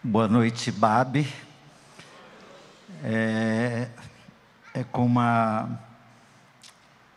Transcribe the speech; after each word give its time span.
Boa 0.00 0.28
noite, 0.28 0.70
Babi. 0.70 1.26
É, 3.02 3.88
é 4.72 4.84
com, 4.84 5.04
uma, 5.04 5.80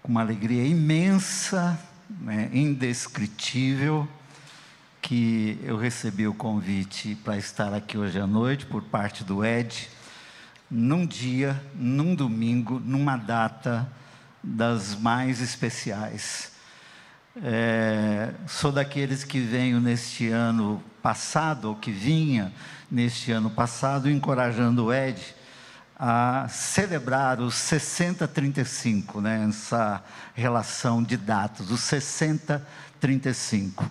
com 0.02 0.12
uma 0.12 0.22
alegria 0.22 0.66
imensa, 0.66 1.80
né, 2.10 2.50
indescritível, 2.52 4.08
que 5.00 5.60
eu 5.62 5.78
recebi 5.78 6.28
o 6.28 6.34
convite 6.34 7.14
para 7.24 7.38
estar 7.38 7.72
aqui 7.72 8.00
hoje 8.00 8.20
à 8.20 8.26
noite 8.26 8.66
por 8.66 8.82
parte 8.82 9.24
do 9.24 9.46
Ed, 9.46 9.88
num 10.70 11.06
dia, 11.06 11.64
num 11.76 12.16
domingo, 12.16 12.80
numa 12.84 13.16
data 13.16 13.88
das 14.44 14.96
mais 14.96 15.40
especiais. 15.40 16.54
É, 17.44 18.34
sou 18.48 18.72
daqueles 18.72 19.24
que 19.24 19.40
venho 19.40 19.80
neste 19.80 20.30
ano 20.30 20.84
passado, 21.02 21.70
ou 21.70 21.76
que 21.76 21.92
vinha 21.92 22.54
neste 22.90 23.32
ano 23.32 23.50
passado, 23.50 24.10
encorajando 24.10 24.86
o 24.86 24.94
Ed 24.94 25.22
a 26.04 26.48
celebrar 26.50 27.40
os 27.40 27.54
6035, 27.54 29.22
né, 29.22 29.46
essa 29.48 30.04
relação 30.34 31.04
de 31.04 31.16
datas, 31.16 31.70
os 31.70 31.82
6035. 31.82 33.88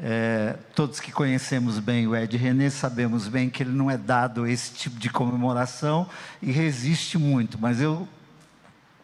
É, 0.00 0.56
todos 0.74 1.00
que 1.00 1.12
conhecemos 1.12 1.78
bem 1.78 2.06
o 2.06 2.16
Ed 2.16 2.36
René 2.36 2.68
sabemos 2.68 3.28
bem 3.28 3.48
que 3.48 3.62
ele 3.62 3.70
não 3.70 3.90
é 3.90 3.96
dado 3.96 4.46
esse 4.46 4.72
tipo 4.72 4.98
de 4.98 5.08
comemoração 5.08 6.08
e 6.42 6.50
resiste 6.50 7.16
muito, 7.16 7.58
mas 7.60 7.80
eu 7.80 8.08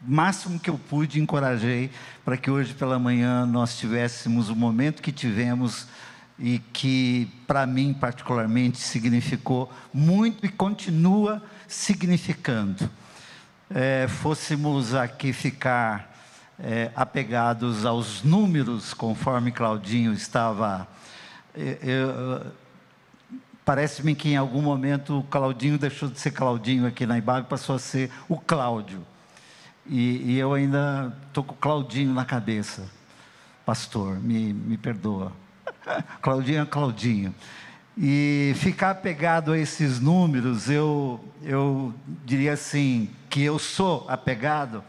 máximo 0.01 0.59
que 0.59 0.71
eu 0.71 0.79
pude 0.79 1.21
encorajei 1.21 1.91
para 2.25 2.37
que 2.37 2.51
hoje 2.51 2.75
pela 2.75 2.99
manhã 2.99 3.45
nós 3.45 3.77
tivéssemos 3.77 4.49
o 4.49 4.57
momento 4.57 5.03
que 5.03 5.13
tivemos 5.13 5.87
e 6.41 6.59
que 6.73 7.29
para 7.47 7.67
mim 7.67 7.93
particularmente 7.93 8.79
significou 8.79 9.71
muito 9.93 10.45
e 10.45 10.49
continua 10.49 11.43
significando. 11.69 12.91
É, 13.69 14.09
fôssemos 14.09 14.95
aqui 14.95 15.33
ficar 15.33 16.17
é, 16.59 16.91
apegados 16.97 17.85
aos 17.85 18.23
números, 18.23 18.95
conforme 18.95 19.53
Claudinho 19.53 20.13
estava. 20.13 20.89
É, 21.55 21.79
Parece-me 23.65 24.17
que 24.17 24.31
em 24.31 24.37
algum 24.37 24.61
momento 24.61 25.21
o 25.21 25.23
Claudinho 25.23 25.79
deixou 25.79 26.09
de 26.09 26.19
ser 26.19 26.33
Claudinho 26.33 26.87
aqui 26.87 27.07
na 27.07 27.19
Ibabe 27.19 27.47
e 27.47 27.49
passou 27.49 27.77
a 27.77 27.79
ser 27.79 28.11
o 28.29 28.37
Cláudio. 28.37 29.01
E, 29.87 30.33
e 30.33 30.39
eu 30.39 30.53
ainda 30.53 31.17
estou 31.29 31.45
com 31.45 31.55
o 31.55 31.57
Claudinho 31.57 32.13
na 32.13 32.25
cabeça. 32.25 32.89
Pastor, 33.65 34.19
me, 34.19 34.53
me 34.53 34.77
perdoa. 34.77 35.33
Claudinho 36.21 36.63
é 36.63 36.67
Claudinho. 36.67 37.35
E 37.97 38.53
ficar 38.57 38.91
apegado 38.91 39.53
a 39.53 39.59
esses 39.59 40.01
números, 40.01 40.71
eu, 40.71 41.21
eu 41.43 41.93
diria 42.25 42.55
assim, 42.55 43.11
que 43.29 43.43
eu 43.43 43.59
sou 43.59 44.07
apegado. 44.09 44.83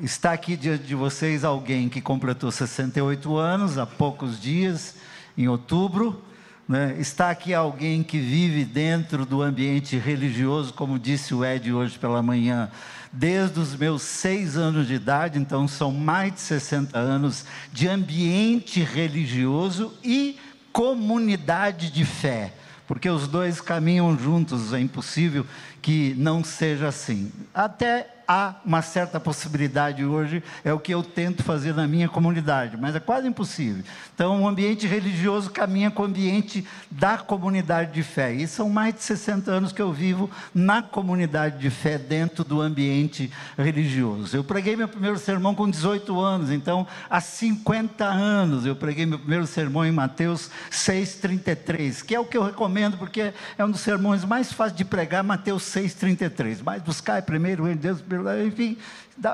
Está 0.00 0.32
aqui 0.32 0.56
diante 0.56 0.84
de 0.84 0.94
vocês 0.94 1.44
alguém 1.44 1.88
que 1.88 2.00
completou 2.00 2.50
68 2.50 3.36
anos 3.36 3.78
há 3.78 3.86
poucos 3.86 4.40
dias, 4.40 4.96
em 5.36 5.48
outubro. 5.48 6.22
Né? 6.70 6.94
Está 7.00 7.30
aqui 7.30 7.52
alguém 7.52 8.00
que 8.00 8.20
vive 8.20 8.64
dentro 8.64 9.26
do 9.26 9.42
ambiente 9.42 9.98
religioso, 9.98 10.72
como 10.72 11.00
disse 11.00 11.34
o 11.34 11.44
Ed 11.44 11.72
hoje 11.72 11.98
pela 11.98 12.22
manhã, 12.22 12.70
desde 13.12 13.58
os 13.58 13.74
meus 13.74 14.02
seis 14.02 14.56
anos 14.56 14.86
de 14.86 14.94
idade, 14.94 15.36
então 15.36 15.66
são 15.66 15.90
mais 15.90 16.32
de 16.32 16.40
60 16.40 16.96
anos 16.96 17.44
de 17.72 17.88
ambiente 17.88 18.84
religioso 18.84 19.92
e 20.04 20.38
comunidade 20.72 21.90
de 21.90 22.04
fé, 22.04 22.54
porque 22.86 23.10
os 23.10 23.26
dois 23.26 23.60
caminham 23.60 24.16
juntos, 24.16 24.72
é 24.72 24.78
impossível 24.78 25.44
que 25.80 26.14
não 26.18 26.44
seja 26.44 26.88
assim. 26.88 27.32
Até 27.54 28.20
há 28.30 28.54
uma 28.64 28.80
certa 28.80 29.18
possibilidade 29.18 30.04
hoje, 30.04 30.40
é 30.64 30.72
o 30.72 30.78
que 30.78 30.94
eu 30.94 31.02
tento 31.02 31.42
fazer 31.42 31.74
na 31.74 31.88
minha 31.88 32.08
comunidade, 32.08 32.76
mas 32.76 32.94
é 32.94 33.00
quase 33.00 33.26
impossível. 33.26 33.82
Então, 34.14 34.44
o 34.44 34.46
ambiente 34.46 34.86
religioso 34.86 35.50
caminha 35.50 35.90
com 35.90 36.02
o 36.02 36.06
ambiente 36.06 36.64
da 36.88 37.18
comunidade 37.18 37.90
de 37.92 38.04
fé. 38.04 38.32
E 38.32 38.46
são 38.46 38.70
mais 38.70 38.94
de 38.94 39.02
60 39.02 39.50
anos 39.50 39.72
que 39.72 39.82
eu 39.82 39.92
vivo 39.92 40.30
na 40.54 40.80
comunidade 40.80 41.58
de 41.58 41.70
fé, 41.70 41.98
dentro 41.98 42.44
do 42.44 42.60
ambiente 42.60 43.32
religioso. 43.58 44.36
Eu 44.36 44.44
preguei 44.44 44.76
meu 44.76 44.86
primeiro 44.86 45.18
sermão 45.18 45.52
com 45.52 45.68
18 45.68 46.20
anos, 46.20 46.50
então, 46.52 46.86
há 47.08 47.20
50 47.20 48.04
anos 48.04 48.64
eu 48.64 48.76
preguei 48.76 49.06
meu 49.06 49.18
primeiro 49.18 49.44
sermão 49.44 49.84
em 49.84 49.90
Mateus 49.90 50.50
6,33, 50.70 52.04
que 52.04 52.14
é 52.14 52.20
o 52.20 52.24
que 52.24 52.36
eu 52.36 52.44
recomendo, 52.44 52.96
porque 52.96 53.32
é 53.58 53.64
um 53.64 53.70
dos 53.72 53.80
sermões 53.80 54.24
mais 54.24 54.52
fáceis 54.52 54.78
de 54.78 54.84
pregar, 54.84 55.24
Mateus 55.24 55.64
6,33. 55.72 56.60
Mas 56.64 56.82
buscar 56.82 57.22
primeiro 57.22 57.68
de 57.68 57.74
Deus, 57.74 58.02
enfim, 58.46 58.78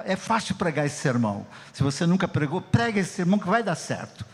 é 0.05 0.17
fácil 0.17 0.55
pregar 0.55 0.87
esse 0.87 0.97
sermão. 0.97 1.47
Se 1.73 1.83
você 1.83 2.07
nunca 2.07 2.27
pregou, 2.29 2.61
prega 2.61 3.01
esse 3.01 3.11
sermão 3.11 3.39
que 3.39 3.49
vai 3.49 3.63
dar 3.63 3.75
certo. 3.75 4.25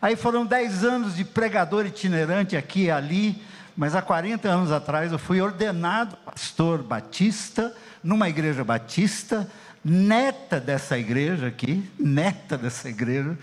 Aí 0.00 0.14
foram 0.14 0.44
10 0.44 0.84
anos 0.84 1.16
de 1.16 1.24
pregador 1.24 1.86
itinerante 1.86 2.56
aqui 2.56 2.84
e 2.84 2.90
ali, 2.90 3.42
mas 3.76 3.94
há 3.94 4.02
40 4.02 4.48
anos 4.48 4.70
atrás 4.70 5.10
eu 5.12 5.18
fui 5.18 5.40
ordenado 5.40 6.16
pastor 6.18 6.82
batista, 6.82 7.74
numa 8.02 8.28
igreja 8.28 8.62
batista, 8.62 9.48
neta 9.84 10.60
dessa 10.60 10.98
igreja 10.98 11.46
aqui, 11.46 11.88
neta 11.98 12.58
dessa 12.58 12.88
igreja, 12.88 13.38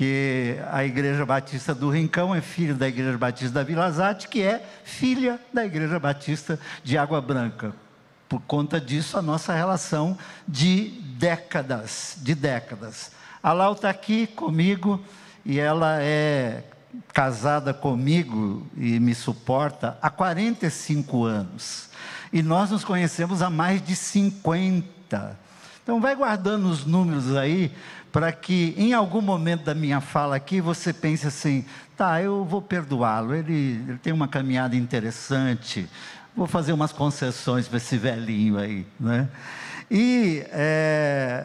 que 0.00 0.56
a 0.72 0.82
Igreja 0.82 1.26
Batista 1.26 1.74
do 1.74 1.90
Rincão 1.90 2.34
é 2.34 2.40
filha 2.40 2.72
da 2.72 2.88
Igreja 2.88 3.18
Batista 3.18 3.52
da 3.52 3.62
Vila 3.62 3.90
Zate, 3.90 4.28
que 4.28 4.40
é 4.40 4.66
filha 4.82 5.38
da 5.52 5.62
Igreja 5.66 6.00
Batista 6.00 6.58
de 6.82 6.96
Água 6.96 7.20
Branca. 7.20 7.74
Por 8.26 8.40
conta 8.40 8.80
disso, 8.80 9.18
a 9.18 9.20
nossa 9.20 9.52
relação 9.52 10.16
de 10.48 10.84
décadas, 11.18 12.16
de 12.22 12.34
décadas. 12.34 13.10
A 13.42 13.52
Lau 13.52 13.74
está 13.74 13.90
aqui 13.90 14.26
comigo 14.26 15.04
e 15.44 15.60
ela 15.60 16.00
é 16.00 16.64
casada 17.12 17.74
comigo 17.74 18.66
e 18.78 18.98
me 18.98 19.14
suporta 19.14 19.98
há 20.00 20.08
45 20.08 21.24
anos. 21.26 21.90
E 22.32 22.42
nós 22.42 22.70
nos 22.70 22.84
conhecemos 22.84 23.42
há 23.42 23.50
mais 23.50 23.84
de 23.84 23.94
50. 23.94 25.38
Então 25.82 26.00
vai 26.00 26.16
guardando 26.16 26.70
os 26.70 26.86
números 26.86 27.36
aí 27.36 27.70
para 28.12 28.32
que 28.32 28.74
em 28.76 28.92
algum 28.92 29.20
momento 29.20 29.64
da 29.64 29.74
minha 29.74 30.00
fala 30.00 30.36
aqui 30.36 30.60
você 30.60 30.92
pense 30.92 31.26
assim, 31.26 31.64
tá, 31.96 32.20
eu 32.22 32.44
vou 32.44 32.60
perdoá-lo, 32.60 33.34
ele, 33.34 33.82
ele 33.88 33.98
tem 33.98 34.12
uma 34.12 34.26
caminhada 34.26 34.74
interessante, 34.74 35.88
vou 36.34 36.46
fazer 36.46 36.72
umas 36.72 36.92
concessões 36.92 37.68
para 37.68 37.76
esse 37.76 37.96
velhinho 37.96 38.58
aí, 38.58 38.86
né? 38.98 39.28
E 39.90 40.44
é, 40.50 41.44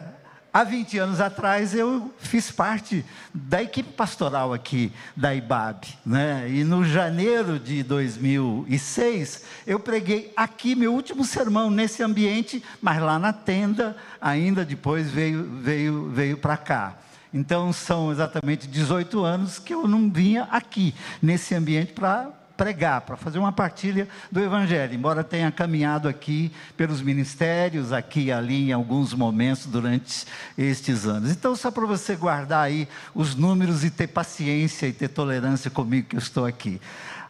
há 0.56 0.64
20 0.64 0.96
anos 0.96 1.20
atrás 1.20 1.74
eu 1.74 2.10
fiz 2.16 2.50
parte 2.50 3.04
da 3.34 3.62
equipe 3.62 3.92
pastoral 3.92 4.54
aqui 4.54 4.90
da 5.14 5.34
IBAB, 5.34 5.84
né? 6.04 6.48
E 6.48 6.64
no 6.64 6.82
janeiro 6.82 7.58
de 7.58 7.82
2006 7.82 9.44
eu 9.66 9.78
preguei 9.78 10.32
aqui 10.34 10.74
meu 10.74 10.94
último 10.94 11.26
sermão 11.26 11.70
nesse 11.70 12.02
ambiente, 12.02 12.64
mas 12.80 13.02
lá 13.02 13.18
na 13.18 13.34
tenda 13.34 13.98
ainda 14.18 14.64
depois 14.64 15.10
veio 15.10 15.44
veio 15.60 16.08
veio 16.08 16.38
para 16.38 16.56
cá. 16.56 16.96
Então 17.34 17.70
são 17.70 18.10
exatamente 18.10 18.66
18 18.66 19.22
anos 19.22 19.58
que 19.58 19.74
eu 19.74 19.86
não 19.86 20.10
vinha 20.10 20.44
aqui 20.44 20.94
nesse 21.20 21.54
ambiente 21.54 21.92
para 21.92 22.30
pregar, 22.56 23.02
para 23.02 23.16
fazer 23.16 23.38
uma 23.38 23.52
partilha 23.52 24.08
do 24.30 24.40
Evangelho, 24.40 24.94
embora 24.94 25.22
tenha 25.22 25.50
caminhado 25.52 26.08
aqui 26.08 26.50
pelos 26.76 27.02
ministérios, 27.02 27.92
aqui 27.92 28.24
e 28.24 28.32
ali, 28.32 28.70
em 28.70 28.72
alguns 28.72 29.12
momentos 29.12 29.66
durante 29.66 30.24
estes 30.56 31.06
anos. 31.06 31.30
Então, 31.30 31.54
só 31.54 31.70
para 31.70 31.86
você 31.86 32.16
guardar 32.16 32.64
aí 32.64 32.88
os 33.14 33.34
números 33.34 33.84
e 33.84 33.90
ter 33.90 34.06
paciência 34.06 34.86
e 34.86 34.92
ter 34.92 35.08
tolerância 35.08 35.70
comigo 35.70 36.08
que 36.08 36.16
eu 36.16 36.20
estou 36.20 36.46
aqui. 36.46 36.80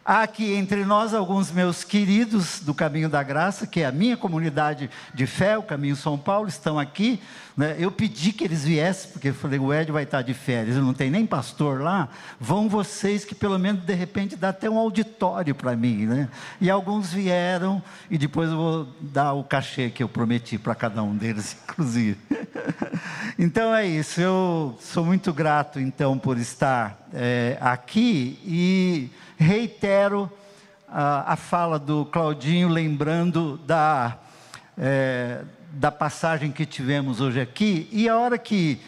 Há 0.09 0.23
aqui 0.23 0.53
entre 0.53 0.85
nós 0.85 1.13
alguns 1.13 1.51
meus 1.51 1.83
queridos 1.83 2.61
do 2.61 2.73
Caminho 2.73 3.09
da 3.09 3.21
Graça, 3.21 3.67
que 3.67 3.81
é 3.81 3.85
a 3.85 3.91
minha 3.91 4.15
comunidade 4.15 4.89
de 5.13 5.27
fé, 5.27 5.57
o 5.57 5.63
Caminho 5.63 5.97
São 5.97 6.17
Paulo, 6.17 6.47
estão 6.47 6.79
aqui. 6.79 7.19
Né? 7.57 7.75
Eu 7.79 7.91
pedi 7.91 8.31
que 8.31 8.43
eles 8.43 8.63
viessem, 8.63 9.11
porque 9.11 9.29
eu 9.29 9.33
falei, 9.33 9.57
o 9.57 9.73
Ed 9.73 9.91
vai 9.91 10.03
estar 10.03 10.21
de 10.21 10.35
férias, 10.35 10.75
não 10.75 10.93
tem 10.93 11.09
nem 11.09 11.25
pastor 11.25 11.81
lá. 11.81 12.07
Vão 12.39 12.69
vocês 12.69 13.25
que 13.25 13.33
pelo 13.33 13.57
menos 13.57 13.83
de 13.83 13.95
repente 13.95 14.35
dá 14.35 14.49
até 14.49 14.69
um 14.69 14.77
auditório 14.77 15.55
para 15.55 15.75
mim. 15.75 16.05
Né? 16.05 16.29
E 16.61 16.69
alguns 16.69 17.11
vieram, 17.11 17.81
e 18.11 18.17
depois 18.19 18.51
eu 18.51 18.57
vou 18.57 18.87
dar 19.01 19.33
o 19.33 19.43
cachê 19.43 19.89
que 19.89 20.03
eu 20.03 20.07
prometi 20.07 20.59
para 20.59 20.75
cada 20.75 21.01
um 21.01 21.15
deles, 21.15 21.57
inclusive. 21.67 22.19
então 23.39 23.73
é 23.73 23.87
isso, 23.87 24.21
eu 24.21 24.77
sou 24.79 25.03
muito 25.03 25.33
grato 25.33 25.79
então 25.79 26.17
por 26.17 26.37
estar 26.37 27.07
é, 27.11 27.57
aqui 27.59 28.39
e 28.45 29.09
reitero 29.35 30.31
a, 30.87 31.33
a 31.33 31.35
fala 31.35 31.79
do 31.79 32.05
Claudinho, 32.05 32.69
lembrando 32.69 33.57
da, 33.65 34.17
é, 34.77 35.41
da 35.71 35.91
passagem 35.91 36.51
que 36.51 36.65
tivemos 36.65 37.19
hoje 37.19 37.39
aqui, 37.39 37.89
e 37.91 38.07
a 38.07 38.17
hora 38.17 38.37
que 38.37 38.79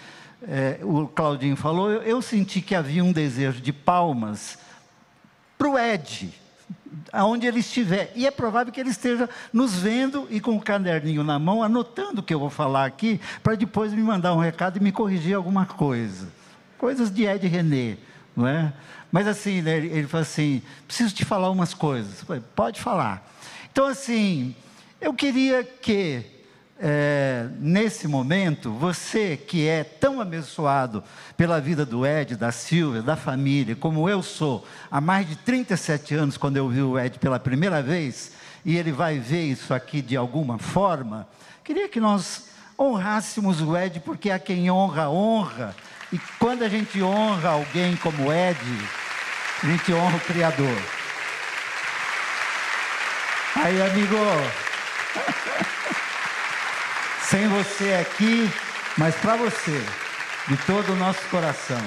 é, 0.47 0.79
o 0.83 1.07
Claudinho 1.07 1.55
falou, 1.55 1.91
eu, 1.91 2.01
eu, 2.01 2.21
senti 2.21 2.61
que 2.61 2.73
havia 2.73 3.03
um 3.03 3.11
desejo 3.11 3.61
de 3.61 3.73
palmas 3.73 4.57
para 5.57 5.69
o 5.69 5.77
Ed, 5.77 6.33
aonde 7.11 7.45
ele 7.45 7.59
estiver. 7.59 8.11
E 8.15 8.25
é 8.25 8.31
provável 8.31 8.71
que 8.71 8.79
ele 8.79 8.89
esteja 8.89 9.29
nos 9.51 9.75
vendo 9.75 10.27
e 10.29 10.39
com 10.39 10.55
o 10.55 10.61
caderninho 10.61 11.23
na 11.23 11.37
mão, 11.37 11.61
anotando 11.61 12.21
o 12.21 12.23
que 12.23 12.33
eu 12.33 12.39
vou 12.39 12.49
falar 12.49 12.85
aqui, 12.85 13.19
para 13.43 13.55
depois 13.55 13.93
me 13.93 14.01
mandar 14.01 14.33
um 14.33 14.39
recado 14.39 14.77
e 14.77 14.79
me 14.79 14.91
corrigir 14.91 15.35
alguma 15.35 15.65
coisa. 15.65 16.29
Coisas 16.77 17.11
de 17.11 17.25
Ed 17.25 17.45
René, 17.45 17.97
não 18.35 18.47
é? 18.47 18.71
Mas 19.11 19.27
assim, 19.27 19.61
né, 19.61 19.77
ele, 19.77 19.87
ele 19.87 20.07
falou 20.07 20.21
assim: 20.21 20.61
preciso 20.87 21.13
te 21.13 21.25
falar 21.25 21.49
umas 21.49 21.73
coisas. 21.73 22.23
Pode 22.55 22.79
falar. 22.79 23.27
Então, 23.71 23.87
assim, 23.87 24.55
eu 25.01 25.13
queria 25.13 25.63
que 25.63 26.25
é, 26.81 27.47
nesse 27.59 28.07
momento, 28.07 28.71
você 28.71 29.35
que 29.35 29.67
é 29.67 29.83
tão 29.83 30.21
abençoado 30.21 31.03
pela 31.35 31.59
vida 31.59 31.85
do 31.85 32.05
Ed, 32.05 32.35
da 32.35 32.51
Silvia, 32.51 33.01
da 33.01 33.15
família, 33.15 33.75
como 33.75 34.09
eu 34.09 34.23
sou, 34.23 34.65
há 34.89 35.01
mais 35.01 35.27
de 35.27 35.35
37 35.35 36.15
anos, 36.15 36.37
quando 36.37 36.57
eu 36.57 36.69
vi 36.69 36.81
o 36.81 36.97
Ed 36.97 37.19
pela 37.19 37.39
primeira 37.39 37.81
vez, 37.81 38.31
e 38.63 38.77
ele 38.77 38.91
vai 38.91 39.19
ver 39.19 39.43
isso 39.43 39.73
aqui 39.73 40.01
de 40.01 40.15
alguma 40.15 40.57
forma, 40.57 41.27
queria 41.63 41.89
que 41.89 41.99
nós 41.99 42.49
honrássemos 42.79 43.61
o 43.61 43.77
Ed, 43.77 43.99
porque 43.99 44.31
a 44.31 44.39
quem 44.39 44.71
honra, 44.71 45.09
honra. 45.09 45.75
E 46.13 46.19
quando 46.39 46.63
a 46.63 46.69
gente 46.69 47.01
honra 47.03 47.49
alguém 47.49 47.95
como 47.97 48.31
Ed, 48.31 48.59
a 49.61 49.67
gente 49.67 49.93
honra 49.93 50.15
o 50.15 50.21
Criador. 50.21 50.77
Aí, 53.55 53.81
amigo. 53.81 54.15
Sem 57.29 57.47
você 57.47 57.93
aqui, 57.93 58.49
mas 58.97 59.15
para 59.15 59.35
você, 59.35 59.85
de 60.47 60.57
todo 60.65 60.93
o 60.93 60.95
nosso 60.95 61.21
coração, 61.29 61.81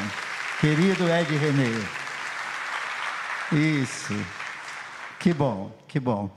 querido 0.61 1.09
Ed 1.09 1.37
René. 1.37 1.85
Isso. 3.53 4.15
Que 5.19 5.33
bom, 5.33 5.77
que 5.89 6.01
bom. 6.01 6.31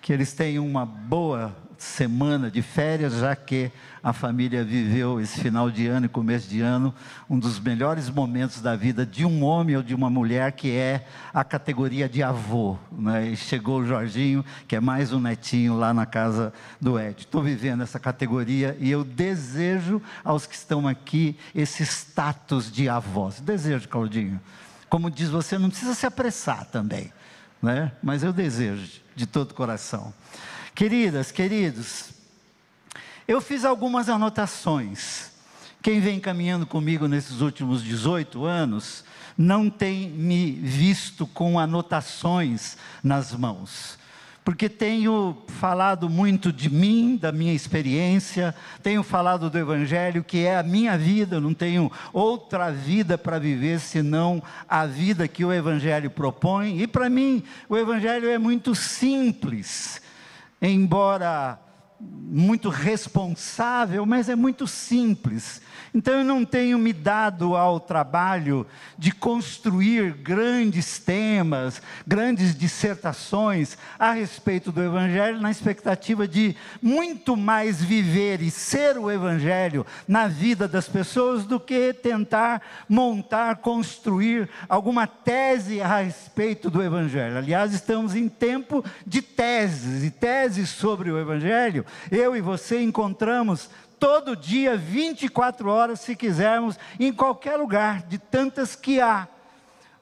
Que 0.00 0.12
eles 0.12 0.32
tenham 0.32 0.64
uma 0.64 0.86
boa 0.86 1.56
semana 1.78 2.50
de 2.50 2.62
férias, 2.62 3.14
já 3.14 3.34
que 3.36 3.70
a 4.02 4.12
família 4.12 4.64
viveu 4.64 5.20
esse 5.20 5.40
final 5.40 5.70
de 5.70 5.86
ano 5.86 6.06
e 6.06 6.08
começo 6.08 6.48
de 6.48 6.60
ano, 6.60 6.94
um 7.28 7.38
dos 7.38 7.58
melhores 7.58 8.08
momentos 8.08 8.60
da 8.60 8.76
vida 8.76 9.04
de 9.04 9.24
um 9.24 9.42
homem 9.42 9.76
ou 9.76 9.82
de 9.82 9.94
uma 9.94 10.08
mulher, 10.08 10.52
que 10.52 10.70
é 10.70 11.06
a 11.34 11.42
categoria 11.42 12.08
de 12.08 12.22
avô. 12.22 12.76
Né? 12.92 13.28
E 13.28 13.36
chegou 13.36 13.80
o 13.80 13.86
Jorginho, 13.86 14.44
que 14.68 14.76
é 14.76 14.80
mais 14.80 15.12
um 15.12 15.20
netinho 15.20 15.76
lá 15.76 15.92
na 15.92 16.06
casa 16.06 16.52
do 16.80 16.98
Ed. 16.98 17.20
Estou 17.20 17.42
vivendo 17.42 17.82
essa 17.82 17.98
categoria 17.98 18.76
e 18.78 18.90
eu 18.90 19.02
desejo 19.02 20.00
aos 20.24 20.46
que 20.46 20.54
estão 20.54 20.86
aqui 20.86 21.36
esse 21.54 21.82
status 21.82 22.70
de 22.70 22.88
avós. 22.88 23.40
Desejo, 23.40 23.88
Claudinho. 23.88 24.40
Como 24.88 25.10
diz 25.10 25.28
você, 25.28 25.58
não 25.58 25.68
precisa 25.68 25.94
se 25.94 26.06
apressar 26.06 26.64
também, 26.66 27.12
né? 27.60 27.90
mas 28.02 28.22
eu 28.22 28.32
desejo 28.32 29.00
de 29.16 29.26
todo 29.26 29.52
coração. 29.52 30.14
Queridas, 30.76 31.32
queridos, 31.32 32.10
eu 33.26 33.40
fiz 33.40 33.64
algumas 33.64 34.10
anotações. 34.10 35.30
Quem 35.80 36.00
vem 36.00 36.20
caminhando 36.20 36.66
comigo 36.66 37.08
nesses 37.08 37.40
últimos 37.40 37.82
18 37.82 38.44
anos 38.44 39.02
não 39.38 39.70
tem 39.70 40.10
me 40.10 40.52
visto 40.52 41.26
com 41.26 41.58
anotações 41.58 42.76
nas 43.02 43.32
mãos 43.32 43.98
porque 44.46 44.68
tenho 44.68 45.36
falado 45.48 46.08
muito 46.08 46.52
de 46.52 46.70
mim, 46.70 47.16
da 47.20 47.32
minha 47.32 47.52
experiência, 47.52 48.54
tenho 48.80 49.02
falado 49.02 49.50
do 49.50 49.58
Evangelho, 49.58 50.22
que 50.22 50.46
é 50.46 50.56
a 50.56 50.62
minha 50.62 50.96
vida, 50.96 51.40
não 51.40 51.52
tenho 51.52 51.90
outra 52.12 52.70
vida 52.70 53.18
para 53.18 53.40
viver 53.40 53.80
senão 53.80 54.40
a 54.68 54.86
vida 54.86 55.26
que 55.26 55.44
o 55.44 55.52
Evangelho 55.52 56.08
propõe. 56.08 56.80
E 56.80 56.86
para 56.86 57.10
mim, 57.10 57.42
o 57.68 57.76
Evangelho 57.76 58.28
é 58.30 58.38
muito 58.38 58.72
simples 58.72 60.00
embora 60.60 61.60
muito 61.98 62.68
responsável, 62.68 64.04
mas 64.04 64.28
é 64.28 64.36
muito 64.36 64.66
simples. 64.66 65.62
Então 65.94 66.18
eu 66.18 66.24
não 66.24 66.44
tenho 66.44 66.78
me 66.78 66.92
dado 66.92 67.56
ao 67.56 67.80
trabalho 67.80 68.66
de 68.98 69.10
construir 69.12 70.12
grandes 70.12 70.98
temas, 70.98 71.80
grandes 72.06 72.54
dissertações 72.54 73.78
a 73.98 74.12
respeito 74.12 74.70
do 74.70 74.82
Evangelho, 74.82 75.40
na 75.40 75.50
expectativa 75.50 76.28
de 76.28 76.54
muito 76.82 77.34
mais 77.34 77.82
viver 77.82 78.42
e 78.42 78.50
ser 78.50 78.98
o 78.98 79.10
Evangelho 79.10 79.86
na 80.06 80.28
vida 80.28 80.68
das 80.68 80.86
pessoas 80.86 81.46
do 81.46 81.58
que 81.58 81.94
tentar 81.94 82.60
montar, 82.86 83.56
construir 83.56 84.50
alguma 84.68 85.06
tese 85.06 85.80
a 85.80 86.00
respeito 86.00 86.68
do 86.68 86.82
Evangelho. 86.82 87.38
Aliás, 87.38 87.72
estamos 87.72 88.14
em 88.14 88.28
tempo 88.28 88.84
de 89.06 89.22
teses, 89.22 90.04
e 90.04 90.10
teses 90.10 90.68
sobre 90.68 91.10
o 91.10 91.18
Evangelho, 91.18 91.85
eu 92.10 92.36
e 92.36 92.40
você 92.40 92.80
encontramos 92.80 93.70
todo 93.98 94.36
dia, 94.36 94.76
24 94.76 95.68
horas, 95.68 96.00
se 96.00 96.14
quisermos, 96.14 96.78
em 96.98 97.12
qualquer 97.12 97.56
lugar, 97.56 98.02
de 98.02 98.18
tantas 98.18 98.76
que 98.76 99.00
há. 99.00 99.28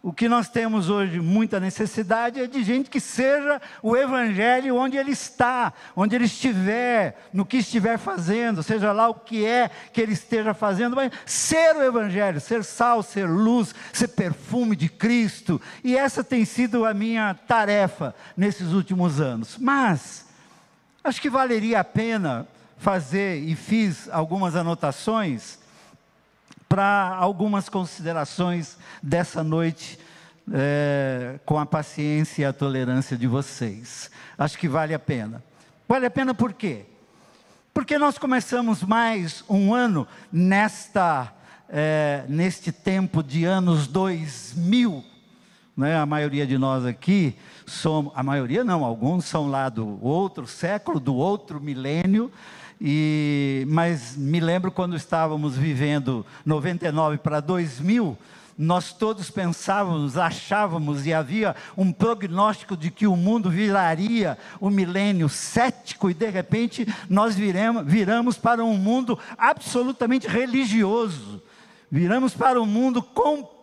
O 0.05 0.13
que 0.13 0.29
nós 0.29 0.51
temos 0.51 0.91
hoje 0.91 1.19
muita 1.19 1.59
necessidade 1.59 2.39
é 2.39 2.47
de 2.47 2.63
gente 2.63 2.91
que 2.91 3.01
seja 3.01 3.59
o 3.83 3.97
Evangelho 3.97 4.77
onde 4.77 4.99
ele 4.99 5.13
está, 5.13 5.73
onde 5.97 6.15
ele 6.15 6.27
estiver, 6.27 7.19
no 7.33 7.47
que 7.47 7.57
estiver 7.57 7.97
fazendo, 7.97 8.63
seja 8.63 8.93
lá 8.93 9.09
o 9.09 9.15
que 9.15 9.47
é 9.47 9.71
que 9.95 10.03
ele 10.03 10.13
esteja 10.13 10.53
fazendo, 10.53 10.95
mas 10.95 11.11
ser 11.25 11.75
o 11.75 11.83
Evangelho, 11.83 12.39
ser 12.39 12.63
sal, 12.65 13.03
ser 13.03 13.27
luz, 13.27 13.75
ser 13.95 14.09
perfume 14.09 14.77
de 14.77 14.91
Cristo. 14.91 15.59
E 15.83 15.97
essa 15.97 16.23
tem 16.23 16.45
sido 16.45 16.85
a 16.85 16.93
minha 16.93 17.33
tarefa 17.33 18.15
nesses 18.37 18.73
últimos 18.73 19.23
anos. 19.23 19.57
Mas, 19.59 20.27
acho 21.05 21.21
que 21.21 21.29
valeria 21.29 21.81
a 21.81 21.85
pena 21.85 22.49
fazer 22.79 23.37
e 23.37 23.55
fiz 23.55 24.09
algumas 24.09 24.57
anotações 24.57 25.59
para 26.69 27.15
algumas 27.15 27.69
considerações 27.69 28.77
dessa 29.03 29.45
noite, 29.45 29.99
é, 30.53 31.39
com 31.45 31.59
a 31.59 31.67
paciência 31.67 32.43
e 32.43 32.45
a 32.45 32.53
tolerância 32.53 33.17
de 33.17 33.27
vocês. 33.27 34.11
Acho 34.37 34.59
que 34.59 34.67
vale 34.67 34.95
a 34.95 34.99
pena. 34.99 35.45
Vale 35.87 36.07
a 36.07 36.11
pena 36.11 36.35
por 36.35 36.53
quê? 36.53 36.87
Porque 37.73 37.99
nós 37.99 38.19
começamos 38.19 38.83
mais 38.83 39.45
um 39.49 39.75
ano 39.75 40.09
nesta, 40.33 41.33
é, 41.69 42.25
neste 42.29 42.73
tempo 42.73 43.23
de 43.23 43.45
anos 43.45 43.87
2000, 43.87 45.05
né? 45.77 45.97
a 45.97 46.07
maioria 46.07 46.47
de 46.47 46.57
nós 46.57 46.85
aqui 46.85 47.37
somos, 47.67 48.13
a 48.15 48.23
maioria 48.23 48.63
não, 48.63 48.85
alguns 48.85 49.25
são 49.25 49.49
lá 49.49 49.69
do 49.69 50.03
outro 50.05 50.47
século, 50.47 51.01
do 51.01 51.15
outro 51.15 51.61
milênio, 51.61 52.31
e, 52.81 53.65
mas 53.69 54.17
me 54.17 54.41
lembro 54.41 54.71
quando 54.71 54.97
estávamos 54.97 55.57
vivendo 55.57 56.25
99 56.45 57.19
para 57.19 57.41
2000, 57.41 58.17
nós 58.57 58.93
todos 58.93 59.31
pensávamos, 59.31 60.17
achávamos 60.17 61.07
e 61.07 61.13
havia 61.13 61.57
um 61.77 61.93
prognóstico 61.93 62.77
de 62.77 62.91
que 62.91 63.07
o 63.07 63.17
mundo 63.17 63.51
viraria 63.51 64.39
o 64.61 64.71
milênio 64.71 65.29
cético 65.29 66.09
e 66.09 66.15
de 66.15 66.31
repente 66.31 66.87
nós 67.09 67.35
viremos, 67.35 67.85
viramos 67.85 68.39
para 68.39 68.65
um 68.65 68.77
mundo 68.77 69.19
absolutamente 69.37 70.29
religioso, 70.29 71.43
viramos 71.91 72.33
para 72.35 72.61
um 72.63 72.67
mundo 72.67 73.03
completamente 73.03 73.54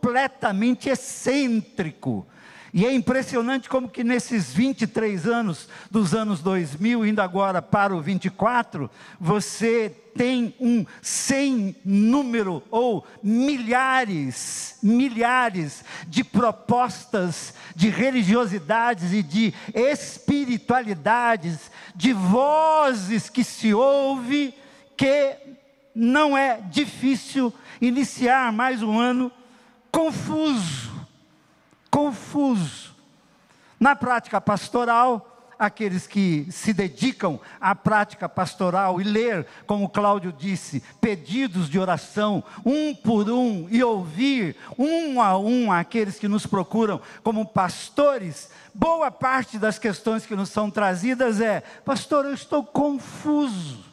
excêntrico. 0.89 2.25
E 2.74 2.86
é 2.86 2.93
impressionante 2.93 3.67
como 3.67 3.89
que 3.89 4.01
nesses 4.01 4.53
23 4.53 5.27
anos, 5.27 5.67
dos 5.89 6.13
anos 6.13 6.39
2000, 6.41 7.05
indo 7.05 7.22
agora 7.22 7.62
para 7.62 7.93
o 7.93 8.00
24, 8.00 8.89
você 9.20 9.93
tem 10.15 10.55
um 10.58 10.86
sem 11.01 11.75
número 11.84 12.63
ou 12.72 13.05
milhares, 13.22 14.77
milhares 14.81 15.84
de 16.08 16.24
propostas 16.24 17.53
de 17.75 17.89
religiosidades 17.89 19.12
e 19.12 19.22
de 19.22 19.53
espiritualidades, 19.74 21.70
de 21.93 22.13
vozes 22.13 23.29
que 23.29 23.43
se 23.43 23.74
ouve, 23.74 24.53
que 24.96 25.36
não 25.93 26.38
é 26.38 26.62
difícil 26.62 27.53
iniciar 27.81 28.53
mais 28.53 28.81
um 28.81 28.98
ano 28.98 29.29
confuso 29.91 30.91
confuso. 31.91 32.95
Na 33.77 33.95
prática 33.95 34.39
pastoral, 34.39 35.27
aqueles 35.60 36.07
que 36.07 36.48
se 36.50 36.74
dedicam 36.74 37.39
à 37.60 37.75
prática 37.75 38.27
pastoral 38.29 39.01
e 39.01 39.03
ler, 39.03 39.45
como 39.67 39.89
Cláudio 39.89 40.31
disse, 40.31 40.81
pedidos 41.01 41.69
de 41.69 41.77
oração, 41.77 42.43
um 42.65 42.95
por 42.95 43.29
um, 43.29 43.67
e 43.69 43.83
ouvir 43.83 44.55
um 44.77 45.21
a 45.21 45.38
um 45.38 45.71
aqueles 45.71 46.17
que 46.17 46.27
nos 46.27 46.48
procuram 46.48 47.01
como 47.21 47.45
pastores, 47.45 48.50
boa 48.74 49.12
parte 49.12 49.60
das 49.60 49.77
questões 49.77 50.25
que 50.25 50.36
nos 50.36 50.50
são 50.50 50.71
trazidas 50.71 51.41
é: 51.41 51.62
Pastor, 51.83 52.25
eu 52.25 52.33
estou 52.33 52.63
confuso. 52.63 53.91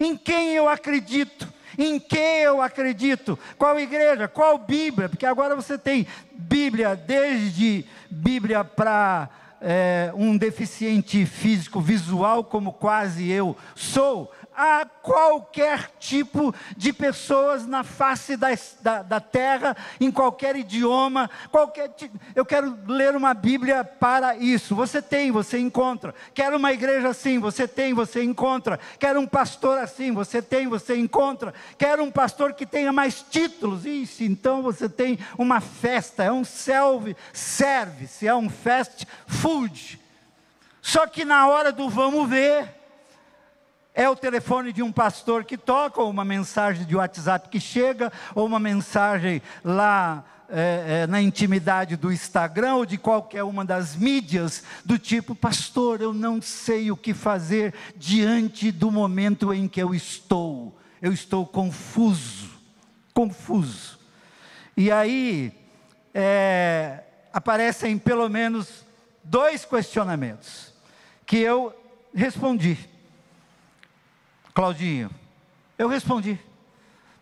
Em 0.00 0.16
quem 0.16 0.54
eu 0.54 0.68
acredito? 0.68 1.50
Em 1.78 1.98
que 1.98 2.16
eu 2.16 2.60
acredito? 2.62 3.38
Qual 3.58 3.78
igreja? 3.78 4.28
Qual 4.28 4.58
Bíblia? 4.58 5.08
Porque 5.08 5.26
agora 5.26 5.54
você 5.56 5.76
tem 5.76 6.06
Bíblia, 6.32 6.94
desde 6.96 7.84
Bíblia 8.10 8.64
para 8.64 9.28
é, 9.60 10.12
um 10.14 10.36
deficiente 10.36 11.24
físico 11.24 11.80
visual, 11.80 12.44
como 12.44 12.72
quase 12.72 13.30
eu 13.30 13.56
sou, 13.74 14.30
a 14.56 14.86
qualquer 15.02 15.90
tipo 15.98 16.54
de 16.76 16.92
pessoas 16.92 17.66
na 17.66 17.82
face 17.82 18.36
da, 18.36 18.48
da, 18.80 19.02
da, 19.02 19.20
terra, 19.20 19.76
em 20.00 20.10
qualquer 20.10 20.56
idioma, 20.56 21.28
qualquer 21.50 21.88
tipo. 21.90 22.18
Eu 22.34 22.44
quero 22.44 22.78
ler 22.86 23.16
uma 23.16 23.34
Bíblia 23.34 23.84
para 23.84 24.36
isso. 24.36 24.74
Você 24.74 25.02
tem, 25.02 25.30
você 25.30 25.58
encontra. 25.58 26.14
Quero 26.32 26.56
uma 26.56 26.72
igreja 26.72 27.08
assim, 27.08 27.38
você 27.38 27.66
tem, 27.66 27.92
você 27.92 28.22
encontra. 28.22 28.78
Quero 28.98 29.20
um 29.20 29.26
pastor 29.26 29.78
assim, 29.78 30.12
você 30.12 30.40
tem, 30.40 30.68
você 30.68 30.96
encontra. 30.96 31.52
Quero 31.76 32.02
um 32.02 32.10
pastor 32.10 32.54
que 32.54 32.64
tenha 32.64 32.92
mais 32.92 33.24
títulos. 33.28 33.84
Isso, 33.84 34.22
então 34.22 34.62
você 34.62 34.88
tem 34.88 35.18
uma 35.36 35.60
festa, 35.60 36.22
é 36.22 36.32
um 36.32 36.44
self-service, 36.44 38.26
é 38.26 38.34
um 38.34 38.48
fast 38.48 39.06
food. 39.26 40.00
Só 40.80 41.06
que 41.06 41.24
na 41.24 41.48
hora 41.48 41.72
do 41.72 41.88
vamos 41.88 42.28
ver, 42.28 42.83
é 43.94 44.08
o 44.08 44.16
telefone 44.16 44.72
de 44.72 44.82
um 44.82 44.90
pastor 44.90 45.44
que 45.44 45.56
toca, 45.56 46.02
ou 46.02 46.10
uma 46.10 46.24
mensagem 46.24 46.84
de 46.84 46.96
WhatsApp 46.96 47.48
que 47.48 47.60
chega, 47.60 48.12
ou 48.34 48.44
uma 48.44 48.58
mensagem 48.58 49.40
lá 49.62 50.24
é, 50.48 51.02
é, 51.02 51.06
na 51.06 51.22
intimidade 51.22 51.96
do 51.96 52.12
Instagram 52.12 52.74
ou 52.74 52.84
de 52.84 52.98
qualquer 52.98 53.44
uma 53.44 53.64
das 53.64 53.94
mídias, 53.94 54.64
do 54.84 54.98
tipo: 54.98 55.34
Pastor, 55.34 56.00
eu 56.00 56.12
não 56.12 56.42
sei 56.42 56.90
o 56.90 56.96
que 56.96 57.14
fazer 57.14 57.72
diante 57.96 58.72
do 58.72 58.90
momento 58.90 59.54
em 59.54 59.68
que 59.68 59.80
eu 59.80 59.94
estou. 59.94 60.76
Eu 61.00 61.12
estou 61.12 61.46
confuso, 61.46 62.50
confuso. 63.12 63.98
E 64.76 64.90
aí 64.90 65.52
é, 66.12 67.04
aparecem 67.32 67.96
pelo 67.96 68.28
menos 68.28 68.84
dois 69.22 69.64
questionamentos 69.64 70.72
que 71.24 71.38
eu 71.38 71.74
respondi. 72.14 72.93
Claudinho, 74.54 75.10
eu 75.76 75.88
respondi. 75.88 76.38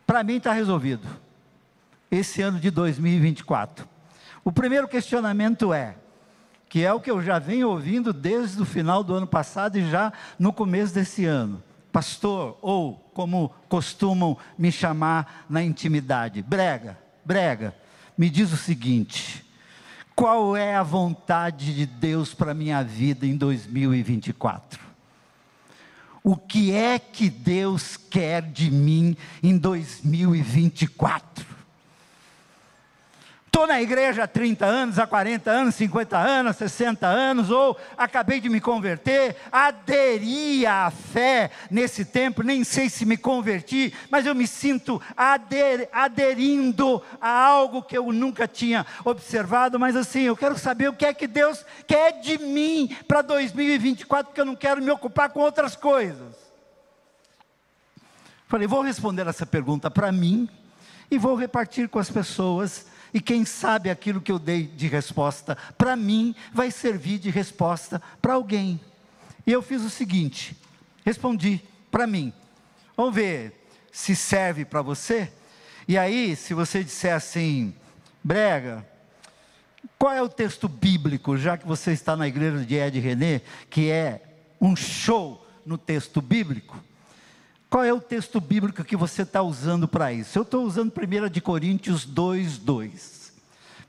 Para 0.06 0.22
mim 0.22 0.36
está 0.36 0.52
resolvido. 0.52 1.08
Esse 2.10 2.42
ano 2.42 2.60
de 2.60 2.70
2024. 2.70 3.88
O 4.44 4.52
primeiro 4.52 4.86
questionamento 4.86 5.72
é, 5.72 5.96
que 6.68 6.84
é 6.84 6.92
o 6.92 7.00
que 7.00 7.10
eu 7.10 7.22
já 7.22 7.38
venho 7.38 7.70
ouvindo 7.70 8.12
desde 8.12 8.60
o 8.60 8.66
final 8.66 9.02
do 9.02 9.14
ano 9.14 9.26
passado 9.26 9.78
e 9.78 9.90
já 9.90 10.12
no 10.38 10.52
começo 10.52 10.92
desse 10.92 11.24
ano. 11.24 11.62
Pastor, 11.90 12.58
ou 12.60 12.96
como 13.14 13.54
costumam 13.66 14.36
me 14.58 14.70
chamar 14.70 15.46
na 15.48 15.62
intimidade, 15.62 16.42
brega, 16.42 16.98
brega, 17.24 17.74
me 18.16 18.28
diz 18.28 18.52
o 18.52 18.56
seguinte: 18.58 19.42
qual 20.14 20.54
é 20.54 20.76
a 20.76 20.82
vontade 20.82 21.74
de 21.74 21.86
Deus 21.86 22.34
para 22.34 22.52
minha 22.52 22.82
vida 22.82 23.26
em 23.26 23.36
2024? 23.36 24.91
O 26.24 26.36
que 26.36 26.72
é 26.72 26.98
que 26.98 27.28
Deus 27.28 27.96
quer 27.96 28.42
de 28.42 28.70
mim 28.70 29.16
em 29.42 29.56
2024. 29.58 31.51
Estou 33.62 33.76
na 33.76 33.80
igreja 33.80 34.24
há 34.24 34.26
30 34.26 34.66
anos, 34.66 34.98
há 34.98 35.06
40 35.06 35.48
anos, 35.48 35.76
50 35.76 36.18
anos, 36.18 36.56
60 36.56 37.06
anos, 37.06 37.48
ou 37.48 37.78
acabei 37.96 38.40
de 38.40 38.48
me 38.48 38.60
converter, 38.60 39.36
aderi 39.52 40.66
à 40.66 40.90
fé 40.90 41.48
nesse 41.70 42.04
tempo, 42.04 42.42
nem 42.42 42.64
sei 42.64 42.90
se 42.90 43.06
me 43.06 43.16
converti, 43.16 43.94
mas 44.10 44.26
eu 44.26 44.34
me 44.34 44.48
sinto 44.48 45.00
ader, 45.16 45.88
aderindo 45.92 47.00
a 47.20 47.30
algo 47.30 47.84
que 47.84 47.96
eu 47.96 48.12
nunca 48.12 48.48
tinha 48.48 48.84
observado, 49.04 49.78
mas 49.78 49.94
assim, 49.94 50.22
eu 50.22 50.36
quero 50.36 50.58
saber 50.58 50.88
o 50.88 50.94
que 50.94 51.06
é 51.06 51.14
que 51.14 51.28
Deus 51.28 51.64
quer 51.86 52.20
de 52.20 52.38
mim 52.38 52.96
para 53.06 53.22
2024, 53.22 54.32
porque 54.32 54.40
eu 54.40 54.44
não 54.44 54.56
quero 54.56 54.82
me 54.82 54.90
ocupar 54.90 55.30
com 55.30 55.38
outras 55.38 55.76
coisas. 55.76 56.34
Falei, 58.48 58.66
vou 58.66 58.82
responder 58.82 59.24
essa 59.28 59.46
pergunta 59.46 59.88
para 59.88 60.10
mim 60.10 60.48
e 61.08 61.16
vou 61.16 61.36
repartir 61.36 61.88
com 61.88 62.00
as 62.00 62.10
pessoas 62.10 62.90
e 63.14 63.20
quem 63.20 63.44
sabe 63.44 63.90
aquilo 63.90 64.20
que 64.20 64.32
eu 64.32 64.38
dei 64.38 64.66
de 64.66 64.86
resposta 64.86 65.56
para 65.76 65.94
mim 65.96 66.34
vai 66.52 66.70
servir 66.70 67.18
de 67.18 67.30
resposta 67.30 68.00
para 68.20 68.34
alguém. 68.34 68.80
E 69.46 69.52
eu 69.52 69.62
fiz 69.62 69.82
o 69.82 69.90
seguinte: 69.90 70.56
respondi 71.04 71.60
para 71.90 72.06
mim. 72.06 72.32
Vamos 72.96 73.14
ver 73.14 73.66
se 73.90 74.16
serve 74.16 74.64
para 74.64 74.82
você. 74.82 75.30
E 75.86 75.98
aí, 75.98 76.36
se 76.36 76.54
você 76.54 76.82
disser 76.82 77.14
assim, 77.14 77.74
brega, 78.22 78.86
qual 79.98 80.12
é 80.12 80.22
o 80.22 80.28
texto 80.28 80.68
bíblico, 80.68 81.36
já 81.36 81.56
que 81.56 81.66
você 81.66 81.92
está 81.92 82.16
na 82.16 82.26
igreja 82.26 82.64
de 82.64 82.74
Ed 82.76 82.98
René, 82.98 83.42
que 83.68 83.90
é 83.90 84.22
um 84.60 84.76
show 84.76 85.46
no 85.66 85.76
texto 85.76 86.22
bíblico? 86.22 86.82
Qual 87.72 87.82
é 87.82 87.90
o 87.90 88.02
texto 88.02 88.38
bíblico 88.38 88.84
que 88.84 88.94
você 88.94 89.22
está 89.22 89.40
usando 89.40 89.88
para 89.88 90.12
isso? 90.12 90.38
Eu 90.38 90.42
estou 90.42 90.62
usando 90.62 90.92
1 90.92 91.30
de 91.30 91.40
Coríntios 91.40 92.04
2, 92.04 92.58
2. 92.58 93.32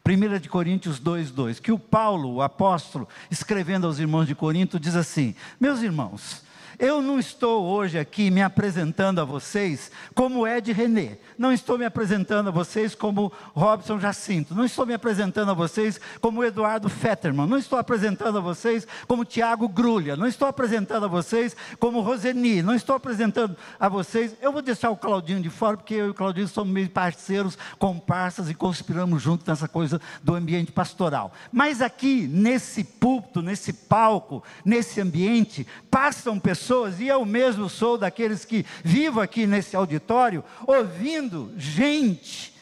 1 0.07 0.39
de 0.39 0.47
Coríntios 0.47 0.99
2, 0.99 1.31
2. 1.31 1.59
Que 1.59 1.69
o 1.69 1.77
Paulo, 1.77 2.35
o 2.35 2.41
apóstolo, 2.41 3.09
escrevendo 3.29 3.85
aos 3.85 3.99
irmãos 3.99 4.25
de 4.25 4.33
Corinto, 4.35 4.79
diz 4.79 4.95
assim: 4.95 5.35
Meus 5.59 5.81
irmãos, 5.81 6.43
eu 6.83 7.01
não 7.01 7.17
estou 7.17 7.63
hoje 7.63 7.97
aqui 7.97 8.29
me 8.29 8.41
apresentando 8.41 9.21
a 9.21 9.23
vocês 9.23 9.89
como 10.13 10.45
Ed 10.45 10.69
René, 10.73 11.17
não 11.37 11.53
estou 11.53 11.77
me 11.77 11.85
apresentando 11.85 12.49
a 12.49 12.51
vocês 12.51 12.93
como 12.93 13.31
Robson 13.53 13.97
Jacinto, 13.97 14.53
não 14.53 14.65
estou 14.65 14.85
me 14.85 14.93
apresentando 14.93 15.51
a 15.51 15.53
vocês 15.53 15.97
como 16.19 16.43
Eduardo 16.43 16.89
Fetterman, 16.89 17.47
não 17.47 17.57
estou 17.57 17.79
apresentando 17.79 18.37
a 18.37 18.41
vocês 18.41 18.85
como 19.07 19.23
Tiago 19.23 19.69
Grulha, 19.69 20.17
não 20.17 20.27
estou 20.27 20.45
apresentando 20.45 21.05
a 21.05 21.07
vocês 21.07 21.55
como 21.79 22.01
Roseni, 22.01 22.61
não 22.61 22.75
estou 22.75 22.97
apresentando 22.97 23.55
a 23.79 23.87
vocês. 23.87 24.35
Eu 24.41 24.51
vou 24.51 24.61
deixar 24.61 24.89
o 24.89 24.97
Claudinho 24.97 25.41
de 25.41 25.49
fora, 25.49 25.77
porque 25.77 25.93
eu 25.93 26.07
e 26.07 26.09
o 26.09 26.13
Claudinho 26.13 26.49
somos 26.49 26.73
meio 26.73 26.89
parceiros, 26.89 27.57
comparsas 27.79 28.49
e 28.49 28.53
conspiramos 28.53 29.23
juntos 29.23 29.47
nessa 29.47 29.69
coisa 29.69 30.01
do 30.21 30.35
ambiente 30.35 30.73
pastoral. 30.73 31.31
Mas 31.49 31.81
aqui, 31.81 32.27
nesse 32.27 32.83
púlpito, 32.83 33.41
nesse 33.41 33.71
palco, 33.71 34.43
nesse 34.65 34.99
ambiente, 34.99 35.65
passam 35.89 36.37
pessoas, 36.37 36.72
e 36.99 37.07
eu 37.07 37.23
mesmo 37.25 37.69
sou 37.69 37.97
daqueles 37.97 38.43
que 38.43 38.65
vivo 38.83 39.21
aqui 39.21 39.45
nesse 39.45 39.75
auditório, 39.75 40.43
ouvindo 40.65 41.53
gente 41.55 42.53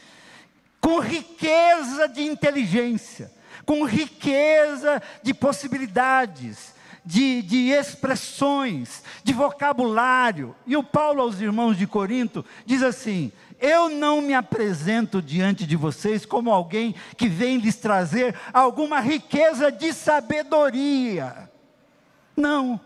com 0.81 0.99
riqueza 0.99 2.07
de 2.07 2.23
inteligência, 2.23 3.31
com 3.65 3.85
riqueza 3.85 5.01
de 5.23 5.33
possibilidades, 5.33 6.73
de, 7.05 7.41
de, 7.41 7.69
expressões, 7.69 9.03
de 9.23 9.31
vocabulário. 9.31 10.55
E 10.67 10.75
o 10.75 10.83
Paulo 10.83 11.21
aos 11.21 11.39
irmãos 11.39 11.77
de 11.77 11.87
Corinto 11.87 12.43
diz 12.65 12.83
assim: 12.83 13.31
Eu 13.59 13.89
não 13.89 14.21
me 14.21 14.33
apresento 14.33 15.21
diante 15.21 15.65
de 15.65 15.75
vocês 15.75 16.25
como 16.25 16.51
alguém 16.51 16.93
que 17.15 17.29
vem 17.29 17.57
lhes 17.57 17.75
trazer 17.77 18.35
alguma 18.53 18.99
riqueza 18.99 19.71
de 19.71 19.93
sabedoria. 19.93 21.49
Não 22.35 22.79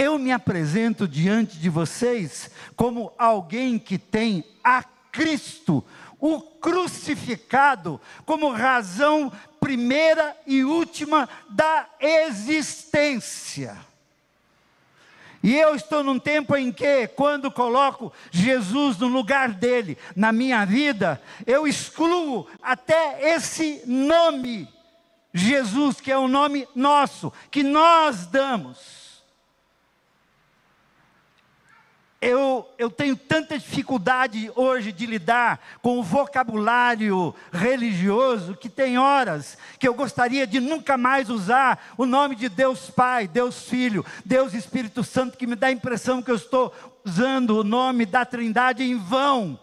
eu 0.00 0.18
me 0.18 0.32
apresento 0.32 1.06
diante 1.06 1.58
de 1.58 1.68
vocês 1.68 2.50
como 2.74 3.12
alguém 3.18 3.78
que 3.78 3.98
tem 3.98 4.42
a 4.64 4.82
Cristo, 5.12 5.84
o 6.18 6.40
crucificado, 6.40 8.00
como 8.24 8.50
razão 8.50 9.30
primeira 9.60 10.34
e 10.46 10.64
última 10.64 11.28
da 11.50 11.86
existência. 12.00 13.76
E 15.42 15.54
eu 15.54 15.74
estou 15.74 16.02
num 16.02 16.18
tempo 16.18 16.56
em 16.56 16.72
que, 16.72 17.06
quando 17.08 17.50
coloco 17.50 18.10
Jesus 18.30 18.96
no 18.96 19.06
lugar 19.06 19.52
dele 19.52 19.98
na 20.16 20.32
minha 20.32 20.64
vida, 20.64 21.20
eu 21.46 21.68
excluo 21.68 22.46
até 22.62 23.34
esse 23.34 23.82
nome, 23.84 24.66
Jesus, 25.34 26.00
que 26.00 26.10
é 26.10 26.16
o 26.16 26.26
nome 26.26 26.66
nosso, 26.74 27.30
que 27.50 27.62
nós 27.62 28.24
damos. 28.24 29.09
Eu, 32.22 32.68
eu 32.76 32.90
tenho 32.90 33.16
tanta 33.16 33.58
dificuldade 33.58 34.52
hoje 34.54 34.92
de 34.92 35.06
lidar 35.06 35.58
com 35.80 35.98
o 35.98 36.02
vocabulário 36.02 37.34
religioso 37.50 38.54
que 38.54 38.68
tem 38.68 38.98
horas 38.98 39.56
que 39.78 39.88
eu 39.88 39.94
gostaria 39.94 40.46
de 40.46 40.60
nunca 40.60 40.98
mais 40.98 41.30
usar 41.30 41.94
o 41.96 42.04
nome 42.04 42.36
de 42.36 42.50
Deus 42.50 42.90
Pai, 42.90 43.26
Deus 43.26 43.62
Filho, 43.62 44.04
Deus 44.22 44.52
Espírito 44.52 45.02
Santo, 45.02 45.38
que 45.38 45.46
me 45.46 45.56
dá 45.56 45.68
a 45.68 45.72
impressão 45.72 46.20
que 46.20 46.30
eu 46.30 46.36
estou 46.36 46.74
usando 47.06 47.56
o 47.56 47.64
nome 47.64 48.04
da 48.04 48.26
Trindade 48.26 48.82
em 48.82 48.98
vão. 48.98 49.58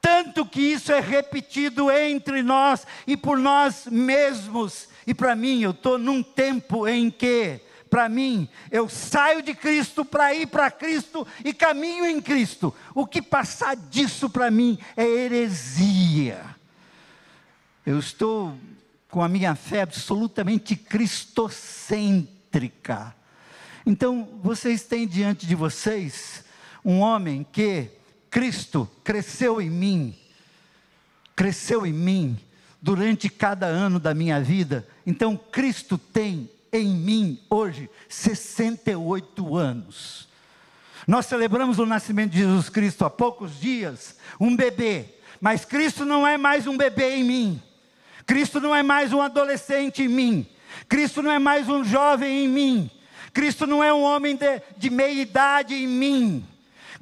Tanto 0.00 0.46
que 0.46 0.60
isso 0.60 0.90
é 0.90 1.00
repetido 1.00 1.90
entre 1.90 2.42
nós 2.42 2.86
e 3.06 3.14
por 3.14 3.38
nós 3.38 3.86
mesmos. 3.90 4.88
E 5.06 5.12
para 5.12 5.36
mim, 5.36 5.62
eu 5.62 5.72
estou 5.72 5.98
num 5.98 6.22
tempo 6.22 6.88
em 6.88 7.10
que 7.10 7.60
para 7.92 8.08
mim, 8.08 8.48
eu 8.70 8.88
saio 8.88 9.42
de 9.42 9.52
Cristo 9.52 10.02
para 10.02 10.32
ir 10.32 10.46
para 10.46 10.70
Cristo 10.70 11.26
e 11.44 11.52
caminho 11.52 12.06
em 12.06 12.22
Cristo. 12.22 12.74
O 12.94 13.06
que 13.06 13.20
passar 13.20 13.76
disso 13.76 14.30
para 14.30 14.50
mim 14.50 14.78
é 14.96 15.04
heresia. 15.04 16.42
Eu 17.84 17.98
estou 17.98 18.56
com 19.10 19.22
a 19.22 19.28
minha 19.28 19.54
fé 19.54 19.82
absolutamente 19.82 20.74
cristocêntrica. 20.74 23.14
Então, 23.84 24.26
vocês 24.42 24.84
têm 24.84 25.06
diante 25.06 25.46
de 25.46 25.54
vocês 25.54 26.44
um 26.82 27.00
homem 27.00 27.46
que 27.52 27.90
Cristo 28.30 28.90
cresceu 29.04 29.60
em 29.60 29.68
mim, 29.68 30.16
cresceu 31.36 31.84
em 31.84 31.92
mim 31.92 32.40
durante 32.80 33.28
cada 33.28 33.66
ano 33.66 34.00
da 34.00 34.14
minha 34.14 34.40
vida. 34.40 34.88
Então, 35.06 35.36
Cristo 35.36 35.98
tem 35.98 36.48
em 36.72 36.86
mim 36.86 37.38
hoje 37.50 37.90
68 38.08 39.56
anos. 39.56 40.28
Nós 41.06 41.26
celebramos 41.26 41.78
o 41.78 41.86
nascimento 41.86 42.32
de 42.32 42.38
Jesus 42.38 42.68
Cristo 42.68 43.04
há 43.04 43.10
poucos 43.10 43.60
dias, 43.60 44.16
um 44.40 44.56
bebê, 44.56 45.06
mas 45.40 45.64
Cristo 45.64 46.04
não 46.04 46.26
é 46.26 46.38
mais 46.38 46.66
um 46.66 46.76
bebê 46.76 47.16
em 47.16 47.24
mim. 47.24 47.62
Cristo 48.24 48.60
não 48.60 48.74
é 48.74 48.82
mais 48.82 49.12
um 49.12 49.20
adolescente 49.20 50.02
em 50.02 50.08
mim. 50.08 50.46
Cristo 50.88 51.20
não 51.20 51.30
é 51.30 51.38
mais 51.38 51.68
um 51.68 51.84
jovem 51.84 52.44
em 52.44 52.48
mim. 52.48 52.90
Cristo 53.32 53.66
não 53.66 53.82
é 53.82 53.92
um 53.92 54.02
homem 54.02 54.36
de, 54.36 54.62
de 54.76 54.90
meia 54.90 55.20
idade 55.20 55.74
em 55.74 55.86
mim. 55.86 56.46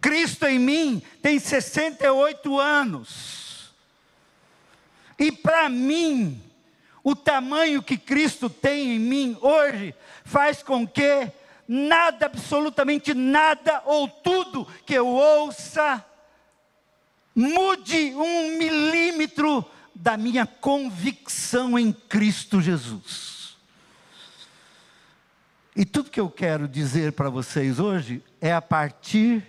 Cristo 0.00 0.46
em 0.46 0.58
mim 0.58 1.02
tem 1.20 1.38
68 1.38 2.58
anos. 2.58 3.70
E 5.18 5.30
para 5.30 5.68
mim, 5.68 6.40
o 7.02 7.16
tamanho 7.16 7.83
que 7.83 7.97
Cristo 7.97 8.50
tem 8.50 8.97
em 8.97 8.99
mim 8.99 9.38
hoje 9.40 9.95
faz 10.25 10.62
com 10.62 10.87
que 10.87 11.30
nada, 11.66 12.26
absolutamente 12.26 13.14
nada, 13.14 13.83
ou 13.87 14.09
tudo 14.09 14.66
que 14.85 14.95
eu 14.95 15.07
ouça, 15.07 16.04
mude 17.35 18.12
um 18.14 18.59
milímetro 18.59 19.64
da 19.95 20.16
minha 20.16 20.47
convicção 20.47 21.78
em 21.78 21.92
Cristo 21.92 22.61
Jesus. 22.61 23.57
E 25.76 25.85
tudo 25.85 26.11
que 26.11 26.21
eu 26.21 26.28
quero 26.28 26.66
dizer 26.66 27.12
para 27.12 27.30
vocês 27.30 27.78
hoje 27.78 28.23
é 28.40 28.52
a 28.52 28.61
partir 28.61 29.42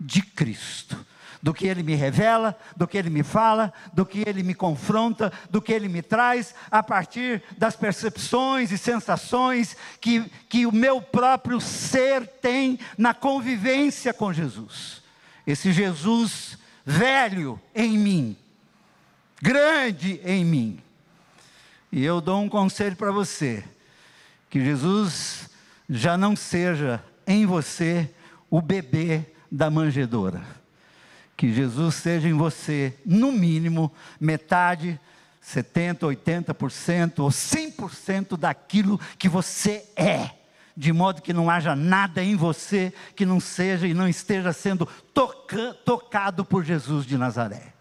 de 0.00 0.22
Cristo 0.22 1.04
do 1.44 1.52
que 1.52 1.66
ele 1.66 1.82
me 1.82 1.94
revela, 1.94 2.58
do 2.74 2.88
que 2.88 2.96
ele 2.96 3.10
me 3.10 3.22
fala, 3.22 3.70
do 3.92 4.06
que 4.06 4.24
ele 4.26 4.42
me 4.42 4.54
confronta, 4.54 5.30
do 5.50 5.60
que 5.60 5.74
ele 5.74 5.90
me 5.90 6.00
traz, 6.00 6.54
a 6.70 6.82
partir 6.82 7.42
das 7.58 7.76
percepções 7.76 8.72
e 8.72 8.78
sensações 8.78 9.76
que, 10.00 10.24
que 10.48 10.64
o 10.64 10.72
meu 10.72 11.02
próprio 11.02 11.60
ser 11.60 12.26
tem 12.26 12.78
na 12.96 13.12
convivência 13.12 14.14
com 14.14 14.32
Jesus. 14.32 15.02
Esse 15.46 15.70
Jesus 15.70 16.56
velho 16.82 17.60
em 17.74 17.98
mim, 17.98 18.38
grande 19.42 20.22
em 20.24 20.46
mim. 20.46 20.80
E 21.92 22.02
eu 22.02 22.22
dou 22.22 22.40
um 22.40 22.48
conselho 22.48 22.96
para 22.96 23.12
você: 23.12 23.62
que 24.48 24.64
Jesus 24.64 25.50
já 25.90 26.16
não 26.16 26.34
seja 26.34 27.04
em 27.26 27.44
você 27.44 28.10
o 28.48 28.62
bebê 28.62 29.26
da 29.52 29.68
manjedoura 29.68 30.63
que 31.36 31.52
Jesus 31.52 31.96
seja 31.96 32.28
em 32.28 32.32
você, 32.32 32.94
no 33.04 33.32
mínimo, 33.32 33.92
metade, 34.20 34.98
70%, 35.44 35.98
80% 35.98 37.18
ou 37.18 37.28
100% 37.28 38.36
daquilo 38.36 38.98
que 39.18 39.28
você 39.28 39.84
é, 39.96 40.30
de 40.76 40.92
modo 40.92 41.20
que 41.20 41.32
não 41.32 41.50
haja 41.50 41.76
nada 41.76 42.22
em 42.22 42.34
você 42.34 42.92
que 43.14 43.26
não 43.26 43.38
seja 43.38 43.86
e 43.86 43.94
não 43.94 44.08
esteja 44.08 44.52
sendo 44.52 44.86
toca, 45.12 45.74
tocado 45.84 46.44
por 46.44 46.64
Jesus 46.64 47.04
de 47.04 47.18
Nazaré. 47.18 47.74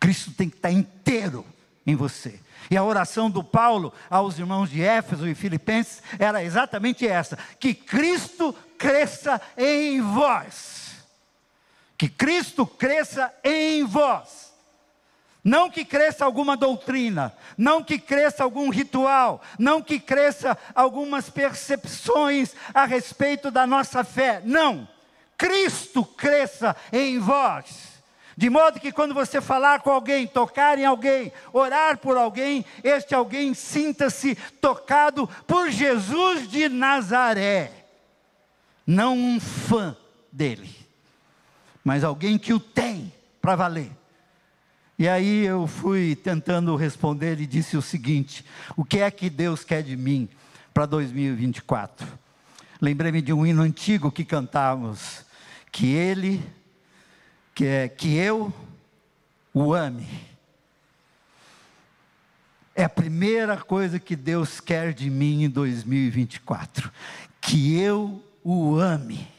Cristo 0.00 0.32
tem 0.32 0.48
que 0.48 0.56
estar 0.56 0.70
inteiro 0.70 1.44
em 1.86 1.94
você. 1.94 2.40
E 2.70 2.76
a 2.76 2.84
oração 2.84 3.30
do 3.30 3.44
Paulo 3.44 3.92
aos 4.08 4.38
irmãos 4.38 4.70
de 4.70 4.82
Éfeso 4.82 5.28
e 5.28 5.34
Filipenses 5.34 6.02
era 6.18 6.42
exatamente 6.42 7.06
essa: 7.06 7.38
que 7.60 7.74
Cristo 7.74 8.54
cresça 8.78 9.40
em 9.56 10.00
vós 10.00 10.73
que 12.04 12.08
Cristo 12.10 12.66
cresça 12.66 13.32
em 13.42 13.82
vós. 13.82 14.52
Não 15.42 15.70
que 15.70 15.86
cresça 15.86 16.22
alguma 16.22 16.54
doutrina, 16.54 17.34
não 17.56 17.82
que 17.82 17.98
cresça 17.98 18.44
algum 18.44 18.68
ritual, 18.68 19.40
não 19.58 19.80
que 19.80 19.98
cresça 19.98 20.56
algumas 20.74 21.30
percepções 21.30 22.54
a 22.74 22.84
respeito 22.84 23.50
da 23.50 23.66
nossa 23.66 24.04
fé. 24.04 24.42
Não. 24.44 24.86
Cristo 25.38 26.04
cresça 26.04 26.76
em 26.92 27.18
vós. 27.18 28.02
De 28.36 28.50
modo 28.50 28.80
que 28.80 28.92
quando 28.92 29.14
você 29.14 29.40
falar 29.40 29.80
com 29.80 29.90
alguém, 29.90 30.26
tocar 30.26 30.78
em 30.78 30.84
alguém, 30.84 31.32
orar 31.54 31.96
por 31.96 32.18
alguém, 32.18 32.66
este 32.82 33.14
alguém 33.14 33.54
sinta-se 33.54 34.34
tocado 34.60 35.26
por 35.46 35.70
Jesus 35.70 36.50
de 36.50 36.68
Nazaré, 36.68 37.72
não 38.86 39.16
um 39.16 39.40
fã 39.40 39.96
dele 40.30 40.83
mas 41.84 42.02
alguém 42.02 42.38
que 42.38 42.54
o 42.54 42.58
tem 42.58 43.12
para 43.42 43.54
valer. 43.54 43.92
E 44.98 45.06
aí 45.06 45.44
eu 45.44 45.66
fui 45.66 46.16
tentando 46.16 46.74
responder 46.76 47.38
e 47.40 47.46
disse 47.46 47.76
o 47.76 47.82
seguinte: 47.82 48.44
o 48.74 48.84
que 48.84 49.00
é 49.00 49.10
que 49.10 49.28
Deus 49.28 49.62
quer 49.62 49.82
de 49.82 49.96
mim 49.96 50.28
para 50.72 50.86
2024? 50.86 52.06
Lembrei-me 52.80 53.20
de 53.20 53.32
um 53.32 53.44
hino 53.44 53.62
antigo 53.62 54.10
que 54.10 54.24
cantávamos, 54.24 55.24
que 55.70 55.92
Ele, 55.92 56.42
que, 57.54 57.66
é, 57.66 57.88
que 57.88 58.16
eu 58.16 58.52
o 59.52 59.74
ame. 59.74 60.08
É 62.74 62.84
a 62.84 62.88
primeira 62.88 63.56
coisa 63.56 64.00
que 64.00 64.16
Deus 64.16 64.58
quer 64.58 64.92
de 64.92 65.08
mim 65.08 65.44
em 65.44 65.48
2024, 65.48 66.90
que 67.40 67.78
eu 67.78 68.22
o 68.42 68.76
ame 68.76 69.33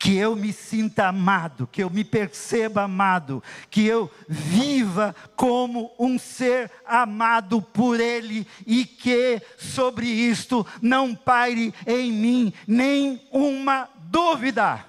que 0.00 0.16
eu 0.16 0.34
me 0.34 0.50
sinta 0.50 1.08
amado, 1.08 1.66
que 1.70 1.82
eu 1.82 1.90
me 1.90 2.02
perceba 2.02 2.84
amado, 2.84 3.44
que 3.70 3.86
eu 3.86 4.10
viva 4.26 5.14
como 5.36 5.92
um 5.98 6.18
ser 6.18 6.72
amado 6.86 7.60
por 7.60 8.00
Ele 8.00 8.46
e 8.66 8.86
que 8.86 9.42
sobre 9.58 10.06
isto 10.06 10.66
não 10.80 11.14
paire 11.14 11.74
em 11.86 12.10
mim 12.10 12.52
nenhuma 12.66 13.90
dúvida. 13.98 14.86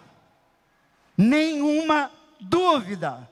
Nenhuma 1.18 2.10
dúvida. 2.40 3.30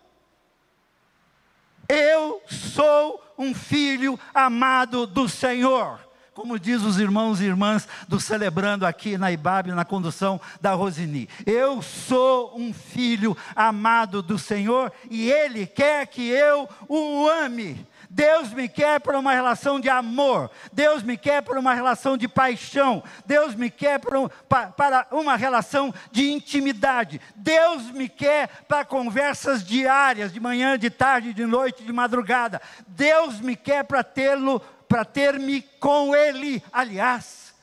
Eu 1.87 2.41
sou 2.45 3.23
um 3.37 3.55
filho 3.55 4.19
amado 4.33 5.07
do 5.07 5.29
Senhor 5.29 6.08
como 6.39 6.57
diz 6.57 6.83
os 6.83 6.97
irmãos 6.97 7.41
e 7.41 7.43
irmãs 7.43 7.85
do 8.07 8.17
Celebrando 8.17 8.85
aqui 8.85 9.17
na 9.17 9.29
IBAB, 9.29 9.73
na 9.73 9.83
condução 9.83 10.39
da 10.61 10.71
Rosini. 10.71 11.27
Eu 11.45 11.81
sou 11.81 12.57
um 12.57 12.71
filho 12.73 13.35
amado 13.53 14.21
do 14.21 14.39
Senhor 14.39 14.89
e 15.09 15.29
Ele 15.29 15.67
quer 15.67 16.07
que 16.07 16.29
eu 16.29 16.69
o 16.87 17.27
ame. 17.27 17.85
Deus 18.09 18.53
me 18.53 18.69
quer 18.69 19.01
para 19.01 19.19
uma 19.19 19.33
relação 19.33 19.81
de 19.81 19.89
amor, 19.89 20.49
Deus 20.71 21.03
me 21.03 21.17
quer 21.17 21.43
para 21.43 21.59
uma 21.59 21.75
relação 21.75 22.17
de 22.17 22.27
paixão, 22.27 23.03
Deus 23.25 23.53
me 23.53 23.69
quer 23.69 23.99
para 23.99 25.07
uma 25.11 25.35
relação 25.35 25.93
de 26.11 26.31
intimidade, 26.31 27.21
Deus 27.35 27.91
me 27.91 28.09
quer 28.09 28.47
para 28.67 28.83
conversas 28.83 29.63
diárias, 29.63 30.33
de 30.33 30.39
manhã, 30.39 30.79
de 30.79 30.89
tarde, 30.89 31.33
de 31.33 31.45
noite, 31.45 31.83
de 31.83 31.93
madrugada, 31.93 32.59
Deus 32.87 33.39
me 33.39 33.55
quer 33.55 33.83
para 33.83 34.03
tê-lo 34.03 34.59
para 34.89 35.05
ter-me 35.05 35.61
com 35.79 36.15
Ele. 36.15 36.61
Aliás, 36.73 37.53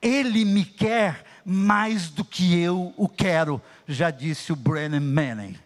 Ele 0.00 0.44
me 0.44 0.64
quer 0.64 1.24
mais 1.44 2.08
do 2.08 2.24
que 2.24 2.58
eu 2.58 2.94
o 2.96 3.08
quero, 3.08 3.60
já 3.86 4.10
disse 4.10 4.52
o 4.52 4.56
Brennan 4.56 5.00
Manning. 5.00 5.58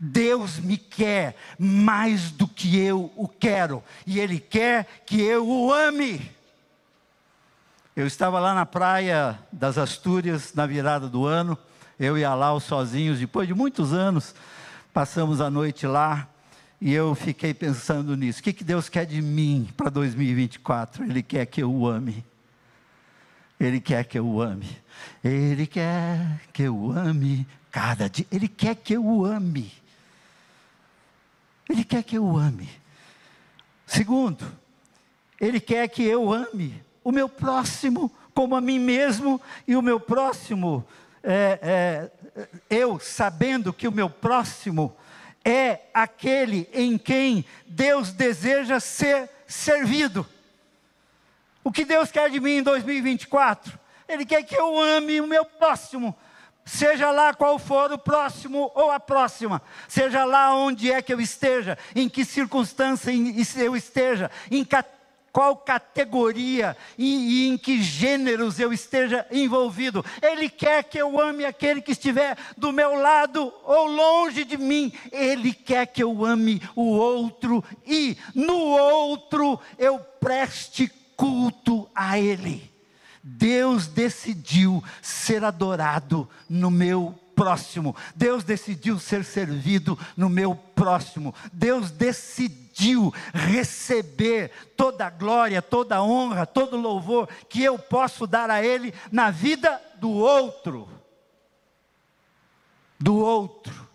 Deus 0.00 0.58
me 0.58 0.78
quer 0.78 1.36
mais 1.58 2.30
do 2.30 2.48
que 2.48 2.78
eu 2.78 3.12
o 3.16 3.28
quero, 3.28 3.82
e 4.06 4.18
Ele 4.18 4.40
quer 4.40 5.02
que 5.04 5.20
eu 5.20 5.46
o 5.46 5.72
ame. 5.72 6.30
Eu 7.94 8.06
estava 8.06 8.38
lá 8.38 8.54
na 8.54 8.64
praia 8.64 9.38
das 9.52 9.76
Astúrias, 9.76 10.54
na 10.54 10.66
virada 10.66 11.08
do 11.08 11.26
ano, 11.26 11.58
eu 11.98 12.16
e 12.16 12.24
a 12.24 12.32
Lau 12.32 12.60
sozinhos, 12.60 13.18
depois 13.18 13.48
de 13.48 13.54
muitos 13.54 13.92
anos, 13.92 14.36
passamos 14.94 15.40
a 15.40 15.50
noite 15.50 15.84
lá, 15.84 16.28
e 16.80 16.92
eu 16.92 17.14
fiquei 17.14 17.52
pensando 17.52 18.16
nisso. 18.16 18.40
O 18.40 18.42
que, 18.42 18.52
que 18.52 18.64
Deus 18.64 18.88
quer 18.88 19.04
de 19.04 19.20
mim 19.20 19.68
para 19.76 19.90
2024? 19.90 21.04
Ele 21.04 21.22
quer 21.22 21.46
que 21.46 21.62
eu 21.62 21.72
o 21.72 21.86
ame. 21.86 22.24
Ele 23.58 23.80
quer 23.80 24.04
que 24.04 24.18
eu 24.18 24.26
o 24.26 24.40
ame. 24.40 24.78
Ele 25.22 25.66
quer 25.66 26.40
que 26.52 26.62
eu 26.62 26.92
ame 26.92 27.46
cada 27.70 28.08
dia. 28.08 28.26
Ele 28.30 28.48
quer 28.48 28.76
que 28.76 28.94
eu 28.94 29.04
o 29.04 29.24
ame. 29.24 29.72
Ele 31.68 31.84
quer 31.84 32.02
que 32.02 32.16
eu 32.16 32.24
o 32.24 32.36
ame. 32.38 32.68
Segundo, 33.86 34.46
Ele 35.40 35.60
quer 35.60 35.88
que 35.88 36.02
eu 36.02 36.32
ame 36.32 36.80
o 37.02 37.10
meu 37.10 37.28
próximo 37.28 38.12
como 38.38 38.54
a 38.54 38.60
mim 38.60 38.78
mesmo 38.78 39.40
e 39.66 39.74
o 39.74 39.82
meu 39.82 39.98
próximo, 39.98 40.86
é, 41.24 42.10
é, 42.36 42.48
eu 42.70 43.00
sabendo 43.00 43.72
que 43.72 43.88
o 43.88 43.90
meu 43.90 44.08
próximo 44.08 44.94
é 45.48 45.88
aquele 45.94 46.68
em 46.72 46.98
quem 46.98 47.44
Deus 47.66 48.12
deseja 48.12 48.78
ser 48.80 49.30
servido. 49.46 50.26
O 51.64 51.72
que 51.72 51.84
Deus 51.84 52.10
quer 52.10 52.30
de 52.30 52.38
mim 52.38 52.58
em 52.58 52.62
2024? 52.62 53.78
Ele 54.08 54.26
quer 54.26 54.42
que 54.42 54.54
eu 54.54 54.78
ame 54.78 55.20
o 55.20 55.26
meu 55.26 55.44
próximo, 55.44 56.16
seja 56.64 57.10
lá 57.10 57.32
qual 57.32 57.58
for 57.58 57.90
o 57.92 57.98
próximo 57.98 58.70
ou 58.74 58.90
a 58.90 59.00
próxima, 59.00 59.62
seja 59.86 60.24
lá 60.24 60.54
onde 60.54 60.90
é 60.90 61.00
que 61.00 61.12
eu 61.12 61.20
esteja, 61.20 61.78
em 61.94 62.08
que 62.08 62.24
circunstância 62.24 63.10
eu 63.56 63.76
esteja, 63.76 64.30
em 64.50 64.64
qual 65.32 65.56
categoria 65.56 66.76
e, 66.96 67.44
e, 67.44 67.48
em 67.48 67.56
que 67.56 67.82
gêneros 67.82 68.58
eu 68.58 68.72
esteja 68.72 69.26
envolvido. 69.30 70.04
Ele 70.22 70.48
quer 70.48 70.84
que 70.84 70.98
eu 70.98 71.20
ame 71.20 71.44
aquele 71.44 71.80
que 71.80 71.92
estiver 71.92 72.36
do 72.56 72.72
meu 72.72 72.94
lado 72.94 73.52
ou 73.64 73.86
longe 73.86 74.44
de 74.44 74.56
mim. 74.56 74.92
Ele 75.12 75.52
quer 75.52 75.86
que 75.86 76.02
eu 76.02 76.24
ame 76.24 76.60
o 76.74 76.90
outro 76.90 77.64
e 77.86 78.16
no 78.34 78.56
outro 78.56 79.60
eu 79.78 79.98
preste 79.98 80.90
culto 81.16 81.88
a 81.94 82.18
Ele. 82.18 82.70
Deus 83.22 83.86
decidiu 83.86 84.82
ser 85.02 85.44
adorado 85.44 86.28
no 86.48 86.70
meu 86.70 87.14
próximo. 87.38 87.94
Deus 88.16 88.42
decidiu 88.42 88.98
ser 88.98 89.24
servido 89.24 89.96
no 90.16 90.28
meu 90.28 90.56
próximo. 90.56 91.32
Deus 91.52 91.92
decidiu 91.92 93.14
receber 93.32 94.50
toda 94.76 95.06
a 95.06 95.10
glória, 95.10 95.62
toda 95.62 95.96
a 95.96 96.02
honra, 96.02 96.44
todo 96.44 96.76
o 96.76 96.80
louvor 96.80 97.28
que 97.48 97.62
eu 97.62 97.78
posso 97.78 98.26
dar 98.26 98.50
a 98.50 98.60
Ele 98.60 98.92
na 99.12 99.30
vida 99.30 99.80
do 100.00 100.10
outro. 100.10 100.88
Do 102.98 103.14
outro. 103.16 103.88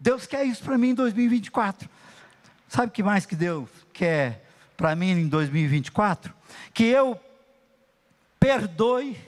Deus 0.00 0.26
quer 0.26 0.46
isso 0.46 0.62
para 0.64 0.78
mim 0.78 0.88
em 0.88 0.94
2024. 0.94 1.90
Sabe 2.66 2.88
o 2.88 2.90
que 2.90 3.02
mais 3.02 3.26
que 3.26 3.36
Deus 3.36 3.68
quer 3.92 4.48
para 4.74 4.96
mim 4.96 5.10
em 5.10 5.28
2024? 5.28 6.32
Que 6.72 6.84
eu 6.84 7.20
perdoe, 8.40 9.18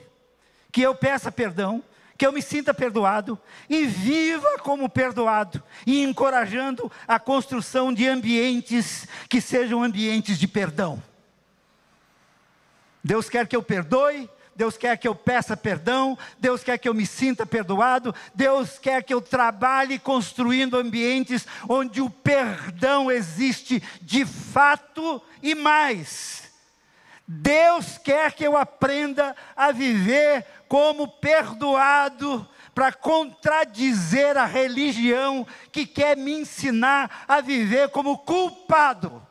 que 0.71 0.81
eu 0.81 0.95
peça 0.95 1.31
perdão, 1.31 1.83
que 2.19 2.27
eu 2.27 2.33
me 2.33 2.41
sinta 2.41 2.73
perdoado 2.73 3.39
e 3.69 3.85
viva 3.85 4.57
como 4.59 4.89
perdoado, 4.89 5.63
e 5.87 6.03
encorajando 6.03 6.91
a 7.07 7.17
construção 7.17 7.93
de 7.93 8.05
ambientes 8.05 9.07
que 9.29 9.39
sejam 9.39 9.81
ambientes 9.81 10.37
de 10.37 10.45
perdão. 10.45 11.01
Deus 13.01 13.29
quer 13.29 13.47
que 13.47 13.55
eu 13.55 13.63
perdoe, 13.63 14.29
Deus 14.53 14.75
quer 14.75 14.97
que 14.97 15.07
eu 15.07 15.15
peça 15.15 15.55
perdão, 15.55 16.17
Deus 16.37 16.61
quer 16.61 16.77
que 16.77 16.89
eu 16.89 16.93
me 16.93 17.05
sinta 17.05 17.45
perdoado, 17.45 18.13
Deus 18.35 18.77
quer 18.77 19.01
que 19.01 19.13
eu 19.13 19.21
trabalhe 19.21 19.97
construindo 19.97 20.75
ambientes 20.75 21.47
onde 21.69 22.01
o 22.01 22.09
perdão 22.09 23.09
existe 23.09 23.81
de 24.01 24.25
fato 24.25 25.21
e 25.41 25.55
mais. 25.55 26.38
Deus 27.31 27.99
quer 27.99 28.33
que 28.33 28.43
eu 28.43 28.57
aprenda 28.57 29.35
a 29.55 29.71
viver 29.71 30.43
como 30.67 31.07
perdoado 31.07 32.43
para 32.73 32.91
contradizer 32.91 34.35
a 34.35 34.45
religião 34.45 35.45
que 35.71 35.85
quer 35.85 36.17
me 36.17 36.31
ensinar 36.31 37.25
a 37.27 37.39
viver 37.39 37.89
como 37.89 38.17
culpado. 38.17 39.21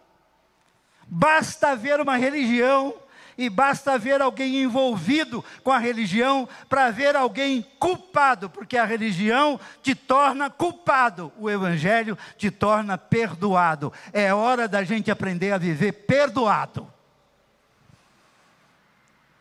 Basta 1.09 1.75
ver 1.75 2.01
uma 2.01 2.17
religião 2.17 2.95
e 3.37 3.51
basta 3.51 3.99
ver 3.99 4.23
alguém 4.23 4.63
envolvido 4.63 5.45
com 5.65 5.73
a 5.73 5.79
religião 5.79 6.49
para 6.69 6.93
ver 6.93 7.17
alguém 7.17 7.67
culpado, 7.81 8.49
porque 8.49 8.79
a 8.79 8.85
religião 8.85 9.59
te 9.83 9.97
torna 9.97 10.49
culpado, 10.49 11.33
o 11.37 11.51
evangelho 11.51 12.17
te 12.37 12.49
torna 12.49 12.97
perdoado. 12.97 13.93
É 14.13 14.33
hora 14.33 14.69
da 14.69 14.85
gente 14.85 15.11
aprender 15.11 15.51
a 15.51 15.59
viver 15.59 15.91
perdoado. 15.91 16.98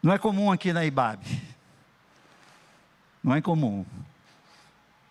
Não 0.02 0.14
é 0.14 0.18
comum 0.18 0.52
aqui 0.52 0.72
na 0.72 0.86
IBAB. 0.86 1.24
Não 3.24 3.36
é 3.36 3.42
comum. 3.42 3.86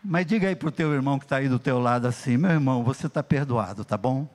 Mas 0.02 0.24
diga 0.24 0.48
aí 0.48 0.54
para 0.54 0.68
o 0.68 0.72
teu 0.72 0.92
irmão 0.94 1.18
que 1.18 1.24
está 1.24 1.36
aí 1.36 1.48
do 1.48 1.58
teu 1.58 1.78
lado 1.78 2.06
assim, 2.06 2.36
meu 2.36 2.50
irmão, 2.50 2.84
você 2.84 3.08
está 3.08 3.22
perdoado, 3.22 3.84
tá 3.84 3.96
bom? 3.96 4.28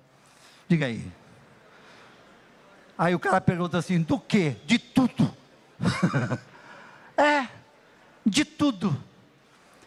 Diga 0.68 0.86
aí. 0.86 1.10
Aí 2.98 3.16
o 3.16 3.20
cara 3.20 3.40
pergunta 3.40 3.78
assim, 3.78 4.02
do 4.02 4.20
que? 4.20 4.52
De 4.66 4.78
tudo. 4.78 5.34
é, 7.18 7.48
de 8.26 8.44
tudo. 8.44 8.96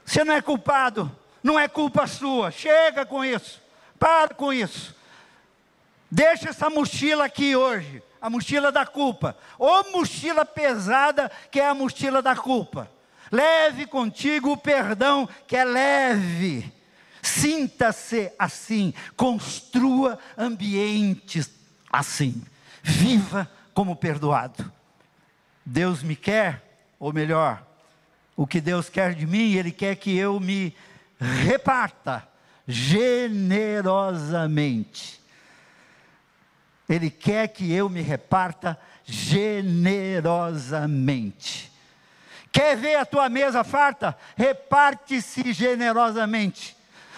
Você 0.05 0.25
não 0.25 0.35
é 0.35 0.43
culpado, 0.43 1.11
não 1.43 1.61
é 1.61 1.69
culpa 1.69 2.07
sua. 2.07 2.51
Chega 2.51 3.07
com 3.07 3.25
isso. 3.25 3.63
Para 3.99 4.35
com 4.35 4.53
isso. 4.53 4.97
Deixa 6.11 6.51
essa 6.51 6.71
mochila 6.71 7.25
aqui 7.25 7.57
hoje, 7.57 8.03
a 8.21 8.31
mochila 8.31 8.71
da 8.71 8.87
culpa. 8.87 9.37
Ou 9.59 9.93
mochila 9.93 10.45
pesada, 10.45 11.31
que 11.51 11.61
é 11.61 11.69
a 11.69 11.75
mochila 11.75 12.23
da 12.23 12.37
culpa. 12.37 12.89
Leve 13.31 13.87
contigo 13.87 14.53
o 14.53 14.57
perdão 14.57 15.29
que 15.47 15.57
é 15.57 15.65
leve. 15.65 16.73
Sinta-se 17.23 18.33
assim, 18.39 18.93
construa 19.17 20.19
ambientes 20.37 21.51
assim. 21.91 22.43
Viva 22.83 23.51
como 23.73 23.97
perdoado. 23.97 24.71
Deus 25.65 26.03
me 26.03 26.15
quer, 26.15 26.63
ou 26.99 27.11
melhor, 27.13 27.65
o 28.37 28.47
que 28.47 28.61
Deus 28.61 28.91
quer 28.91 29.15
de 29.15 29.27
mim, 29.27 29.55
Ele 29.55 29.73
quer 29.73 29.97
que 29.97 30.15
eu 30.17 30.39
me 30.39 30.77
reparta 31.19 32.29
generosamente. 32.69 35.24
Ele 36.89 37.11
quer 37.11 37.49
que 37.49 37.73
eu 37.73 37.89
me 37.89 38.03
reparta 38.03 38.79
generosamente. 39.05 41.73
Quer 42.53 42.77
ver 42.77 42.95
a 42.97 43.05
tua 43.05 43.29
mesa 43.29 43.65
farta? 43.65 44.17
Reparte-se 44.37 45.53
generosamente. 45.53 46.74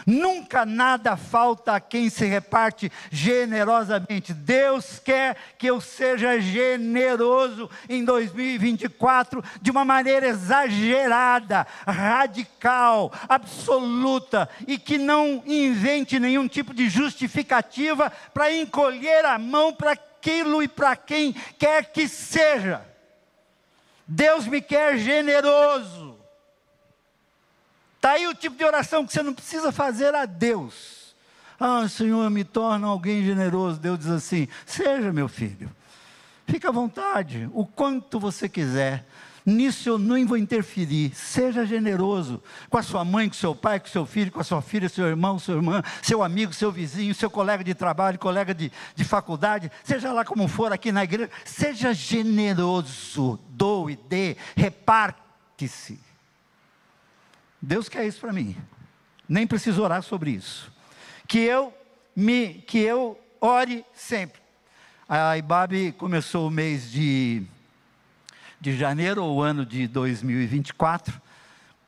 Nunca 0.06 0.64
nada 0.64 1.16
falta 1.16 1.74
a 1.74 1.80
quem 1.80 2.08
se 2.08 2.24
reparte 2.26 2.92
generosamente. 3.10 4.32
Deus 4.32 5.00
quer 5.00 5.36
que 5.58 5.66
eu 5.66 5.80
seja 5.80 6.40
generoso 6.40 7.68
em 7.88 8.04
2024 8.04 9.42
de 9.60 9.68
uma 9.72 9.84
maneira 9.84 10.28
exagerada, 10.28 11.66
radical, 11.84 13.12
absoluta 13.28 14.48
e 14.64 14.78
que 14.78 14.96
não 14.96 15.42
invente 15.44 16.20
nenhum 16.20 16.46
tipo 16.46 16.72
de 16.72 16.88
justificativa 16.88 18.12
para 18.32 18.54
encolher 18.54 19.24
a 19.24 19.36
mão 19.40 19.72
para 19.72 19.90
aquilo 19.92 20.62
e 20.62 20.68
para 20.68 20.94
quem 20.94 21.32
quer 21.58 21.90
que 21.90 22.06
seja. 22.06 22.80
Deus 24.06 24.46
me 24.46 24.60
quer 24.60 24.98
generoso. 24.98 26.15
Está 28.06 28.14
aí 28.14 28.28
o 28.28 28.34
tipo 28.36 28.56
de 28.56 28.64
oração 28.64 29.04
que 29.04 29.12
você 29.12 29.20
não 29.20 29.34
precisa 29.34 29.72
fazer 29.72 30.14
a 30.14 30.26
Deus. 30.26 31.12
Ah, 31.58 31.88
Senhor, 31.88 32.30
me 32.30 32.44
torna 32.44 32.86
alguém 32.86 33.24
generoso. 33.24 33.80
Deus 33.80 33.98
diz 33.98 34.08
assim: 34.08 34.46
seja 34.64 35.12
meu 35.12 35.26
filho, 35.26 35.68
fica 36.46 36.68
à 36.68 36.70
vontade, 36.70 37.50
o 37.52 37.66
quanto 37.66 38.20
você 38.20 38.48
quiser. 38.48 39.04
Nisso 39.44 39.88
eu 39.88 39.98
não 39.98 40.24
vou 40.24 40.36
interferir. 40.36 41.16
Seja 41.16 41.66
generoso 41.66 42.40
com 42.70 42.78
a 42.78 42.82
sua 42.84 43.04
mãe, 43.04 43.28
com 43.28 43.34
seu 43.34 43.56
pai, 43.56 43.80
com 43.80 43.88
seu 43.88 44.06
filho, 44.06 44.30
com 44.30 44.38
a 44.38 44.44
sua 44.44 44.62
filha, 44.62 44.88
seu 44.88 45.08
irmão, 45.08 45.36
sua 45.36 45.56
irmã, 45.56 45.82
seu 46.00 46.22
amigo, 46.22 46.52
seu 46.52 46.70
vizinho, 46.70 47.12
seu 47.12 47.28
colega 47.28 47.64
de 47.64 47.74
trabalho, 47.74 48.20
colega 48.20 48.54
de, 48.54 48.70
de 48.94 49.02
faculdade, 49.02 49.68
seja 49.82 50.12
lá 50.12 50.24
como 50.24 50.46
for 50.46 50.72
aqui 50.72 50.92
na 50.92 51.02
igreja. 51.02 51.28
Seja 51.44 51.92
generoso, 51.92 53.40
doe, 53.48 53.98
dê, 54.08 54.36
reparte-se. 54.54 56.06
Deus 57.66 57.88
quer 57.88 58.06
isso 58.06 58.20
para 58.20 58.32
mim. 58.32 58.56
Nem 59.28 59.44
preciso 59.44 59.82
orar 59.82 60.00
sobre 60.00 60.30
isso. 60.30 60.72
Que 61.26 61.40
eu 61.40 61.74
me, 62.14 62.54
que 62.64 62.78
eu 62.78 63.20
ore 63.40 63.84
sempre. 63.92 64.40
A 65.08 65.36
Ibabe 65.36 65.90
começou 65.98 66.46
o 66.46 66.50
mês 66.50 66.88
de 66.88 67.44
de 68.60 68.76
janeiro, 68.76 69.24
ou 69.24 69.42
ano 69.42 69.66
de 69.66 69.88
2024. 69.88 71.20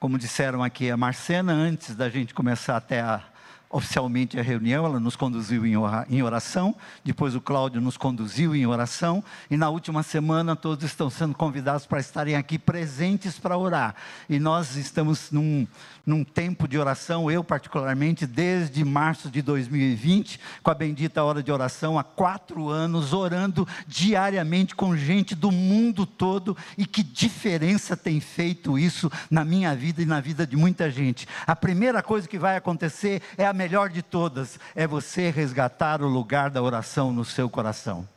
Como 0.00 0.18
disseram 0.18 0.64
aqui 0.64 0.90
a 0.90 0.96
Marcena, 0.96 1.52
antes 1.52 1.94
da 1.94 2.08
gente 2.08 2.34
começar 2.34 2.76
até 2.76 3.00
a, 3.00 3.22
oficialmente 3.70 4.38
a 4.38 4.42
reunião, 4.42 4.86
ela 4.86 4.98
nos 4.98 5.14
conduziu 5.14 5.66
em 5.66 6.22
oração, 6.22 6.74
depois 7.04 7.34
o 7.34 7.40
Cláudio 7.40 7.80
nos 7.80 7.96
conduziu 7.96 8.54
em 8.54 8.66
oração, 8.66 9.22
e 9.50 9.56
na 9.56 9.68
última 9.68 10.02
semana 10.02 10.56
todos 10.56 10.84
estão 10.84 11.10
sendo 11.10 11.34
convidados 11.34 11.84
para 11.84 12.00
estarem 12.00 12.34
aqui 12.34 12.58
presentes 12.58 13.38
para 13.38 13.58
orar. 13.58 13.94
E 14.28 14.38
nós 14.38 14.76
estamos 14.76 15.30
num, 15.30 15.66
num 16.06 16.24
tempo 16.24 16.66
de 16.66 16.78
oração, 16.78 17.30
eu 17.30 17.44
particularmente, 17.44 18.26
desde 18.26 18.82
março 18.84 19.30
de 19.30 19.42
2020, 19.42 20.40
com 20.62 20.70
a 20.70 20.74
bendita 20.74 21.22
hora 21.22 21.42
de 21.42 21.52
oração, 21.52 21.98
há 21.98 22.04
quatro 22.04 22.70
anos, 22.70 23.12
orando 23.12 23.68
diariamente 23.86 24.74
com 24.74 24.96
gente 24.96 25.34
do 25.34 25.52
mundo 25.52 26.06
todo, 26.06 26.56
e 26.78 26.86
que 26.86 27.02
diferença 27.02 27.96
tem 27.96 28.18
feito 28.18 28.78
isso 28.78 29.10
na 29.30 29.44
minha 29.44 29.74
vida 29.74 30.00
e 30.00 30.06
na 30.06 30.20
vida 30.20 30.46
de 30.46 30.56
muita 30.56 30.90
gente. 30.90 31.28
A 31.46 31.54
primeira 31.54 32.02
coisa 32.02 32.26
que 32.26 32.38
vai 32.38 32.56
acontecer 32.56 33.20
é 33.36 33.46
a 33.46 33.57
melhor 33.58 33.90
de 33.90 34.00
todas, 34.00 34.58
é 34.74 34.86
você 34.86 35.28
resgatar 35.28 36.00
o 36.00 36.08
lugar 36.08 36.48
da 36.48 36.62
oração 36.62 37.12
no 37.12 37.24
seu 37.24 37.50
coração. 37.50 38.08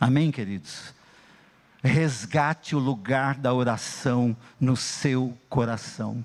Amém, 0.00 0.32
queridos? 0.32 0.92
resgate 1.82 2.76
o 2.76 2.78
lugar 2.78 3.34
da 3.34 3.52
oração 3.52 4.36
no 4.60 4.76
seu 4.76 5.36
coração. 5.48 6.24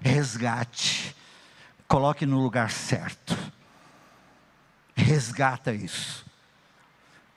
Resgate. 0.00 1.14
Coloque 1.88 2.24
no 2.24 2.40
lugar 2.40 2.70
certo. 2.70 3.36
Resgata 4.94 5.72
isso. 5.72 6.24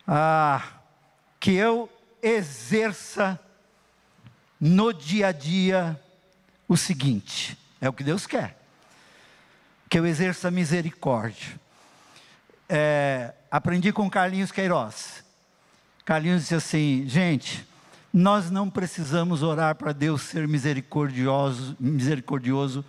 Ah, 0.07 0.63
que 1.39 1.51
eu 1.51 1.89
exerça 2.21 3.39
no 4.59 4.93
dia 4.93 5.27
a 5.27 5.31
dia 5.31 5.99
o 6.67 6.77
seguinte: 6.77 7.57
é 7.81 7.89
o 7.89 7.93
que 7.93 8.03
Deus 8.03 8.27
quer. 8.27 8.56
Que 9.89 9.99
eu 9.99 10.05
exerça 10.05 10.51
misericórdia. 10.51 11.59
É, 12.69 13.33
aprendi 13.49 13.93
com 13.93 14.09
Carlinhos 14.09 14.51
Queiroz. 14.51 15.23
Carlinhos 16.03 16.41
disse 16.41 16.55
assim: 16.55 17.05
gente, 17.07 17.65
nós 18.13 18.49
não 18.49 18.69
precisamos 18.69 19.43
orar 19.43 19.75
para 19.75 19.93
Deus 19.93 20.23
ser 20.23 20.47
misericordioso, 20.47 21.77
misericordioso 21.79 22.83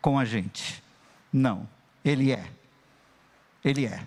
com 0.00 0.18
a 0.18 0.24
gente. 0.24 0.82
Não, 1.32 1.68
Ele 2.04 2.32
é. 2.32 2.44
Ele 3.64 3.86
é. 3.86 4.04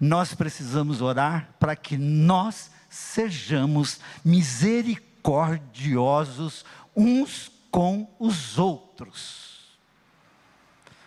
Nós 0.00 0.34
precisamos 0.34 1.00
orar 1.00 1.50
para 1.60 1.76
que 1.76 1.96
nós 1.96 2.72
sejamos 2.88 4.00
misericordiosos 4.24 6.64
uns 6.96 7.52
com 7.70 8.08
os 8.18 8.58
outros. 8.58 9.49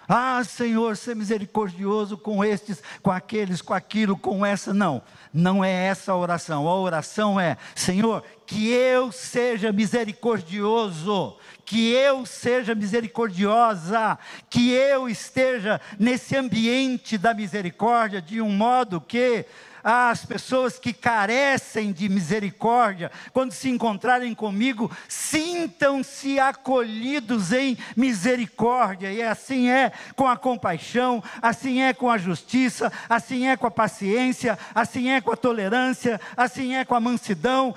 Ah, 0.08 0.44
Senhor, 0.44 0.98
ser 0.98 1.16
misericordioso 1.16 2.18
com 2.18 2.44
estes, 2.44 2.84
com 3.02 3.10
aqueles, 3.10 3.62
com 3.62 3.74
aquilo, 3.74 4.18
com 4.18 4.46
essa. 4.46 4.74
Não, 4.74 5.02
não 5.34 5.63
é 5.63 5.72
essa 5.72 6.12
a 6.12 6.18
oração. 6.18 6.68
A 6.68 6.76
oração 6.76 7.39
é: 7.39 7.58
Senhor, 7.74 8.24
que 8.46 8.70
eu 8.70 9.12
seja 9.12 9.72
misericordioso, 9.72 11.38
que 11.66 11.92
eu 11.92 12.26
seja 12.26 12.76
misericordiosa, 12.76 14.18
que 14.50 14.72
eu 14.72 15.08
esteja 15.08 15.80
nesse 15.98 16.36
ambiente 16.36 17.18
da 17.18 17.34
misericórdia 17.34 18.22
de 18.22 18.42
um 18.42 18.50
modo 18.50 19.00
que 19.00 19.46
as 19.84 20.26
pessoas 20.26 20.80
que 20.80 20.93
carecem 20.93 21.91
de 21.91 22.08
misericórdia, 22.08 23.12
quando 23.34 23.52
se 23.52 23.69
encontrarem 23.69 24.34
comigo, 24.34 24.89
sintam-se 25.08 26.39
acolhidos 26.39 27.52
em 27.52 27.78
misericórdia, 27.96 29.12
e 29.12 29.22
assim 29.22 29.69
é 29.69 29.91
com 30.15 30.28
a 30.28 30.38
compaixão, 30.38 31.22
assim 31.41 31.82
é 31.82 31.93
com 31.93 32.10
a 32.10 32.17
justiça, 32.17 32.91
assim 33.10 33.48
é 33.48 33.58
com 33.58 33.67
a 33.67 33.72
paciência, 33.72 34.58
assim 34.74 35.10
é 35.10 35.19
com 35.19 35.32
a 35.32 35.38
tolerância, 35.38 36.22
assim 36.38 36.76
é 36.76 36.86
com 36.86 36.96
a 36.96 37.00
mansidão, 37.00 37.76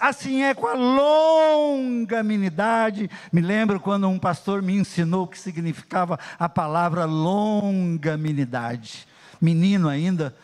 assim 0.00 0.42
é 0.42 0.54
com 0.54 0.66
a 0.66 0.74
longanimidade. 0.74 3.08
Me 3.32 3.40
lembro 3.40 3.78
quando 3.78 4.08
um 4.08 4.18
pastor 4.18 4.62
me 4.62 4.74
ensinou 4.74 5.24
o 5.24 5.28
que 5.28 5.38
significava 5.38 6.18
a 6.38 6.48
palavra 6.48 7.04
longanimidade. 7.04 9.06
Menino 9.40 9.88
ainda, 9.88 10.34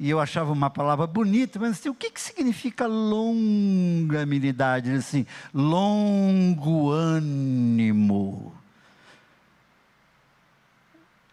e 0.00 0.08
eu 0.08 0.18
achava 0.18 0.50
uma 0.50 0.70
palavra 0.70 1.06
bonita, 1.06 1.60
mas 1.60 1.72
assim, 1.72 1.90
o 1.90 1.94
que, 1.94 2.10
que 2.10 2.18
significa 2.18 2.86
longanimidade? 2.86 4.90
Assim, 4.92 5.26
longo 5.52 6.90
ânimo. 6.90 8.54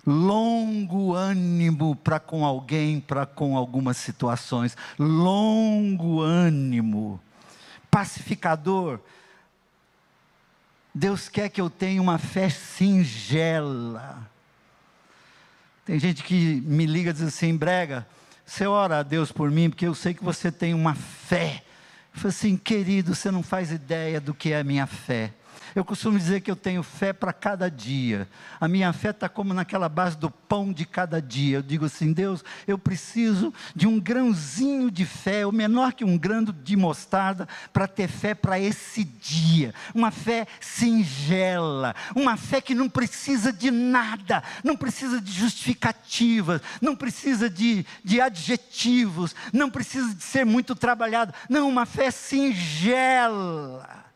Longo 0.06 1.13
ânimo 1.13 1.95
para 1.95 2.19
com 2.19 2.43
alguém, 2.43 2.99
para 2.99 3.25
com 3.25 3.56
algumas 3.56 3.95
situações. 3.95 4.75
Longo 4.99 6.19
ânimo. 6.19 7.21
Pacificador. 7.89 8.99
Deus 10.93 11.30
quer 11.30 11.47
que 11.47 11.62
eu 11.62 11.69
tenha 11.69 12.01
uma 12.01 12.17
fé 12.17 12.49
singela. 12.49 14.30
Tem 15.86 15.97
gente 15.97 16.21
que 16.21 16.60
me 16.65 16.86
liga 16.86 17.12
e 17.12 17.13
diz 17.13 17.21
assim, 17.21 17.56
brega, 17.56 18.06
você 18.47 18.65
ora 18.65 18.99
a 18.99 19.03
Deus 19.03 19.29
por 19.29 19.51
mim, 19.51 19.69
porque 19.69 19.86
eu 19.86 19.93
sei 19.93 20.13
que 20.13 20.23
você 20.23 20.49
tem 20.49 20.73
uma 20.73 20.95
fé. 20.95 21.62
Eu 22.13 22.21
falei 22.21 22.29
assim, 22.29 22.55
querido, 22.55 23.13
você 23.13 23.29
não 23.29 23.43
faz 23.43 23.71
ideia 23.71 24.21
do 24.21 24.33
que 24.33 24.53
é 24.53 24.62
a 24.62 24.63
minha 24.63 24.88
fé. 24.88 25.33
Eu 25.78 25.86
costumo 25.86 26.18
dizer 26.18 26.42
que 26.42 26.50
eu 26.50 26.56
tenho 26.56 26.82
fé 26.82 27.13
para 27.13 27.32
cada 27.32 27.70
dia. 27.70 28.28
A 28.60 28.68
minha 28.68 28.92
fé 28.92 29.12
está 29.12 29.30
como 29.30 29.54
naquela 29.54 29.88
base 29.88 30.18
do 30.18 30.32
pão 30.32 30.74
de 30.74 30.88
cada 30.88 31.22
dia. 31.22 31.58
Eu 31.58 31.62
digo 31.62 31.86
assim, 31.86 32.12
Deus, 32.12 32.44
eu 32.68 32.80
preciso 32.80 33.54
de 33.76 33.86
um 33.86 34.00
grãozinho 34.00 34.90
de 34.90 35.06
fé, 35.06 35.46
o 35.46 35.52
menor 35.52 35.94
que 35.94 36.04
um 36.04 36.18
grão 36.18 36.44
de 36.44 36.76
mostarda, 36.76 37.48
para 37.72 37.88
ter 37.88 38.08
fé 38.08 38.34
para 38.34 38.60
esse 38.60 39.04
dia. 39.04 39.72
Uma 39.94 40.10
fé 40.10 40.48
singela, 40.60 41.96
uma 42.16 42.38
fé 42.38 42.60
que 42.60 42.74
não 42.74 42.90
precisa 42.90 43.54
de 43.54 43.70
nada, 43.70 44.42
não 44.63 44.76
precisa 44.76 45.22
de 45.22 45.32
justificativas, 45.32 46.60
não 46.82 46.96
precisa 46.96 47.48
de, 47.48 47.86
de 48.04 48.20
adjetivos, 48.20 49.36
não 49.54 49.70
precisa 49.70 50.12
de 50.16 50.24
ser 50.24 50.44
muito 50.44 50.74
trabalhado. 50.74 51.36
Não, 51.48 51.70
uma 51.70 51.86
fé 51.86 52.10
singela 52.10 54.07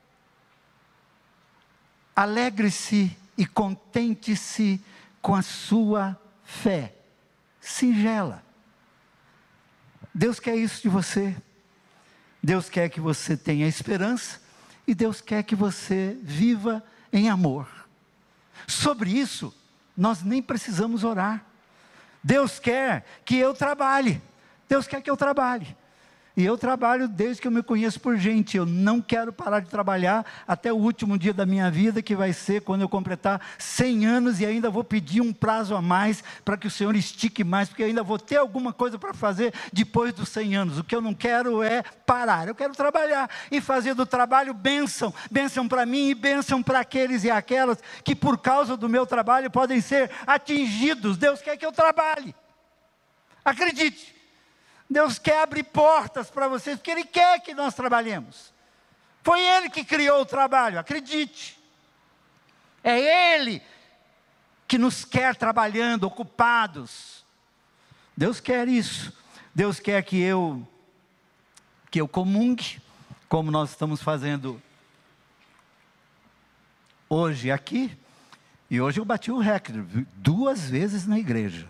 Alegre-se 2.15 3.15
e 3.38 3.45
contente-se 3.45 4.84
com 5.21 5.36
a 5.36 5.41
sua 5.41 6.19
fé 6.43 6.93
singela. 7.60 8.43
Deus 10.13 10.39
quer 10.39 10.56
isso 10.56 10.82
de 10.82 10.89
você. 10.89 11.36
Deus 12.43 12.69
quer 12.69 12.89
que 12.89 13.00
você 13.00 13.38
tenha 13.38 13.67
esperança 13.67 14.41
e 14.88 14.95
Deus 14.95 15.21
quer 15.21 15.43
que 15.43 15.56
você 15.56 16.17
viva 16.21 16.84
em 17.13 17.30
amor. 17.30 17.67
Sobre 18.67 19.12
isso, 19.12 19.54
nós 19.95 20.24
nem 20.24 20.41
precisamos 20.41 21.04
orar. 21.04 21.45
Deus 22.24 22.60
quer 22.60 23.06
que 23.24 23.36
eu 23.36 23.54
trabalhe. 23.54 24.21
Deus 24.67 24.88
quer 24.88 25.02
que 25.02 25.10
eu 25.10 25.17
trabalhe. 25.17 25.76
E 26.35 26.45
eu 26.45 26.57
trabalho 26.57 27.09
desde 27.09 27.41
que 27.41 27.47
eu 27.47 27.51
me 27.51 27.61
conheço 27.61 27.99
por 27.99 28.15
gente. 28.15 28.55
Eu 28.55 28.65
não 28.65 29.01
quero 29.01 29.33
parar 29.33 29.59
de 29.59 29.69
trabalhar 29.69 30.25
até 30.47 30.71
o 30.71 30.77
último 30.77 31.17
dia 31.17 31.33
da 31.33 31.45
minha 31.45 31.69
vida, 31.69 32.01
que 32.01 32.15
vai 32.15 32.31
ser 32.31 32.61
quando 32.61 32.81
eu 32.81 32.89
completar 32.89 33.41
100 33.57 34.05
anos 34.05 34.39
e 34.39 34.45
ainda 34.45 34.69
vou 34.69 34.83
pedir 34.83 35.19
um 35.19 35.33
prazo 35.33 35.75
a 35.75 35.81
mais 35.81 36.23
para 36.45 36.55
que 36.55 36.67
o 36.67 36.71
Senhor 36.71 36.95
estique 36.95 37.43
mais, 37.43 37.67
porque 37.67 37.83
ainda 37.83 38.01
vou 38.01 38.17
ter 38.17 38.37
alguma 38.37 38.71
coisa 38.71 38.97
para 38.97 39.13
fazer 39.13 39.53
depois 39.73 40.13
dos 40.13 40.29
100 40.29 40.55
anos. 40.55 40.79
O 40.79 40.83
que 40.83 40.95
eu 40.95 41.01
não 41.01 41.13
quero 41.13 41.61
é 41.61 41.83
parar. 42.05 42.47
Eu 42.47 42.55
quero 42.55 42.73
trabalhar 42.73 43.29
e 43.51 43.59
fazer 43.59 43.93
do 43.93 44.05
trabalho 44.05 44.53
bênção, 44.53 45.13
bênção 45.29 45.67
para 45.67 45.85
mim 45.85 46.09
e 46.09 46.15
bênção 46.15 46.63
para 46.63 46.79
aqueles 46.79 47.25
e 47.25 47.29
aquelas 47.29 47.79
que 48.05 48.15
por 48.15 48.37
causa 48.37 48.77
do 48.77 48.87
meu 48.87 49.05
trabalho 49.05 49.51
podem 49.51 49.81
ser 49.81 50.09
atingidos. 50.25 51.17
Deus 51.17 51.41
quer 51.41 51.57
que 51.57 51.65
eu 51.65 51.73
trabalhe. 51.73 52.33
Acredite. 53.43 54.20
Deus 54.91 55.17
quer 55.17 55.43
abrir 55.43 55.63
portas 55.63 56.30
para 56.30 56.49
vocês, 56.49 56.75
porque 56.75 56.91
Ele 56.91 57.06
quer 57.06 57.39
que 57.39 57.54
nós 57.54 57.73
trabalhemos. 57.73 58.51
Foi 59.23 59.39
Ele 59.39 59.69
que 59.69 59.86
criou 59.86 60.19
o 60.19 60.25
trabalho, 60.25 60.77
acredite. 60.77 61.58
É 62.84 63.36
Ele 63.36 63.62
que 64.67 64.77
nos 64.77 65.06
quer 65.06 65.34
trabalhando, 65.38 66.04
ocupados. 66.04 67.23
Deus 68.17 68.41
quer 68.41 68.67
isso. 68.67 69.13
Deus 69.56 69.80
quer 69.80 70.04
que 70.04 70.19
eu 70.19 70.67
que 71.89 71.99
eu 71.99 72.08
comungue, 72.08 72.82
como 73.30 73.49
nós 73.49 73.69
estamos 73.69 74.01
fazendo 74.01 74.62
hoje 77.08 77.49
aqui. 77.49 77.97
E 78.69 78.82
hoje 78.82 78.99
eu 78.99 79.06
bati 79.06 79.32
o 79.32 79.38
recorde, 79.38 80.06
duas 80.17 80.69
vezes 80.69 81.08
na 81.08 81.17
igreja. 81.17 81.67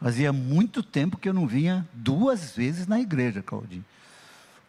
Fazia 0.00 0.32
muito 0.32 0.82
tempo 0.82 1.18
que 1.18 1.28
eu 1.28 1.34
não 1.34 1.46
vinha 1.46 1.86
duas 1.92 2.56
vezes 2.56 2.86
na 2.86 2.98
igreja, 2.98 3.42
Claudinho 3.42 3.84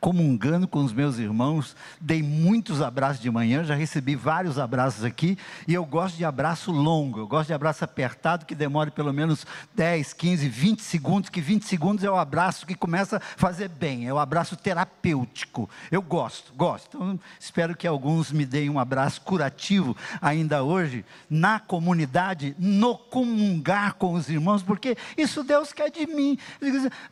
comungando 0.01 0.67
com 0.67 0.83
os 0.83 0.91
meus 0.91 1.19
irmãos, 1.19 1.75
dei 1.99 2.23
muitos 2.23 2.81
abraços 2.81 3.21
de 3.21 3.29
manhã, 3.29 3.63
já 3.63 3.75
recebi 3.75 4.15
vários 4.15 4.57
abraços 4.57 5.03
aqui, 5.03 5.37
e 5.67 5.75
eu 5.75 5.85
gosto 5.85 6.17
de 6.17 6.25
abraço 6.25 6.71
longo, 6.71 7.19
eu 7.19 7.27
gosto 7.27 7.47
de 7.47 7.53
abraço 7.53 7.85
apertado, 7.85 8.47
que 8.47 8.55
demore 8.55 8.89
pelo 8.89 9.13
menos 9.13 9.45
10, 9.75 10.13
15, 10.13 10.49
20 10.49 10.81
segundos, 10.81 11.29
que 11.29 11.39
20 11.39 11.65
segundos 11.65 12.03
é 12.03 12.09
o 12.09 12.15
abraço 12.15 12.65
que 12.65 12.73
começa 12.73 13.17
a 13.17 13.19
fazer 13.19 13.69
bem, 13.69 14.07
é 14.07 14.13
o 14.13 14.17
abraço 14.17 14.55
terapêutico. 14.55 15.69
Eu 15.91 16.01
gosto, 16.01 16.51
gosto. 16.55 16.97
Então, 16.97 17.19
espero 17.39 17.77
que 17.77 17.85
alguns 17.85 18.31
me 18.31 18.43
deem 18.43 18.71
um 18.71 18.79
abraço 18.79 19.21
curativo 19.21 19.95
ainda 20.19 20.63
hoje, 20.63 21.05
na 21.29 21.59
comunidade, 21.59 22.55
no 22.57 22.97
comungar 22.97 23.93
com 23.93 24.13
os 24.13 24.27
irmãos, 24.27 24.63
porque 24.63 24.97
isso 25.15 25.43
Deus 25.43 25.71
quer 25.71 25.91
de 25.91 26.07
mim. 26.07 26.39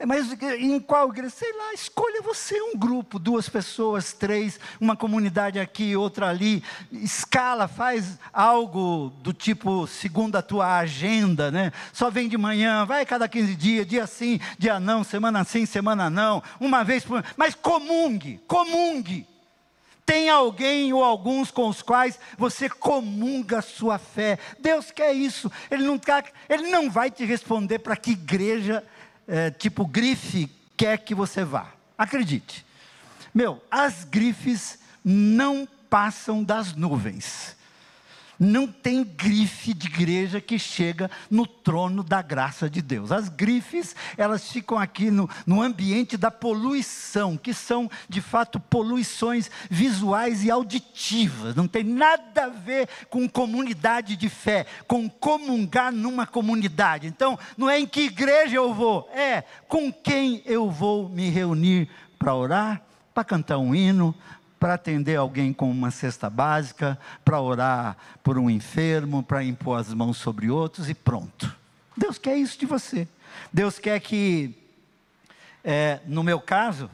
Mas 0.08 0.36
em 0.58 0.80
qual 0.80 1.10
igreja? 1.10 1.30
Sei 1.30 1.54
lá, 1.54 1.72
escolha 1.72 2.24
você 2.24 2.60
um 2.60 2.79
grupo, 2.80 3.20
duas 3.20 3.50
pessoas, 3.50 4.14
três, 4.14 4.60
uma 4.80 4.96
comunidade 4.96 5.60
aqui, 5.60 5.96
outra 5.96 6.30
ali, 6.30 6.64
escala, 6.92 7.68
faz 7.68 8.18
algo 8.34 9.14
do 9.22 9.34
tipo 9.34 9.86
segundo 9.86 10.38
a 10.38 10.42
tua 10.42 10.78
agenda, 10.78 11.52
né? 11.52 11.72
Só 11.92 12.10
vem 12.10 12.30
de 12.30 12.38
manhã, 12.38 12.86
vai 12.86 13.06
cada 13.06 13.28
15 13.28 13.56
dias, 13.56 13.86
dia 13.86 14.08
sim, 14.08 14.40
dia 14.58 14.80
não, 14.80 15.04
semana 15.04 15.44
sim, 15.44 15.66
semana 15.66 16.10
não, 16.10 16.42
uma 16.60 16.84
vez 16.84 17.04
por 17.04 17.24
mas 17.36 17.54
comungue, 17.54 18.40
comungue. 18.48 19.28
Tem 20.10 20.28
alguém 20.28 20.92
ou 20.92 21.04
alguns 21.04 21.52
com 21.52 21.68
os 21.68 21.84
quais 21.84 22.20
você 22.36 22.68
comunga 22.68 23.60
a 23.60 23.62
sua 23.62 24.00
fé. 24.00 24.40
Deus 24.58 24.90
quer 24.90 25.14
isso. 25.14 25.52
Ele 25.70 25.84
não, 25.84 26.00
quer, 26.00 26.34
ele 26.50 26.64
não 26.64 26.90
vai 26.90 27.12
te 27.12 27.24
responder 27.26 27.78
para 27.78 27.96
que 27.96 28.14
igreja, 28.14 28.84
é, 29.28 29.52
tipo 29.52 29.86
grife, 29.86 30.50
quer 30.76 30.98
que 30.98 31.14
você 31.14 31.44
vá. 31.44 31.68
Acredite. 31.96 32.66
Meu, 33.40 33.64
as 33.72 34.04
grifes 34.04 34.78
não 35.02 35.66
passam 35.90 36.44
das 36.44 36.76
nuvens. 36.76 37.56
Não 38.38 38.68
tem 38.68 39.02
grife 39.02 39.74
de 39.74 39.88
igreja 39.88 40.42
que 40.42 40.60
chega 40.60 41.10
no 41.32 41.48
trono 41.48 42.04
da 42.04 42.22
graça 42.22 42.70
de 42.70 42.82
Deus. 42.82 43.14
As 43.14 43.30
grifes, 43.30 43.96
elas 44.18 44.52
ficam 44.52 44.78
aqui 44.78 45.10
no, 45.10 45.30
no 45.48 45.62
ambiente 45.62 46.18
da 46.18 46.30
poluição, 46.30 47.38
que 47.38 47.54
são 47.54 47.90
de 48.10 48.20
fato 48.20 48.60
poluições 48.60 49.50
visuais 49.70 50.44
e 50.44 50.52
auditivas. 50.52 51.56
Não 51.56 51.66
tem 51.66 51.86
nada 51.86 52.44
a 52.44 52.50
ver 52.50 52.90
com 53.10 53.26
comunidade 53.30 54.18
de 54.18 54.28
fé, 54.28 54.66
com 54.86 55.10
comungar 55.10 55.94
numa 55.94 56.28
comunidade. 56.28 57.08
Então, 57.08 57.40
não 57.58 57.70
é 57.70 57.80
em 57.80 57.88
que 57.88 58.02
igreja 58.02 58.58
eu 58.58 58.74
vou, 58.74 59.10
é 59.14 59.46
com 59.70 59.94
quem 59.94 60.44
eu 60.46 60.70
vou 60.70 61.08
me 61.08 61.30
reunir 61.30 61.90
para 62.18 62.36
orar, 62.36 62.89
para 63.20 63.26
cantar 63.26 63.58
um 63.58 63.76
hino, 63.76 64.16
para 64.58 64.76
atender 64.76 65.18
alguém 65.18 65.52
com 65.52 65.70
uma 65.70 65.92
cesta 65.92 66.30
básica, 66.30 66.98
para 67.26 67.42
orar 67.42 67.98
por 68.24 68.38
um 68.38 68.50
enfermo, 68.50 69.22
para 69.22 69.44
impor 69.44 69.78
as 69.78 69.94
mãos 69.94 70.16
sobre 70.16 70.50
outros 70.50 70.90
e 70.90 70.94
pronto. 70.94 71.54
Deus 71.98 72.18
quer 72.18 72.38
isso 72.38 72.58
de 72.58 72.66
você. 72.66 73.06
Deus 73.52 73.78
quer 73.78 74.00
que, 74.00 74.56
é, 75.66 76.00
no 76.06 76.24
meu 76.24 76.40
caso, 76.40 76.90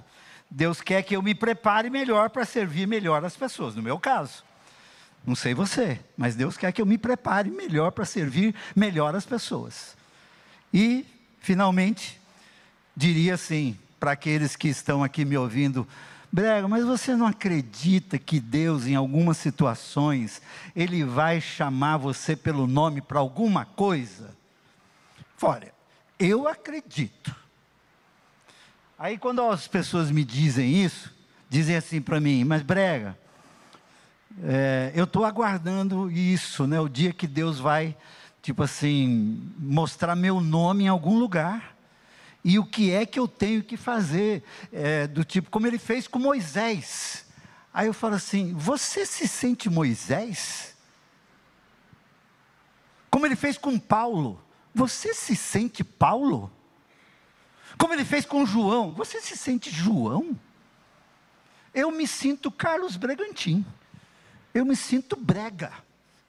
Deus 0.50 0.82
quer 0.82 1.04
que 1.04 1.16
eu 1.16 1.22
me 1.22 1.36
prepare 1.36 1.92
melhor 1.92 2.32
para 2.32 2.44
servir 2.44 2.88
melhor 2.88 3.24
as 3.24 3.38
pessoas. 3.38 3.76
No 3.76 3.84
meu 3.84 4.00
caso. 4.00 4.44
Não 5.24 5.36
sei 5.36 5.54
você, 5.54 6.00
mas 6.18 6.36
Deus 6.36 6.58
quer 6.58 6.72
que 6.72 6.82
eu 6.82 6.88
me 6.88 6.98
prepare 6.98 7.52
melhor 7.52 7.92
para 7.92 8.06
servir 8.06 8.56
melhor 8.76 9.16
as 9.16 9.28
pessoas. 9.28 9.96
E, 10.74 11.06
finalmente, 11.40 12.20
diria 12.96 13.36
assim, 13.36 13.78
para 14.00 14.12
aqueles 14.12 14.56
que 14.56 14.68
estão 14.68 15.04
aqui 15.04 15.26
me 15.26 15.36
ouvindo 15.36 15.88
Brega, 16.36 16.68
mas 16.68 16.84
você 16.84 17.16
não 17.16 17.26
acredita 17.26 18.20
que 18.20 18.42
Deus, 18.42 18.86
em 18.86 18.94
algumas 18.94 19.38
situações, 19.38 20.42
Ele 20.76 21.02
vai 21.02 21.40
chamar 21.40 21.96
você 21.96 22.36
pelo 22.36 22.68
nome 22.68 23.00
para 23.00 23.20
alguma 23.20 23.64
coisa? 23.64 24.36
Olha, 25.42 25.72
eu 26.20 26.46
acredito. 26.46 27.34
Aí 29.00 29.18
quando 29.18 29.44
as 29.44 29.66
pessoas 29.66 30.12
me 30.12 30.26
dizem 30.26 30.84
isso, 30.84 31.10
dizem 31.50 31.78
assim 31.78 32.02
para 32.02 32.20
mim, 32.20 32.44
mas 32.44 32.62
Brega, 32.62 33.18
é, 34.44 34.92
eu 34.94 35.06
estou 35.06 35.24
aguardando 35.24 36.12
isso, 36.12 36.68
né? 36.68 36.82
O 36.82 36.90
dia 36.90 37.14
que 37.14 37.28
Deus 37.28 37.60
vai, 37.60 37.96
tipo 38.42 38.62
assim, 38.62 39.42
mostrar 39.58 40.18
meu 40.18 40.42
nome 40.42 40.84
em 40.84 40.90
algum 40.90 41.18
lugar 41.18 41.75
e 42.48 42.60
o 42.60 42.64
que 42.64 42.92
é 42.92 43.08
que 43.08 43.20
eu 43.20 43.28
tenho 43.28 43.64
que 43.64 43.76
fazer, 43.76 44.44
é, 44.72 45.08
do 45.08 45.24
tipo, 45.26 45.50
como 45.50 45.66
ele 45.66 45.80
fez 45.80 46.08
com 46.08 46.20
Moisés. 46.20 47.26
Aí 47.74 47.88
eu 47.88 47.94
falo 47.94 48.14
assim: 48.14 48.54
você 48.54 49.04
se 49.04 49.28
sente 49.28 49.68
Moisés? 49.68 50.76
Como 53.10 53.26
ele 53.26 53.36
fez 53.36 53.58
com 53.58 53.80
Paulo, 53.80 54.40
você 54.76 55.12
se 55.12 55.36
sente 55.36 55.84
Paulo? 55.84 56.52
Como 57.80 57.96
ele 57.96 58.06
fez 58.06 58.28
com 58.28 58.46
João, 58.46 58.92
você 58.92 59.20
se 59.22 59.36
sente 59.36 59.72
João? 59.72 60.40
Eu 61.74 61.90
me 61.90 62.08
sinto 62.08 62.52
Carlos 62.52 62.96
Bregantim, 62.96 63.66
eu 64.54 64.64
me 64.64 64.76
sinto 64.76 65.16
brega 65.16 65.74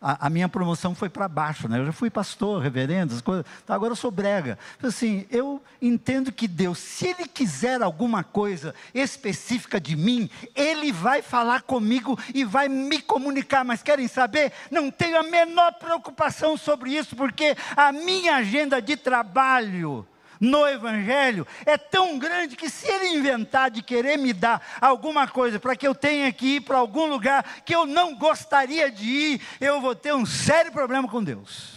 a, 0.00 0.26
a 0.26 0.30
minha 0.30 0.48
promoção 0.48 0.94
foi 0.94 1.08
para 1.08 1.26
baixo, 1.26 1.68
né? 1.68 1.78
Eu 1.78 1.86
já 1.86 1.92
fui 1.92 2.10
pastor, 2.10 2.62
reverendo, 2.62 3.14
as 3.14 3.20
coisas. 3.20 3.46
Então 3.64 3.74
agora 3.74 3.92
eu 3.92 3.96
sou 3.96 4.10
brega. 4.10 4.58
Assim, 4.82 5.26
eu 5.30 5.62
entendo 5.80 6.30
que 6.30 6.46
Deus, 6.46 6.78
se 6.78 7.08
Ele 7.08 7.26
quiser 7.26 7.82
alguma 7.82 8.22
coisa 8.22 8.74
específica 8.94 9.80
de 9.80 9.96
mim, 9.96 10.28
Ele 10.54 10.92
vai 10.92 11.22
falar 11.22 11.62
comigo 11.62 12.18
e 12.34 12.44
vai 12.44 12.68
me 12.68 13.00
comunicar. 13.00 13.64
Mas 13.64 13.82
querem 13.82 14.06
saber? 14.06 14.52
Não 14.70 14.90
tenho 14.90 15.18
a 15.18 15.22
menor 15.22 15.72
preocupação 15.74 16.56
sobre 16.56 16.90
isso, 16.90 17.16
porque 17.16 17.56
a 17.76 17.90
minha 17.90 18.36
agenda 18.36 18.80
de 18.82 18.96
trabalho 18.96 20.06
no 20.40 20.66
Evangelho 20.66 21.46
é 21.64 21.76
tão 21.76 22.18
grande 22.18 22.56
que 22.56 22.68
se 22.68 22.86
ele 22.86 23.08
inventar 23.08 23.70
de 23.70 23.82
querer 23.82 24.16
me 24.16 24.32
dar 24.32 24.78
alguma 24.80 25.26
coisa 25.26 25.58
para 25.58 25.76
que 25.76 25.86
eu 25.86 25.94
tenha 25.94 26.32
que 26.32 26.56
ir 26.56 26.60
para 26.60 26.78
algum 26.78 27.06
lugar 27.06 27.62
que 27.64 27.74
eu 27.74 27.86
não 27.86 28.16
gostaria 28.16 28.90
de 28.90 29.04
ir, 29.04 29.40
eu 29.60 29.80
vou 29.80 29.94
ter 29.94 30.14
um 30.14 30.26
sério 30.26 30.72
problema 30.72 31.08
com 31.08 31.22
Deus. 31.22 31.76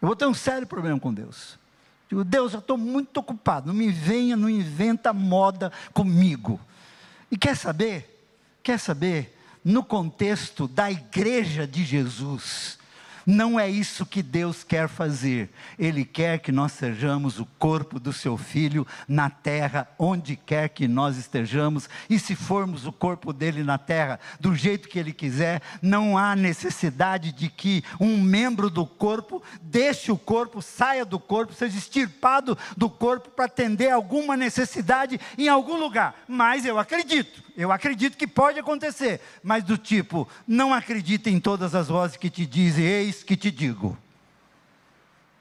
Eu 0.00 0.08
vou 0.08 0.16
ter 0.16 0.26
um 0.26 0.34
sério 0.34 0.66
problema 0.66 0.98
com 0.98 1.14
Deus. 1.14 1.58
Digo, 2.08 2.24
Deus, 2.24 2.52
eu 2.52 2.58
estou 2.58 2.76
muito 2.76 3.16
ocupado, 3.18 3.68
não 3.68 3.74
me 3.74 3.90
venha, 3.90 4.36
não 4.36 4.50
inventa 4.50 5.12
moda 5.12 5.72
comigo. 5.94 6.60
E 7.30 7.38
quer 7.38 7.56
saber? 7.56 8.28
Quer 8.62 8.78
saber? 8.78 9.38
No 9.64 9.84
contexto 9.84 10.66
da 10.66 10.90
igreja 10.90 11.66
de 11.66 11.84
Jesus, 11.84 12.78
não 13.26 13.58
é 13.58 13.68
isso 13.68 14.06
que 14.06 14.22
Deus 14.22 14.64
quer 14.64 14.88
fazer. 14.88 15.50
Ele 15.78 16.04
quer 16.04 16.38
que 16.38 16.52
nós 16.52 16.72
sejamos 16.72 17.38
o 17.38 17.46
corpo 17.58 17.98
do 17.98 18.12
seu 18.12 18.36
filho 18.36 18.86
na 19.06 19.30
terra, 19.30 19.88
onde 19.98 20.36
quer 20.36 20.68
que 20.68 20.88
nós 20.88 21.16
estejamos. 21.16 21.88
E 22.08 22.18
se 22.18 22.34
formos 22.34 22.86
o 22.86 22.92
corpo 22.92 23.32
dele 23.32 23.62
na 23.62 23.78
terra, 23.78 24.18
do 24.40 24.54
jeito 24.54 24.88
que 24.88 24.98
ele 24.98 25.12
quiser, 25.12 25.62
não 25.80 26.16
há 26.16 26.34
necessidade 26.34 27.32
de 27.32 27.48
que 27.48 27.84
um 28.00 28.20
membro 28.20 28.68
do 28.68 28.86
corpo 28.86 29.42
deixe 29.60 30.10
o 30.10 30.18
corpo, 30.18 30.60
saia 30.60 31.04
do 31.04 31.18
corpo, 31.18 31.52
seja 31.52 31.78
extirpado 31.78 32.56
do 32.76 32.88
corpo 32.88 33.30
para 33.30 33.46
atender 33.46 33.90
alguma 33.90 34.36
necessidade 34.36 35.20
em 35.38 35.48
algum 35.48 35.78
lugar. 35.78 36.14
Mas 36.28 36.64
eu 36.64 36.78
acredito 36.78 37.52
eu 37.56 37.70
acredito 37.70 38.16
que 38.16 38.26
pode 38.26 38.58
acontecer, 38.58 39.20
mas 39.42 39.62
do 39.62 39.76
tipo, 39.76 40.26
não 40.46 40.72
acredite 40.72 41.28
em 41.28 41.38
todas 41.38 41.74
as 41.74 41.88
vozes 41.88 42.16
que 42.16 42.30
te 42.30 42.46
dizem, 42.46 42.84
eis 43.12 43.22
que 43.22 43.36
te 43.36 43.50
digo. 43.50 43.96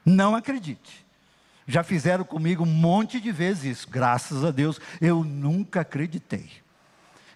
Não 0.05 0.35
acredite. 0.35 1.05
Já 1.65 1.83
fizeram 1.83 2.25
comigo 2.25 2.63
um 2.63 2.67
monte 2.67 3.21
de 3.21 3.31
vezes 3.31 3.77
isso, 3.77 3.89
graças 3.89 4.43
a 4.43 4.51
Deus, 4.51 4.79
eu 4.99 5.23
nunca 5.23 5.81
acreditei. 5.81 6.49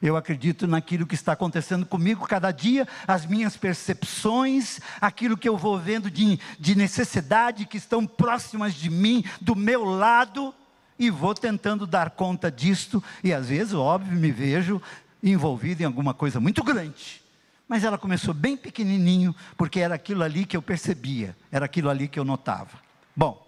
Eu 0.01 0.17
acredito 0.17 0.67
naquilo 0.67 1.07
que 1.07 1.15
está 1.15 1.31
acontecendo 1.31 1.85
comigo 1.85 2.27
cada 2.27 2.51
dia, 2.51 2.85
as 3.07 3.25
minhas 3.25 3.55
percepções, 3.55 4.81
aquilo 4.99 5.37
que 5.37 5.47
eu 5.47 5.57
vou 5.57 5.79
vendo 5.79 6.11
de, 6.11 6.37
de 6.59 6.75
necessidade 6.75 7.65
que 7.65 7.77
estão 7.77 8.05
próximas 8.05 8.73
de 8.73 8.89
mim, 8.89 9.23
do 9.39 9.55
meu 9.55 9.85
lado 9.85 10.53
e 10.99 11.09
vou 11.09 11.33
tentando 11.33 11.87
dar 11.87 12.11
conta 12.11 12.51
disto, 12.51 13.03
e 13.23 13.33
às 13.33 13.49
vezes, 13.49 13.73
óbvio, 13.73 14.17
me 14.17 14.31
vejo 14.31 14.81
envolvido 15.23 15.81
em 15.81 15.85
alguma 15.85 16.13
coisa 16.13 16.39
muito 16.39 16.63
grande. 16.63 17.24
Mas 17.67 17.83
ela 17.83 17.97
começou 17.97 18.33
bem 18.33 18.55
pequenininho, 18.55 19.35
porque 19.57 19.79
era 19.79 19.95
aquilo 19.95 20.23
ali 20.23 20.45
que 20.45 20.55
eu 20.55 20.61
percebia, 20.61 21.35
era 21.51 21.65
aquilo 21.65 21.89
ali 21.89 22.07
que 22.07 22.19
eu 22.19 22.23
notava. 22.23 22.79
Bom, 23.15 23.45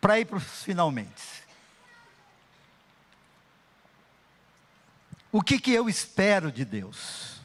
para 0.00 0.18
ir 0.18 0.24
para 0.24 0.38
os 0.38 0.62
finalmente. 0.62 1.46
O 5.30 5.42
que, 5.42 5.58
que 5.58 5.72
eu 5.72 5.88
espero 5.88 6.50
de 6.50 6.64
Deus? 6.64 7.38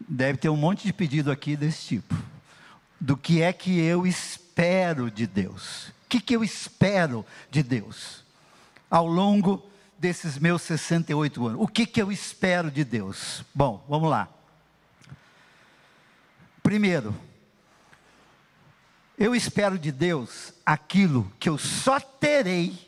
Deve 0.00 0.38
ter 0.38 0.48
um 0.48 0.56
monte 0.56 0.84
de 0.84 0.92
pedido 0.92 1.30
aqui 1.30 1.56
desse 1.56 1.86
tipo. 1.86 2.14
Do 3.00 3.16
que 3.16 3.42
é 3.42 3.52
que 3.52 3.78
eu 3.78 4.06
espero? 4.06 4.48
de 5.12 5.26
Deus? 5.26 5.88
O 5.88 6.08
que, 6.08 6.20
que 6.20 6.34
eu 6.34 6.42
espero 6.42 7.24
de 7.48 7.62
Deus? 7.62 8.24
Ao 8.90 9.06
longo 9.06 9.70
desses 9.98 10.38
meus 10.38 10.62
68 10.62 11.46
anos, 11.46 11.60
o 11.60 11.66
que, 11.66 11.84
que 11.84 12.00
eu 12.00 12.12
espero 12.12 12.70
de 12.70 12.84
Deus? 12.84 13.44
Bom, 13.52 13.84
vamos 13.88 14.08
lá. 14.08 14.28
Primeiro, 16.62 17.14
eu 19.18 19.34
espero 19.34 19.78
de 19.78 19.90
Deus 19.90 20.52
aquilo 20.64 21.30
que 21.40 21.48
eu 21.48 21.58
só 21.58 21.98
terei 21.98 22.78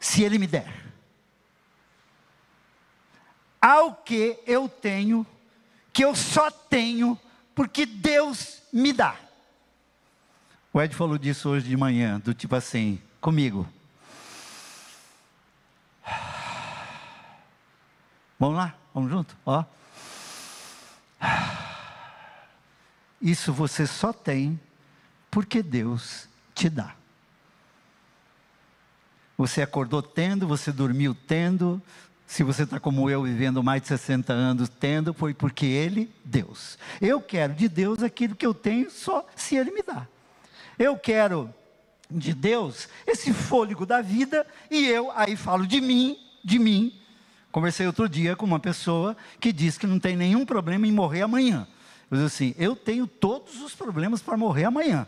se 0.00 0.22
Ele 0.22 0.38
me 0.38 0.46
der. 0.46 0.86
Ao 3.60 3.94
que 3.94 4.38
eu 4.46 4.68
tenho, 4.68 5.26
que 5.92 6.04
eu 6.04 6.14
só 6.14 6.50
tenho 6.50 7.18
porque 7.54 7.84
Deus 7.84 8.62
me 8.72 8.92
dá. 8.92 9.16
O 10.72 10.80
Ed 10.80 10.94
falou 10.94 11.18
disso 11.18 11.48
hoje 11.48 11.68
de 11.68 11.76
manhã, 11.76 12.20
do 12.20 12.32
tipo 12.32 12.54
assim, 12.54 13.02
comigo. 13.20 13.68
Vamos 18.38 18.56
lá, 18.56 18.74
vamos 18.94 19.10
junto, 19.10 19.36
ó. 19.44 19.64
Isso 23.20 23.52
você 23.52 23.86
só 23.86 24.12
tem 24.12 24.58
porque 25.30 25.62
Deus 25.62 26.28
te 26.54 26.70
dá. 26.70 26.94
Você 29.36 29.62
acordou 29.62 30.02
tendo, 30.02 30.46
você 30.46 30.72
dormiu 30.72 31.14
tendo. 31.14 31.82
Se 32.26 32.42
você 32.42 32.64
está 32.64 32.78
como 32.78 33.08
eu, 33.08 33.22
vivendo 33.22 33.62
mais 33.62 33.82
de 33.82 33.88
60 33.88 34.32
anos 34.32 34.68
tendo, 34.68 35.14
foi 35.14 35.32
porque 35.32 35.64
Ele, 35.64 36.12
Deus. 36.24 36.78
Eu 37.00 37.20
quero 37.20 37.54
de 37.54 37.68
Deus 37.68 38.02
aquilo 38.02 38.36
que 38.36 38.44
eu 38.44 38.52
tenho 38.52 38.90
só 38.90 39.26
se 39.34 39.56
Ele 39.56 39.70
me 39.70 39.82
dá. 39.82 40.06
Eu 40.78 40.96
quero 40.96 41.52
de 42.10 42.34
Deus 42.34 42.88
esse 43.06 43.32
fôlego 43.32 43.84
da 43.84 44.00
vida 44.00 44.46
e 44.70 44.86
eu 44.86 45.10
aí 45.12 45.36
falo 45.36 45.66
de 45.66 45.80
mim, 45.80 46.18
de 46.44 46.58
mim. 46.58 46.92
Conversei 47.50 47.86
outro 47.86 48.08
dia 48.08 48.36
com 48.36 48.44
uma 48.44 48.60
pessoa 48.60 49.16
que 49.40 49.52
diz 49.52 49.78
que 49.78 49.86
não 49.86 49.98
tem 49.98 50.16
nenhum 50.16 50.44
problema 50.44 50.86
em 50.86 50.92
morrer 50.92 51.22
amanhã. 51.22 51.66
Eu 52.10 52.18
disse 52.18 52.26
assim: 52.26 52.54
eu 52.58 52.76
tenho 52.76 53.06
todos 53.06 53.60
os 53.62 53.74
problemas 53.74 54.20
para 54.20 54.36
morrer 54.36 54.64
amanhã. 54.64 55.06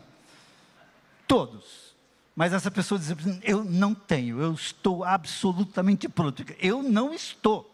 Todos. 1.26 1.94
Mas 2.34 2.52
essa 2.52 2.70
pessoa 2.70 2.98
diz 2.98 3.10
assim: 3.10 3.40
eu 3.42 3.62
não 3.64 3.94
tenho, 3.94 4.40
eu 4.40 4.54
estou 4.54 5.04
absolutamente 5.04 6.08
pronto. 6.08 6.44
Eu 6.58 6.82
não 6.82 7.12
estou. 7.12 7.68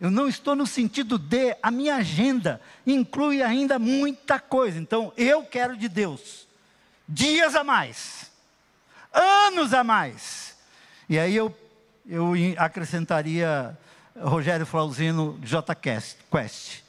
Eu 0.00 0.10
não 0.10 0.26
estou 0.26 0.56
no 0.56 0.66
sentido 0.66 1.18
de 1.18 1.54
a 1.62 1.70
minha 1.70 1.96
agenda 1.96 2.58
inclui 2.86 3.42
ainda 3.42 3.78
muita 3.78 4.40
coisa. 4.40 4.78
Então, 4.78 5.12
eu 5.14 5.42
quero 5.44 5.76
de 5.76 5.88
Deus 5.88 6.48
dias 7.10 7.56
a 7.56 7.64
mais, 7.64 8.30
anos 9.12 9.74
a 9.74 9.82
mais. 9.82 10.56
E 11.08 11.18
aí 11.18 11.34
eu, 11.34 11.54
eu 12.06 12.32
acrescentaria 12.56 13.76
Rogério 14.18 14.66
Flauzino, 14.66 15.38
J 15.42 15.74
Quest. 15.74 16.82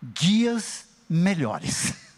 Dias 0.00 0.86
melhores. 1.08 1.94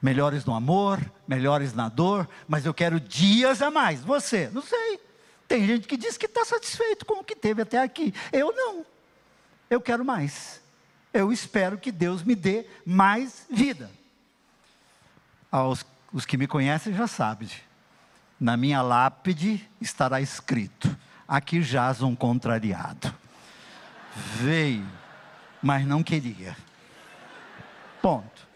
Melhores 0.00 0.44
no 0.44 0.54
amor, 0.54 1.00
melhores 1.26 1.72
na 1.72 1.88
dor, 1.88 2.28
mas 2.46 2.66
eu 2.66 2.74
quero 2.74 3.00
dias 3.00 3.62
a 3.62 3.70
mais. 3.70 4.02
Você, 4.02 4.48
não 4.52 4.62
sei. 4.62 5.00
Tem 5.48 5.66
gente 5.66 5.88
que 5.88 5.96
diz 5.96 6.16
que 6.16 6.26
está 6.26 6.44
satisfeito 6.44 7.04
com 7.06 7.14
o 7.14 7.24
que 7.24 7.34
teve 7.34 7.62
até 7.62 7.82
aqui. 7.82 8.14
Eu 8.30 8.52
não. 8.52 8.84
Eu 9.70 9.80
quero 9.80 10.04
mais. 10.04 10.60
Eu 11.12 11.32
espero 11.32 11.78
que 11.78 11.90
Deus 11.90 12.22
me 12.22 12.34
dê 12.34 12.66
mais 12.84 13.46
vida 13.50 13.90
aos 15.50 15.84
os 16.12 16.24
que 16.24 16.36
me 16.36 16.46
conhecem 16.46 16.94
já 16.94 17.06
sabem. 17.06 17.48
Na 18.38 18.56
minha 18.56 18.82
lápide 18.82 19.66
estará 19.80 20.20
escrito: 20.20 20.96
aqui 21.26 21.62
jaz 21.62 22.02
um 22.02 22.14
contrariado. 22.14 23.12
Veio, 24.14 24.86
mas 25.62 25.86
não 25.86 26.02
queria. 26.02 26.56
Ponto. 28.00 28.46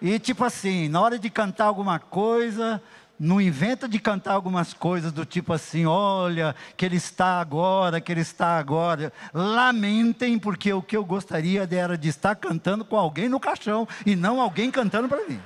E 0.00 0.18
tipo 0.18 0.44
assim, 0.44 0.88
na 0.88 1.00
hora 1.00 1.18
de 1.18 1.28
cantar 1.28 1.64
alguma 1.64 1.98
coisa, 1.98 2.80
não 3.18 3.40
inventa 3.40 3.88
de 3.88 3.98
cantar 3.98 4.34
algumas 4.34 4.72
coisas 4.72 5.10
do 5.10 5.24
tipo 5.24 5.52
assim, 5.52 5.86
olha, 5.86 6.54
que 6.76 6.86
ele 6.86 6.96
está 6.96 7.40
agora, 7.40 8.00
que 8.00 8.12
ele 8.12 8.20
está 8.20 8.58
agora. 8.58 9.12
Lamentem, 9.34 10.38
porque 10.38 10.72
o 10.72 10.80
que 10.80 10.96
eu 10.96 11.04
gostaria 11.04 11.68
era 11.70 11.98
de 11.98 12.08
estar 12.08 12.36
cantando 12.36 12.84
com 12.84 12.96
alguém 12.96 13.28
no 13.28 13.40
caixão 13.40 13.88
e 14.06 14.14
não 14.14 14.40
alguém 14.40 14.70
cantando 14.70 15.08
para 15.08 15.26
mim. 15.26 15.40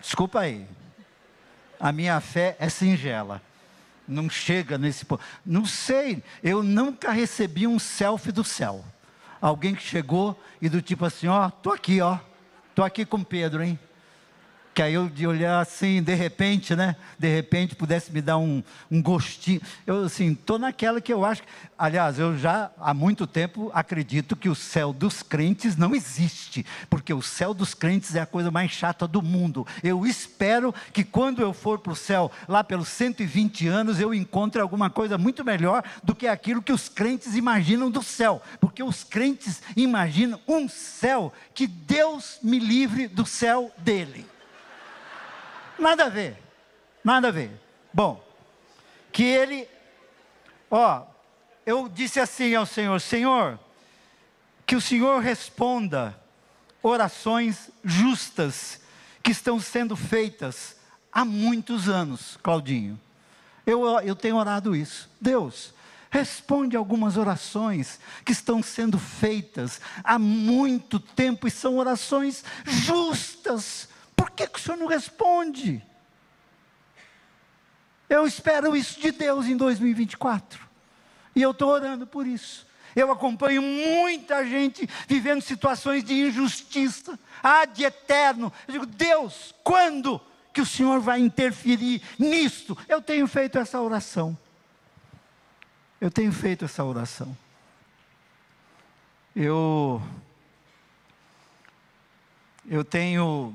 Desculpa 0.00 0.40
aí. 0.40 0.66
A 1.78 1.92
minha 1.92 2.20
fé 2.20 2.56
é 2.58 2.68
singela. 2.68 3.40
Não 4.10 4.28
chega 4.28 4.76
nesse 4.76 5.04
ponto. 5.04 5.22
Não 5.46 5.64
sei, 5.64 6.22
eu 6.42 6.62
nunca 6.62 7.12
recebi 7.12 7.66
um 7.66 7.78
selfie 7.78 8.32
do 8.32 8.42
céu. 8.42 8.84
Alguém 9.40 9.74
que 9.74 9.82
chegou 9.82 10.38
e 10.60 10.68
do 10.68 10.82
tipo 10.82 11.04
assim, 11.04 11.28
ó, 11.28 11.48
tô 11.48 11.72
aqui, 11.72 12.00
ó. 12.00 12.18
Tô 12.74 12.82
aqui 12.82 13.04
com 13.04 13.22
Pedro, 13.22 13.62
hein? 13.62 13.78
Que 14.74 14.82
aí 14.82 14.94
eu 14.94 15.08
de 15.08 15.26
olhar 15.26 15.60
assim, 15.60 16.02
de 16.02 16.14
repente, 16.14 16.76
né? 16.76 16.96
De 17.18 17.28
repente 17.28 17.74
pudesse 17.74 18.12
me 18.12 18.22
dar 18.22 18.38
um, 18.38 18.62
um 18.90 19.02
gostinho. 19.02 19.60
Eu 19.86 20.04
assim, 20.04 20.32
estou 20.32 20.58
naquela 20.58 21.00
que 21.00 21.12
eu 21.12 21.24
acho. 21.24 21.42
Aliás, 21.78 22.18
eu 22.18 22.36
já 22.38 22.70
há 22.78 22.94
muito 22.94 23.26
tempo 23.26 23.70
acredito 23.74 24.36
que 24.36 24.48
o 24.48 24.54
céu 24.54 24.92
dos 24.92 25.22
crentes 25.22 25.76
não 25.76 25.94
existe, 25.94 26.64
porque 26.88 27.12
o 27.12 27.22
céu 27.22 27.52
dos 27.52 27.74
crentes 27.74 28.14
é 28.14 28.20
a 28.20 28.26
coisa 28.26 28.50
mais 28.50 28.70
chata 28.70 29.08
do 29.08 29.20
mundo. 29.20 29.66
Eu 29.82 30.06
espero 30.06 30.74
que 30.92 31.02
quando 31.02 31.42
eu 31.42 31.52
for 31.52 31.78
para 31.78 31.92
o 31.92 31.96
céu, 31.96 32.30
lá 32.48 32.62
pelos 32.62 32.88
120 32.88 33.66
anos, 33.66 34.00
eu 34.00 34.14
encontre 34.14 34.60
alguma 34.60 34.88
coisa 34.88 35.18
muito 35.18 35.44
melhor 35.44 35.82
do 36.02 36.14
que 36.14 36.26
aquilo 36.26 36.62
que 36.62 36.72
os 36.72 36.88
crentes 36.88 37.34
imaginam 37.34 37.90
do 37.90 38.02
céu, 38.02 38.40
porque 38.60 38.82
os 38.82 39.02
crentes 39.02 39.62
imaginam 39.76 40.40
um 40.46 40.68
céu 40.68 41.32
que 41.54 41.66
Deus 41.66 42.38
me 42.42 42.58
livre 42.58 43.08
do 43.08 43.26
céu 43.26 43.72
dele. 43.78 44.26
Nada 45.80 46.04
a 46.04 46.08
ver. 46.08 46.36
Nada 47.02 47.28
a 47.28 47.30
ver. 47.30 47.50
Bom, 47.92 48.22
que 49.10 49.24
ele, 49.24 49.66
ó, 50.70 51.02
eu 51.64 51.88
disse 51.88 52.20
assim 52.20 52.54
ao 52.54 52.66
Senhor: 52.66 53.00
Senhor, 53.00 53.58
que 54.66 54.76
o 54.76 54.80
Senhor 54.80 55.20
responda 55.20 56.16
orações 56.82 57.70
justas 57.82 58.80
que 59.22 59.32
estão 59.32 59.58
sendo 59.60 59.96
feitas 59.96 60.76
há 61.12 61.24
muitos 61.24 61.88
anos, 61.88 62.38
Claudinho. 62.42 62.98
Eu, 63.66 63.84
eu 64.00 64.14
tenho 64.16 64.36
orado 64.36 64.74
isso. 64.74 65.08
Deus, 65.20 65.74
responde 66.10 66.76
algumas 66.76 67.16
orações 67.16 68.00
que 68.24 68.32
estão 68.32 68.62
sendo 68.62 68.98
feitas 68.98 69.80
há 70.02 70.18
muito 70.18 70.98
tempo 70.98 71.46
e 71.46 71.50
são 71.50 71.76
orações 71.76 72.44
justas, 72.64 73.88
que, 74.46 74.52
que 74.52 74.58
o 74.58 74.62
senhor 74.62 74.76
não 74.76 74.86
responde? 74.86 75.82
Eu 78.08 78.26
espero 78.26 78.74
isso 78.74 79.00
de 79.00 79.12
Deus 79.12 79.46
em 79.46 79.56
2024. 79.56 80.68
E 81.34 81.42
eu 81.42 81.52
estou 81.52 81.68
orando 81.68 82.06
por 82.06 82.26
isso. 82.26 82.66
Eu 82.96 83.12
acompanho 83.12 83.62
muita 83.62 84.44
gente 84.44 84.88
vivendo 85.06 85.42
situações 85.42 86.02
de 86.02 86.14
injustiça, 86.14 87.18
ah, 87.42 87.64
de 87.64 87.84
eterno. 87.84 88.52
Eu 88.66 88.72
digo, 88.72 88.86
Deus, 88.86 89.54
quando 89.62 90.20
que 90.52 90.60
o 90.60 90.66
Senhor 90.66 90.98
vai 90.98 91.20
interferir 91.20 92.02
nisto? 92.18 92.76
Eu 92.88 93.00
tenho 93.00 93.28
feito 93.28 93.58
essa 93.58 93.80
oração. 93.80 94.36
Eu 96.00 96.10
tenho 96.10 96.32
feito 96.32 96.64
essa 96.64 96.82
oração. 96.82 97.36
Eu 99.36 100.02
eu 102.66 102.84
tenho 102.84 103.54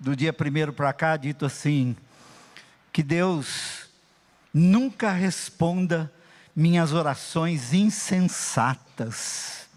do 0.00 0.16
dia 0.16 0.32
primeiro 0.32 0.72
para 0.72 0.92
cá, 0.94 1.16
dito 1.16 1.44
assim: 1.44 1.94
que 2.90 3.02
Deus 3.02 3.90
nunca 4.52 5.12
responda 5.12 6.10
minhas 6.56 6.92
orações 6.92 7.74
insensatas. 7.74 9.68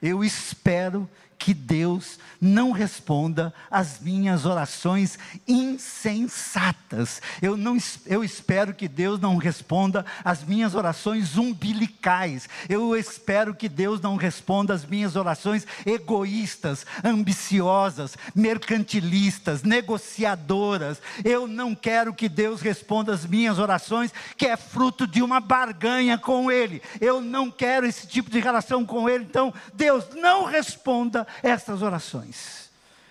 Eu 0.00 0.24
espero 0.24 1.08
que 1.08 1.10
Deus 1.54 2.18
não 2.40 2.70
responda 2.70 3.52
às 3.70 4.00
minhas 4.00 4.46
orações 4.46 5.18
insensatas. 5.46 7.20
Eu, 7.40 7.56
não, 7.56 7.76
eu 8.06 8.22
espero 8.22 8.74
que 8.74 8.88
Deus 8.88 9.20
não 9.20 9.36
responda 9.36 10.04
às 10.24 10.44
minhas 10.44 10.74
orações 10.74 11.36
umbilicais. 11.36 12.48
Eu 12.68 12.96
espero 12.96 13.54
que 13.54 13.68
Deus 13.68 14.00
não 14.00 14.16
responda 14.16 14.74
às 14.74 14.84
minhas 14.84 15.16
orações 15.16 15.66
egoístas, 15.84 16.86
ambiciosas, 17.04 18.16
mercantilistas, 18.34 19.62
negociadoras. 19.62 21.00
Eu 21.24 21.46
não 21.46 21.74
quero 21.74 22.14
que 22.14 22.28
Deus 22.28 22.60
responda 22.60 23.12
às 23.12 23.26
minhas 23.26 23.58
orações 23.58 24.12
que 24.36 24.46
é 24.46 24.56
fruto 24.56 25.06
de 25.06 25.22
uma 25.22 25.40
barganha 25.40 26.18
com 26.18 26.50
Ele. 26.50 26.82
Eu 27.00 27.20
não 27.20 27.50
quero 27.50 27.86
esse 27.86 28.06
tipo 28.06 28.30
de 28.30 28.40
relação 28.40 28.84
com 28.84 29.08
Ele. 29.08 29.24
Então, 29.24 29.52
Deus, 29.74 30.04
não 30.14 30.44
responda 30.44 31.25
essas 31.42 31.82
orações. 31.82 32.70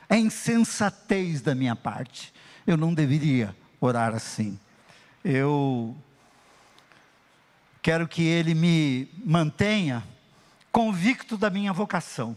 É 0.10 0.18
insensatez 0.18 1.42
da 1.42 1.56
minha 1.56 1.76
parte. 1.76 2.34
Eu 2.66 2.78
não 2.78 2.94
deveria 2.94 3.56
orar 3.80 4.14
assim. 4.14 4.60
Eu 5.24 5.96
quero 7.82 8.08
que 8.08 8.24
Ele 8.24 8.54
me 8.54 9.10
mantenha 9.24 10.04
convicto 10.72 11.38
da 11.38 11.50
minha 11.50 11.74
vocação. 11.74 12.36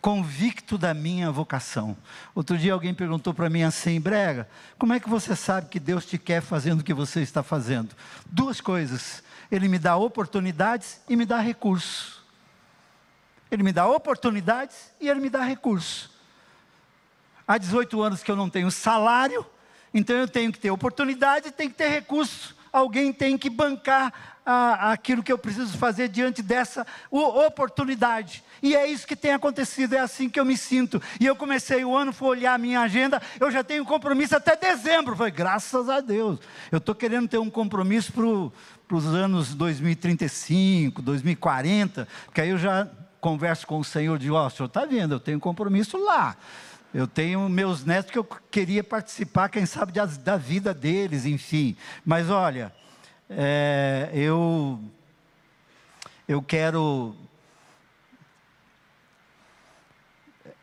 Convicto 0.00 0.76
da 0.78 0.94
minha 0.94 1.30
vocação. 1.30 1.96
Outro 2.34 2.56
dia 2.58 2.72
alguém 2.72 2.94
perguntou 2.94 3.32
para 3.34 3.50
mim 3.50 3.62
assim, 3.62 4.00
Brega, 4.00 4.48
como 4.78 4.92
é 4.92 5.00
que 5.00 5.08
você 5.08 5.36
sabe 5.36 5.68
que 5.68 5.78
Deus 5.78 6.06
te 6.06 6.18
quer 6.18 6.40
fazendo 6.40 6.80
o 6.80 6.84
que 6.84 6.94
você 6.94 7.20
está 7.20 7.42
fazendo? 7.42 7.94
Duas 8.26 8.60
coisas. 8.60 9.22
Ele 9.50 9.68
me 9.68 9.78
dá 9.78 9.96
oportunidades 9.96 11.00
e 11.08 11.14
me 11.14 11.26
dá 11.26 11.38
recursos. 11.40 12.21
Ele 13.52 13.62
me 13.62 13.70
dá 13.70 13.86
oportunidades 13.86 14.90
e 14.98 15.10
Ele 15.10 15.20
me 15.20 15.28
dá 15.28 15.42
recursos. 15.42 16.08
Há 17.46 17.58
18 17.58 18.00
anos 18.00 18.22
que 18.22 18.30
eu 18.30 18.36
não 18.36 18.48
tenho 18.48 18.70
salário, 18.70 19.44
então 19.92 20.16
eu 20.16 20.26
tenho 20.26 20.50
que 20.50 20.58
ter 20.58 20.70
oportunidade, 20.70 21.50
tenho 21.50 21.68
que 21.68 21.76
ter 21.76 21.88
recurso. 21.88 22.56
Alguém 22.72 23.12
tem 23.12 23.36
que 23.36 23.50
bancar 23.50 24.40
a, 24.46 24.92
aquilo 24.92 25.22
que 25.22 25.30
eu 25.30 25.36
preciso 25.36 25.76
fazer 25.76 26.08
diante 26.08 26.42
dessa 26.42 26.86
oportunidade. 27.10 28.42
E 28.62 28.74
é 28.74 28.86
isso 28.86 29.06
que 29.06 29.14
tem 29.14 29.34
acontecido, 29.34 29.92
é 29.92 29.98
assim 29.98 30.30
que 30.30 30.40
eu 30.40 30.46
me 30.46 30.56
sinto. 30.56 31.02
E 31.20 31.26
eu 31.26 31.36
comecei 31.36 31.84
o 31.84 31.94
ano, 31.94 32.10
fui 32.10 32.28
olhar 32.28 32.54
a 32.54 32.58
minha 32.58 32.80
agenda, 32.80 33.20
eu 33.38 33.50
já 33.50 33.62
tenho 33.62 33.84
compromisso 33.84 34.34
até 34.34 34.56
dezembro. 34.56 35.14
Falei, 35.14 35.30
graças 35.30 35.90
a 35.90 36.00
Deus. 36.00 36.38
Eu 36.70 36.78
estou 36.78 36.94
querendo 36.94 37.28
ter 37.28 37.36
um 37.36 37.50
compromisso 37.50 38.14
para 38.14 38.96
os 38.96 39.06
anos 39.08 39.54
2035, 39.54 41.02
2040, 41.02 42.08
que 42.32 42.40
aí 42.40 42.48
eu 42.48 42.56
já 42.56 42.88
converso 43.22 43.64
com 43.68 43.78
o 43.78 43.84
Senhor 43.84 44.18
de, 44.18 44.30
ó, 44.32 44.42
oh, 44.42 44.46
o 44.48 44.50
senhor 44.50 44.66
está 44.66 44.84
vendo, 44.84 45.14
eu 45.14 45.20
tenho 45.20 45.38
compromisso 45.38 45.96
lá. 45.96 46.36
Eu 46.92 47.06
tenho 47.06 47.48
meus 47.48 47.84
netos 47.84 48.10
que 48.10 48.18
eu 48.18 48.24
queria 48.24 48.84
participar, 48.84 49.48
quem 49.48 49.64
sabe, 49.64 49.92
da, 49.92 50.04
da 50.04 50.36
vida 50.36 50.74
deles, 50.74 51.24
enfim. 51.24 51.74
Mas 52.04 52.28
olha, 52.28 52.74
é, 53.30 54.10
eu, 54.12 54.78
eu 56.28 56.42
quero. 56.42 57.16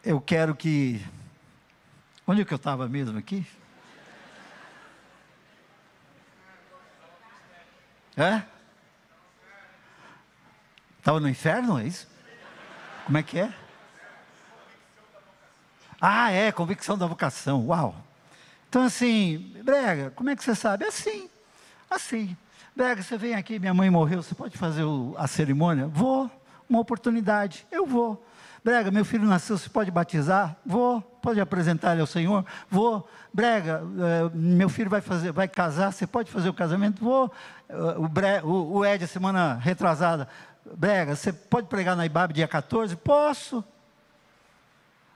Eu 0.03 0.19
quero 0.19 0.53
que. 0.53 1.03
Onde 2.27 2.41
é 2.41 2.45
que 2.45 2.53
eu 2.53 2.57
estava 2.57 2.87
mesmo 2.87 3.17
aqui? 3.17 3.47
É? 8.15 8.43
Estava 10.99 11.21
no 11.21 11.29
inferno, 11.29 11.79
é 11.79 11.87
isso? 11.87 12.08
Como 13.09 13.17
é 13.17 13.23
que 13.23 13.39
é? 13.39 13.51
Ah, 15.99 16.31
é, 16.31 16.51
convicção 16.51 16.95
da 16.95 17.07
vocação. 17.07 17.65
Uau! 17.65 17.95
Então, 18.69 18.83
assim, 18.83 19.51
Brega, 19.63 20.11
como 20.11 20.29
é 20.29 20.35
que 20.35 20.43
você 20.43 20.53
sabe? 20.53 20.85
Assim, 20.85 21.27
assim. 21.89 22.37
Brega, 22.75 23.01
você 23.01 23.17
vem 23.17 23.33
aqui, 23.33 23.57
minha 23.57 23.73
mãe 23.73 23.89
morreu, 23.89 24.21
você 24.21 24.35
pode 24.35 24.59
fazer 24.59 24.83
o, 24.83 25.15
a 25.17 25.25
cerimônia? 25.25 25.87
Vou, 25.87 26.29
uma 26.69 26.79
oportunidade, 26.79 27.65
eu 27.71 27.83
vou. 27.83 28.23
Brega, 28.63 28.91
meu 28.91 29.03
filho 29.03 29.25
nasceu, 29.25 29.57
você 29.57 29.69
pode 29.69 29.89
batizar? 29.89 30.55
Vou. 30.63 31.01
Pode 31.01 31.41
apresentar 31.41 31.93
ele 31.93 32.01
ao 32.01 32.07
Senhor? 32.07 32.45
Vou. 32.69 33.09
Brega, 33.33 33.81
uh, 33.83 34.37
meu 34.37 34.69
filho 34.69 34.89
vai 34.89 35.01
fazer, 35.01 35.31
vai 35.31 35.47
casar, 35.47 35.91
você 35.91 36.05
pode 36.05 36.29
fazer 36.29 36.49
o 36.49 36.53
casamento? 36.53 37.03
Vou. 37.03 37.33
Uh, 37.67 38.03
o, 38.03 38.07
Bre, 38.07 38.41
o, 38.43 38.77
o 38.77 38.85
Ed, 38.85 39.07
semana 39.07 39.55
retrasada, 39.55 40.27
Brega, 40.65 41.15
você 41.15 41.31
pode 41.33 41.67
pregar 41.67 41.95
na 41.95 42.05
IBAB 42.05 42.33
dia 42.33 42.47
14? 42.47 42.95
Posso. 42.95 43.63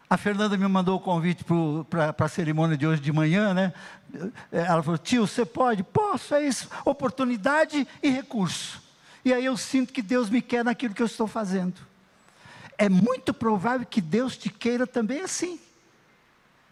A 0.09 0.17
Fernanda 0.17 0.57
me 0.57 0.67
mandou 0.67 0.97
o 0.97 0.99
convite 0.99 1.43
para 1.89 2.15
a 2.17 2.27
cerimônia 2.27 2.77
de 2.77 2.85
hoje 2.85 3.01
de 3.01 3.11
manhã, 3.11 3.53
né? 3.53 3.73
Ela 4.51 4.83
falou: 4.83 4.97
tio, 4.97 5.25
você 5.25 5.45
pode? 5.45 5.83
Posso, 5.83 6.35
é 6.35 6.45
isso. 6.45 6.69
Oportunidade 6.85 7.87
e 8.01 8.09
recurso. 8.09 8.81
E 9.25 9.33
aí 9.33 9.45
eu 9.45 9.57
sinto 9.57 9.93
que 9.93 10.01
Deus 10.01 10.29
me 10.29 10.41
quer 10.41 10.63
naquilo 10.63 10.93
que 10.93 11.01
eu 11.01 11.07
estou 11.07 11.27
fazendo. 11.27 11.79
É 12.77 12.89
muito 12.89 13.33
provável 13.33 13.87
que 13.87 14.01
Deus 14.01 14.37
te 14.37 14.49
queira 14.49 14.85
também 14.85 15.21
assim. 15.21 15.59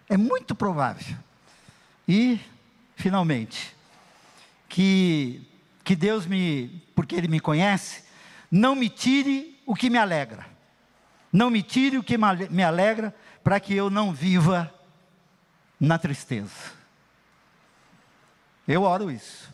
É 0.09 0.17
muito 0.17 0.53
provável. 0.53 1.15
E, 2.07 2.39
finalmente, 2.95 3.75
que, 4.67 5.41
que 5.83 5.95
Deus 5.95 6.25
me, 6.25 6.83
porque 6.93 7.15
Ele 7.15 7.27
me 7.27 7.39
conhece, 7.39 8.03
não 8.51 8.75
me 8.75 8.89
tire 8.89 9.61
o 9.65 9.73
que 9.73 9.89
me 9.89 9.97
alegra. 9.97 10.45
Não 11.31 11.49
me 11.49 11.63
tire 11.63 11.97
o 11.97 12.03
que 12.03 12.17
me 12.17 12.61
alegra, 12.61 13.15
para 13.41 13.59
que 13.59 13.73
eu 13.73 13.89
não 13.89 14.13
viva 14.13 14.73
na 15.79 15.97
tristeza. 15.97 16.73
Eu 18.67 18.83
oro 18.83 19.09
isso. 19.09 19.49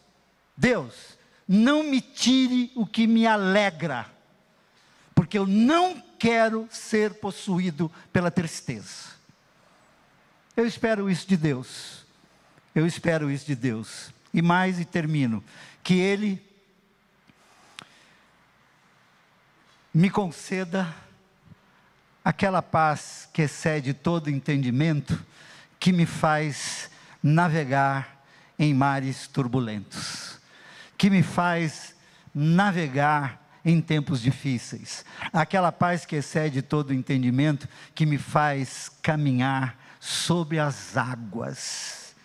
Deus, 0.56 1.18
não 1.48 1.84
me 1.84 2.02
tire 2.02 2.72
o 2.76 2.86
que 2.86 3.06
me 3.06 3.28
alegra, 3.28 4.08
porque 5.14 5.38
eu 5.38 5.46
não 5.46 6.02
quero 6.18 6.68
ser 6.72 7.14
possuído 7.16 7.92
pela 8.12 8.32
tristeza. 8.32 9.16
Eu 10.56 10.66
espero 10.66 11.10
isso 11.10 11.28
de 11.28 11.38
Deus. 11.38 12.06
Eu 12.74 12.88
espero 12.88 13.30
isso 13.30 13.46
de 13.46 13.56
Deus. 13.56 14.12
E 14.34 14.42
mais 14.42 14.80
e 14.80 14.86
termino, 14.86 15.44
que 15.84 15.94
ele 15.94 16.47
me 19.98 20.12
conceda 20.12 20.94
aquela 22.24 22.62
paz 22.62 23.28
que 23.34 23.42
excede 23.42 23.96
todo 23.96 24.30
entendimento, 24.30 25.20
que 25.80 25.92
me 25.92 26.06
faz 26.06 26.92
navegar 27.24 28.24
em 28.60 28.76
mares 28.76 29.26
turbulentos, 29.26 30.40
que 30.96 31.10
me 31.10 31.24
faz 31.24 31.96
navegar 32.32 33.44
em 33.66 33.82
tempos 33.82 34.22
difíceis, 34.22 35.04
aquela 35.34 35.72
paz 35.72 36.06
que 36.06 36.18
excede 36.18 36.62
todo 36.62 36.94
entendimento, 36.94 37.68
que 37.96 38.06
me 38.06 38.20
faz 38.20 38.92
caminhar 39.02 39.76
sobre 40.00 40.60
as 40.60 40.96
águas. 40.96 42.16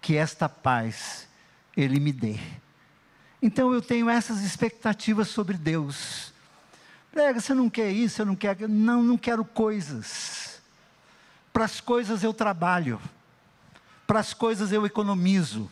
Que 0.00 0.16
esta 0.16 0.48
paz 0.48 1.26
Ele 1.76 1.98
me 1.98 2.12
dê. 2.12 2.38
Então 3.46 3.72
eu 3.72 3.80
tenho 3.80 4.10
essas 4.10 4.42
expectativas 4.42 5.28
sobre 5.28 5.56
Deus 5.56 6.32
Prega, 7.12 7.40
você 7.40 7.54
não 7.54 7.70
quer 7.70 7.90
isso, 7.90 8.20
eu 8.20 8.26
não 8.26 8.36
quero. 8.36 8.68
Não, 8.68 9.02
não 9.02 9.16
quero 9.16 9.42
coisas. 9.42 10.60
Para 11.50 11.64
as 11.64 11.80
coisas 11.80 12.22
eu 12.22 12.34
trabalho. 12.34 13.00
Para 14.06 14.20
as 14.20 14.34
coisas 14.34 14.70
eu 14.70 14.84
economizo. 14.84 15.70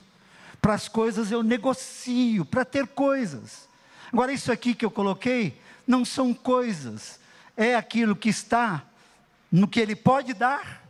Para 0.62 0.72
as 0.72 0.89
coisas 0.89 1.31
eu 1.31 1.43
negocio, 1.43 2.47
para 2.47 2.64
ter 2.64 2.87
coisas. 2.87 3.68
Agora, 4.11 4.33
isso 4.33 4.51
aqui 4.51 4.75
que 4.75 4.87
eu 4.87 4.91
coloquei, 4.91 5.61
não 5.87 6.03
são 6.03 6.33
coisas. 6.33 7.20
É 7.55 7.75
aquilo 7.75 8.16
que 8.16 8.31
está 8.31 8.83
no 9.53 9.68
que 9.68 9.81
Ele 9.81 9.95
pode 9.95 10.33
dar, 10.33 10.83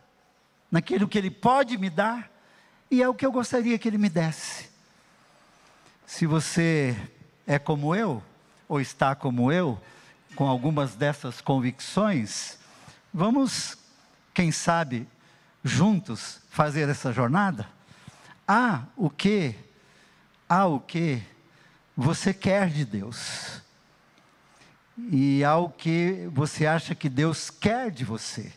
naquilo 0.70 1.08
que 1.08 1.18
Ele 1.18 1.32
pode 1.32 1.76
me 1.76 1.90
dar, 1.90 2.30
e 2.88 3.02
é 3.02 3.08
o 3.08 3.14
que 3.14 3.26
eu 3.26 3.32
gostaria 3.32 3.76
que 3.76 3.88
Ele 3.88 3.98
me 3.98 4.08
desse. 4.08 4.73
Se 6.06 6.26
você 6.26 6.96
é 7.46 7.58
como 7.58 7.94
eu, 7.94 8.22
ou 8.68 8.80
está 8.80 9.14
como 9.14 9.50
eu, 9.50 9.80
com 10.36 10.46
algumas 10.46 10.94
dessas 10.94 11.40
convicções, 11.40 12.58
vamos, 13.12 13.78
quem 14.32 14.52
sabe, 14.52 15.08
juntos 15.62 16.40
fazer 16.50 16.88
essa 16.88 17.12
jornada? 17.12 17.66
Há 18.46 18.82
o 18.96 19.08
que, 19.08 19.54
há 20.48 20.66
o 20.66 20.78
que 20.78 21.22
você 21.96 22.34
quer 22.34 22.68
de 22.68 22.84
Deus. 22.84 23.62
E 25.10 25.42
há 25.42 25.56
o 25.56 25.70
que 25.70 26.28
você 26.32 26.66
acha 26.66 26.94
que 26.94 27.08
Deus 27.08 27.50
quer 27.50 27.90
de 27.90 28.04
você. 28.04 28.52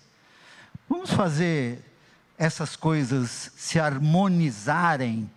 Vamos 0.90 1.12
fazer 1.12 1.84
essas 2.38 2.76
coisas 2.76 3.52
se 3.56 3.80
harmonizarem 3.80 5.30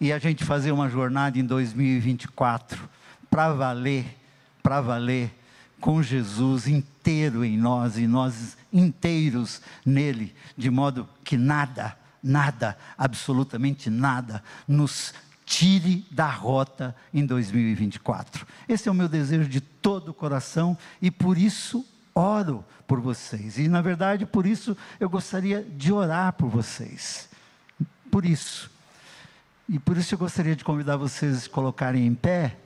e 0.00 0.12
a 0.12 0.18
gente 0.18 0.44
fazer 0.44 0.72
uma 0.72 0.88
jornada 0.88 1.38
em 1.38 1.44
2024 1.44 2.88
para 3.30 3.52
valer, 3.52 4.16
para 4.62 4.80
valer 4.80 5.34
com 5.80 6.02
Jesus 6.02 6.66
inteiro 6.66 7.44
em 7.44 7.56
nós 7.56 7.96
e 7.98 8.06
nós 8.06 8.56
inteiros 8.72 9.60
nele, 9.84 10.34
de 10.56 10.70
modo 10.70 11.08
que 11.24 11.36
nada, 11.36 11.96
nada, 12.22 12.76
absolutamente 12.96 13.88
nada, 13.90 14.42
nos 14.66 15.14
tire 15.44 16.04
da 16.10 16.28
rota 16.28 16.94
em 17.12 17.24
2024. 17.24 18.46
Esse 18.68 18.88
é 18.88 18.92
o 18.92 18.94
meu 18.94 19.08
desejo 19.08 19.48
de 19.48 19.60
todo 19.60 20.10
o 20.10 20.14
coração 20.14 20.76
e 21.00 21.10
por 21.10 21.38
isso 21.38 21.86
oro 22.14 22.64
por 22.86 23.00
vocês. 23.00 23.58
E 23.58 23.68
na 23.68 23.80
verdade, 23.80 24.26
por 24.26 24.46
isso 24.46 24.76
eu 25.00 25.08
gostaria 25.08 25.62
de 25.62 25.92
orar 25.92 26.32
por 26.34 26.48
vocês. 26.48 27.28
Por 28.10 28.26
isso. 28.26 28.77
E 29.68 29.78
por 29.78 29.98
isso 29.98 30.14
eu 30.14 30.18
gostaria 30.18 30.56
de 30.56 30.64
convidar 30.64 30.96
vocês 30.96 31.44
a 31.44 31.48
colocarem 31.50 32.06
em 32.06 32.14
pé 32.14 32.56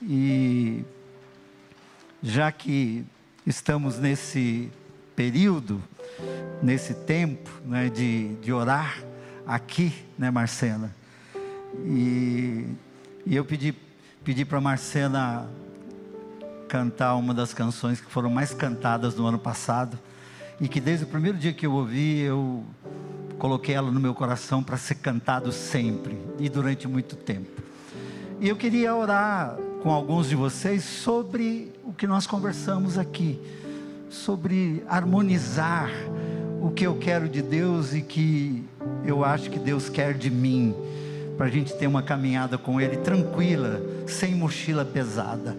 e 0.00 0.84
já 2.22 2.52
que 2.52 3.04
estamos 3.44 3.98
nesse 3.98 4.70
período, 5.16 5.82
nesse 6.62 6.94
tempo 6.94 7.50
né, 7.64 7.88
de, 7.88 8.36
de 8.36 8.52
orar 8.52 9.02
aqui, 9.44 9.92
né, 10.16 10.30
Marcena? 10.30 10.94
E, 11.84 12.68
e 13.26 13.34
eu 13.34 13.44
pedi, 13.44 13.74
pedi 14.22 14.44
para 14.44 14.58
a 14.58 14.60
Marcena 14.60 15.50
cantar 16.68 17.16
uma 17.16 17.34
das 17.34 17.52
canções 17.52 18.00
que 18.00 18.08
foram 18.12 18.30
mais 18.30 18.54
cantadas 18.54 19.16
no 19.16 19.26
ano 19.26 19.40
passado 19.40 19.98
e 20.60 20.68
que 20.68 20.80
desde 20.80 21.04
o 21.04 21.08
primeiro 21.08 21.36
dia 21.36 21.52
que 21.52 21.66
eu 21.66 21.72
ouvi, 21.72 22.20
eu 22.20 22.64
coloquei 23.38 23.74
ela 23.74 23.90
no 23.90 24.00
meu 24.00 24.14
coração 24.14 24.62
para 24.62 24.76
ser 24.76 24.96
cantado 24.96 25.52
sempre 25.52 26.18
e 26.38 26.48
durante 26.48 26.88
muito 26.88 27.16
tempo. 27.16 27.62
E 28.40 28.48
eu 28.48 28.56
queria 28.56 28.94
orar 28.94 29.56
com 29.82 29.90
alguns 29.90 30.28
de 30.28 30.34
vocês 30.34 30.84
sobre 30.84 31.72
o 31.84 31.92
que 31.92 32.06
nós 32.06 32.26
conversamos 32.26 32.98
aqui, 32.98 33.40
sobre 34.10 34.82
harmonizar 34.88 35.90
o 36.60 36.70
que 36.70 36.86
eu 36.86 36.96
quero 36.96 37.28
de 37.28 37.40
Deus 37.40 37.94
e 37.94 38.02
que 38.02 38.64
eu 39.04 39.24
acho 39.24 39.50
que 39.50 39.58
Deus 39.58 39.88
quer 39.88 40.14
de 40.14 40.30
mim, 40.30 40.74
para 41.36 41.46
a 41.46 41.50
gente 41.50 41.72
ter 41.74 41.86
uma 41.86 42.02
caminhada 42.02 42.58
com 42.58 42.80
Ele 42.80 42.96
tranquila, 42.96 43.80
sem 44.06 44.34
mochila 44.34 44.84
pesada. 44.84 45.56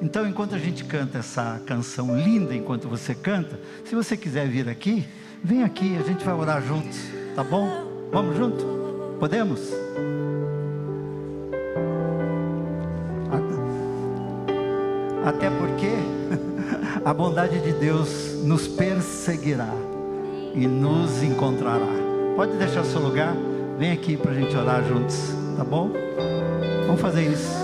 Então, 0.00 0.26
enquanto 0.26 0.54
a 0.54 0.58
gente 0.58 0.84
canta 0.84 1.18
essa 1.18 1.60
canção 1.66 2.18
linda, 2.18 2.54
enquanto 2.54 2.88
você 2.88 3.14
canta, 3.14 3.60
se 3.84 3.94
você 3.94 4.16
quiser 4.16 4.48
vir 4.48 4.68
aqui, 4.68 5.06
vem 5.42 5.62
aqui, 5.62 5.96
a 5.98 6.02
gente 6.02 6.24
vai 6.24 6.34
orar 6.34 6.62
juntos, 6.62 6.98
tá 7.34 7.42
bom? 7.42 7.68
Vamos 8.12 8.36
junto? 8.36 8.64
Podemos? 9.18 9.60
Até 15.24 15.48
porque 15.50 15.88
a 17.04 17.14
bondade 17.14 17.60
de 17.60 17.72
Deus 17.72 18.42
nos 18.42 18.66
perseguirá 18.66 19.70
e 20.54 20.66
nos 20.66 21.22
encontrará. 21.22 21.86
Pode 22.34 22.56
deixar 22.56 22.84
seu 22.84 23.00
lugar, 23.00 23.34
vem 23.78 23.92
aqui 23.92 24.16
para 24.16 24.32
a 24.32 24.34
gente 24.34 24.56
orar 24.56 24.82
juntos, 24.84 25.16
tá 25.56 25.62
bom? 25.62 25.92
Vamos 26.86 27.00
fazer 27.00 27.22
isso. 27.22 27.61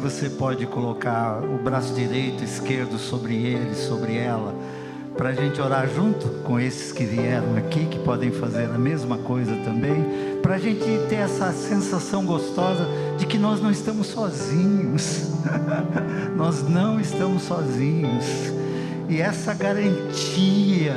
Você 0.00 0.30
pode 0.30 0.66
colocar 0.66 1.42
o 1.44 1.58
braço 1.62 1.92
direito, 1.92 2.42
esquerdo 2.42 2.98
sobre 2.98 3.34
ele, 3.34 3.74
sobre 3.74 4.16
ela, 4.16 4.54
para 5.16 5.28
a 5.28 5.34
gente 5.34 5.60
orar 5.60 5.86
junto 5.88 6.26
com 6.42 6.58
esses 6.58 6.90
que 6.90 7.04
vieram 7.04 7.54
aqui, 7.56 7.84
que 7.84 7.98
podem 7.98 8.30
fazer 8.30 8.64
a 8.64 8.78
mesma 8.78 9.18
coisa 9.18 9.54
também, 9.56 10.02
para 10.40 10.54
a 10.54 10.58
gente 10.58 10.84
ter 11.10 11.16
essa 11.16 11.52
sensação 11.52 12.24
gostosa 12.24 12.86
de 13.18 13.26
que 13.26 13.36
nós 13.36 13.60
não 13.60 13.70
estamos 13.70 14.06
sozinhos, 14.06 15.32
nós 16.34 16.66
não 16.66 16.98
estamos 16.98 17.42
sozinhos, 17.42 18.24
e 19.06 19.20
essa 19.20 19.52
garantia, 19.52 20.94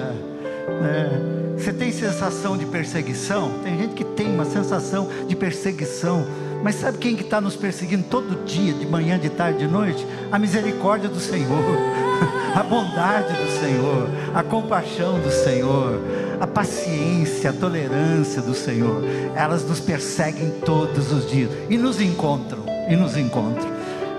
né? 0.82 1.30
Você 1.58 1.72
tem 1.72 1.91
sensação 1.91 2.58
de 2.58 2.66
perseguição? 2.66 3.51
Tem 3.64 3.78
gente 3.78 3.93
que 3.93 4.04
tem 4.04 4.34
uma 4.34 4.43
sensação 4.43 5.08
de 5.28 5.36
perseguição 5.36 6.26
mas 6.64 6.76
sabe 6.76 6.97
quem 6.97 7.14
que 7.14 7.24
está 7.24 7.41
nos 7.41 7.57
perseguindo 7.57 8.05
todo 8.09 8.45
dia, 8.45 8.74
de 8.74 8.88
manhã, 8.88 9.20
de 9.20 9.30
tarde, 9.30 9.59
de 9.59 9.68
noite? 9.68 10.07
A 10.32 10.39
misericórdia 10.39 11.09
do 11.09 11.20
Senhor, 11.20 11.78
a 12.55 12.64
bondade 12.64 13.34
do 13.34 13.59
Senhor, 13.59 14.07
a 14.34 14.41
compaixão 14.41 15.20
do 15.20 15.30
Senhor, 15.30 15.99
a 16.39 16.47
paciência, 16.47 17.49
a 17.49 17.53
tolerância 17.53 18.41
do 18.41 18.53
Senhor. 18.53 19.03
Elas 19.36 19.68
nos 19.68 19.82
perseguem 19.82 20.51
todos 20.66 21.11
os 21.11 21.30
dias 21.30 21.51
e 21.70 21.78
nos 21.78 21.99
encontram, 21.99 22.64
e 22.89 22.95
nos 22.95 23.18
encontram. 23.18 23.70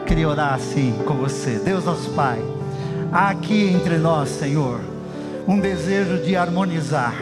Queria 0.04 0.28
orar 0.28 0.52
assim 0.52 0.94
com 1.06 1.14
você. 1.14 1.58
Deus 1.64 1.86
nosso 1.86 2.10
Pai, 2.10 2.38
há 3.10 3.30
aqui 3.30 3.70
entre 3.70 3.96
nós, 3.96 4.28
Senhor, 4.28 4.80
um 5.48 5.58
desejo 5.58 6.18
de 6.22 6.36
harmonizar 6.36 7.14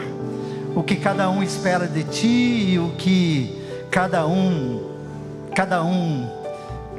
o 0.75 0.83
que 0.83 0.97
cada 0.97 1.29
um 1.29 1.41
espera 1.41 1.87
de 1.87 2.03
ti 2.03 2.71
e 2.73 2.77
o 2.77 2.89
que 2.97 3.57
cada 3.89 4.27
um 4.27 4.82
cada 5.53 5.83
um 5.83 6.27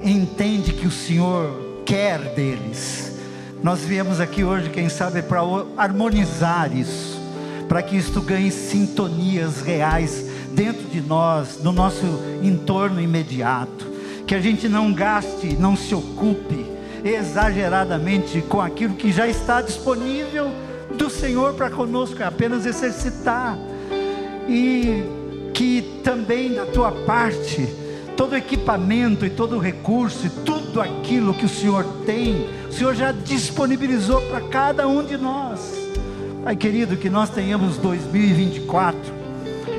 entende 0.02 0.72
que 0.72 0.86
o 0.86 0.90
Senhor 0.90 1.82
quer 1.84 2.18
deles. 2.34 3.18
Nós 3.62 3.80
viemos 3.80 4.20
aqui 4.20 4.44
hoje, 4.44 4.70
quem 4.70 4.88
sabe, 4.88 5.22
para 5.22 5.40
harmonizar 5.76 6.74
isso, 6.74 7.20
para 7.68 7.82
que 7.82 7.96
isto 7.96 8.20
ganhe 8.20 8.50
sintonias 8.50 9.60
reais 9.62 10.26
dentro 10.52 10.84
de 10.88 11.00
nós, 11.00 11.60
no 11.62 11.72
nosso 11.72 12.04
entorno 12.42 13.00
imediato. 13.00 13.92
Que 14.26 14.34
a 14.34 14.40
gente 14.40 14.68
não 14.68 14.92
gaste, 14.92 15.56
não 15.58 15.76
se 15.76 15.94
ocupe 15.94 16.66
exageradamente 17.04 18.40
com 18.42 18.60
aquilo 18.60 18.94
que 18.94 19.12
já 19.12 19.26
está 19.26 19.60
disponível 19.60 20.50
do 20.96 21.10
Senhor 21.10 21.54
para 21.54 21.70
conosco, 21.70 22.22
é 22.22 22.26
apenas 22.26 22.64
exercitar. 22.66 23.58
E 24.48 25.02
que 25.52 26.00
também 26.02 26.54
da 26.54 26.66
tua 26.66 26.92
parte, 26.92 27.83
todo 28.16 28.36
equipamento 28.36 29.24
e 29.26 29.30
todo 29.30 29.58
recurso 29.58 30.26
e 30.26 30.30
tudo 30.30 30.80
aquilo 30.80 31.34
que 31.34 31.44
o 31.44 31.48
Senhor 31.48 31.84
tem, 32.06 32.48
o 32.68 32.72
Senhor 32.72 32.94
já 32.94 33.12
disponibilizou 33.12 34.20
para 34.22 34.40
cada 34.42 34.86
um 34.86 35.04
de 35.04 35.16
nós. 35.16 35.60
Pai 36.42 36.56
querido, 36.56 36.96
que 36.96 37.08
nós 37.08 37.30
tenhamos 37.30 37.78
2024 37.78 39.00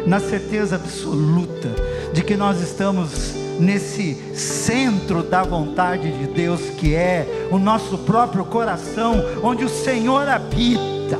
na 0.06 0.20
certeza 0.20 0.76
absoluta 0.76 1.70
de 2.14 2.24
que 2.24 2.36
nós 2.36 2.62
estamos 2.62 3.36
nesse 3.60 4.16
centro 4.36 5.24
da 5.24 5.44
vontade 5.44 6.12
de 6.12 6.28
Deus, 6.28 6.62
que 6.78 6.94
é 6.94 7.48
o 7.52 7.58
nosso 7.58 7.98
próprio 8.00 8.46
coração, 8.46 9.24
onde 9.44 9.64
o 9.64 9.70
Senhor 9.70 10.28
habita, 10.28 11.20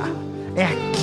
é 0.54 0.64
aqui 0.64 0.95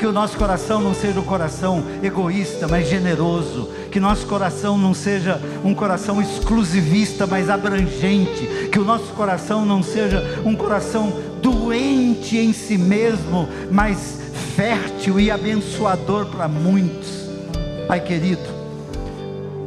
que 0.00 0.06
o 0.06 0.12
nosso 0.12 0.38
coração 0.38 0.80
não 0.80 0.94
seja 0.94 1.20
um 1.20 1.24
coração 1.24 1.84
egoísta, 2.02 2.66
mas 2.66 2.88
generoso, 2.88 3.68
que 3.92 4.00
nosso 4.00 4.26
coração 4.26 4.78
não 4.78 4.94
seja 4.94 5.38
um 5.62 5.74
coração 5.74 6.22
exclusivista, 6.22 7.26
mas 7.26 7.50
abrangente, 7.50 8.70
que 8.72 8.78
o 8.78 8.84
nosso 8.84 9.12
coração 9.12 9.66
não 9.66 9.82
seja 9.82 10.40
um 10.42 10.56
coração 10.56 11.12
doente 11.42 12.38
em 12.38 12.50
si 12.50 12.78
mesmo, 12.78 13.46
mas 13.70 14.22
fértil 14.56 15.20
e 15.20 15.30
abençoador 15.30 16.24
para 16.28 16.48
muitos. 16.48 17.28
Pai 17.86 18.00
querido, 18.00 18.48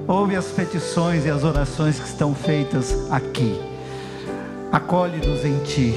ouve 0.07 0.35
as 0.35 0.47
petições 0.47 1.27
e 1.27 1.29
as 1.29 1.43
orações 1.43 1.99
que 1.99 2.07
estão 2.07 2.33
feitas 2.33 2.97
aqui. 3.11 3.55
Acolhe-nos 4.71 5.45
em 5.45 5.59
ti. 5.59 5.95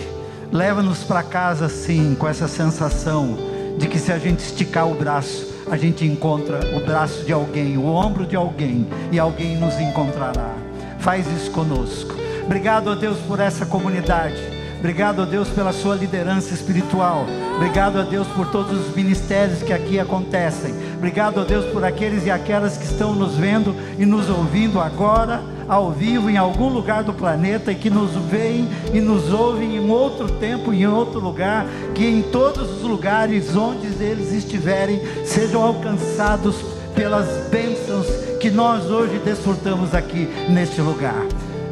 Leva-nos 0.53 1.03
para 1.05 1.23
casa 1.23 1.65
assim, 1.65 2.15
com 2.15 2.29
essa 2.29 2.47
sensação 2.47 3.56
de 3.77 3.89
que 3.89 3.99
se 3.99 4.13
a 4.13 4.19
gente 4.19 4.41
esticar 4.41 4.89
o 4.89 4.95
braço, 4.95 5.47
a 5.71 5.77
gente 5.77 6.05
encontra 6.05 6.61
o 6.77 6.85
braço 6.85 7.25
de 7.25 7.33
alguém, 7.33 7.77
o 7.77 7.87
ombro 7.87 8.27
de 8.27 8.37
alguém, 8.37 8.87
e 9.11 9.19
alguém 9.19 9.57
nos 9.57 9.79
encontrará. 9.81 10.55
Faz 10.99 11.27
isso 11.27 11.51
conosco. 11.51 12.15
Obrigado 12.45 12.91
a 12.91 12.95
Deus 12.95 13.19
por 13.27 13.41
essa 13.41 13.67
comunidade. 13.67 14.41
Obrigado 14.79 15.23
a 15.23 15.25
Deus 15.25 15.49
pela 15.49 15.73
sua 15.73 15.97
liderança 15.97 16.55
espiritual. 16.55 17.27
Obrigado 17.57 17.99
a 17.99 18.03
Deus 18.03 18.27
por 18.29 18.47
todos 18.51 18.87
os 18.87 18.95
ministérios 18.95 19.63
que 19.63 19.73
aqui 19.73 19.99
acontecem. 19.99 20.73
Obrigado 20.97 21.41
a 21.41 21.45
Deus 21.45 21.65
por 21.73 21.85
aqueles 21.85 22.25
e 22.27 22.31
aquelas 22.31 22.77
que 22.77 22.85
estão 22.85 23.15
nos 23.15 23.35
vendo 23.37 23.75
e 23.99 24.07
nos 24.07 24.29
ouvindo 24.31 24.81
agora, 24.81 25.43
ao 25.69 25.91
vivo, 25.91 26.31
em 26.31 26.37
algum 26.37 26.69
lugar 26.69 27.03
do 27.03 27.13
planeta 27.13 27.73
e 27.73 27.75
que 27.75 27.91
nos 27.91 28.13
veem 28.31 28.69
e 28.93 29.01
nos 29.01 29.33
ouvem 29.33 29.77
em 29.77 29.91
outro 29.91 30.29
tempo, 30.29 30.73
em 30.73 30.87
outro 30.87 31.21
lugar. 31.21 31.67
Que 31.95 32.07
em 32.07 32.23
todos 32.23 32.71
os 32.71 32.83
lugares 32.83 33.55
onde 33.57 33.87
eles 34.03 34.33
estiverem 34.33 35.01
sejam 35.25 35.63
alcançados 35.63 36.57
pelas 36.95 37.49
bênçãos 37.51 38.07
que 38.41 38.51
nós 38.51 38.91
hoje 38.91 39.21
desfrutamos 39.25 39.95
aqui 39.95 40.29
neste 40.49 40.81
lugar. 40.81 41.27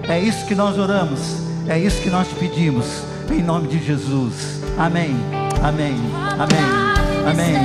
É 0.08 0.18
isso 0.18 0.46
que 0.46 0.54
nós 0.54 0.78
oramos. 0.78 1.44
É 1.66 1.78
isso 1.78 2.02
que 2.02 2.10
nós 2.10 2.28
pedimos, 2.28 2.86
em 3.30 3.42
nome 3.42 3.68
de 3.68 3.82
Jesus. 3.82 4.60
Amém. 4.76 5.16
Amém. 5.62 5.96
Amém. 6.38 6.84
Amém. 7.26 7.64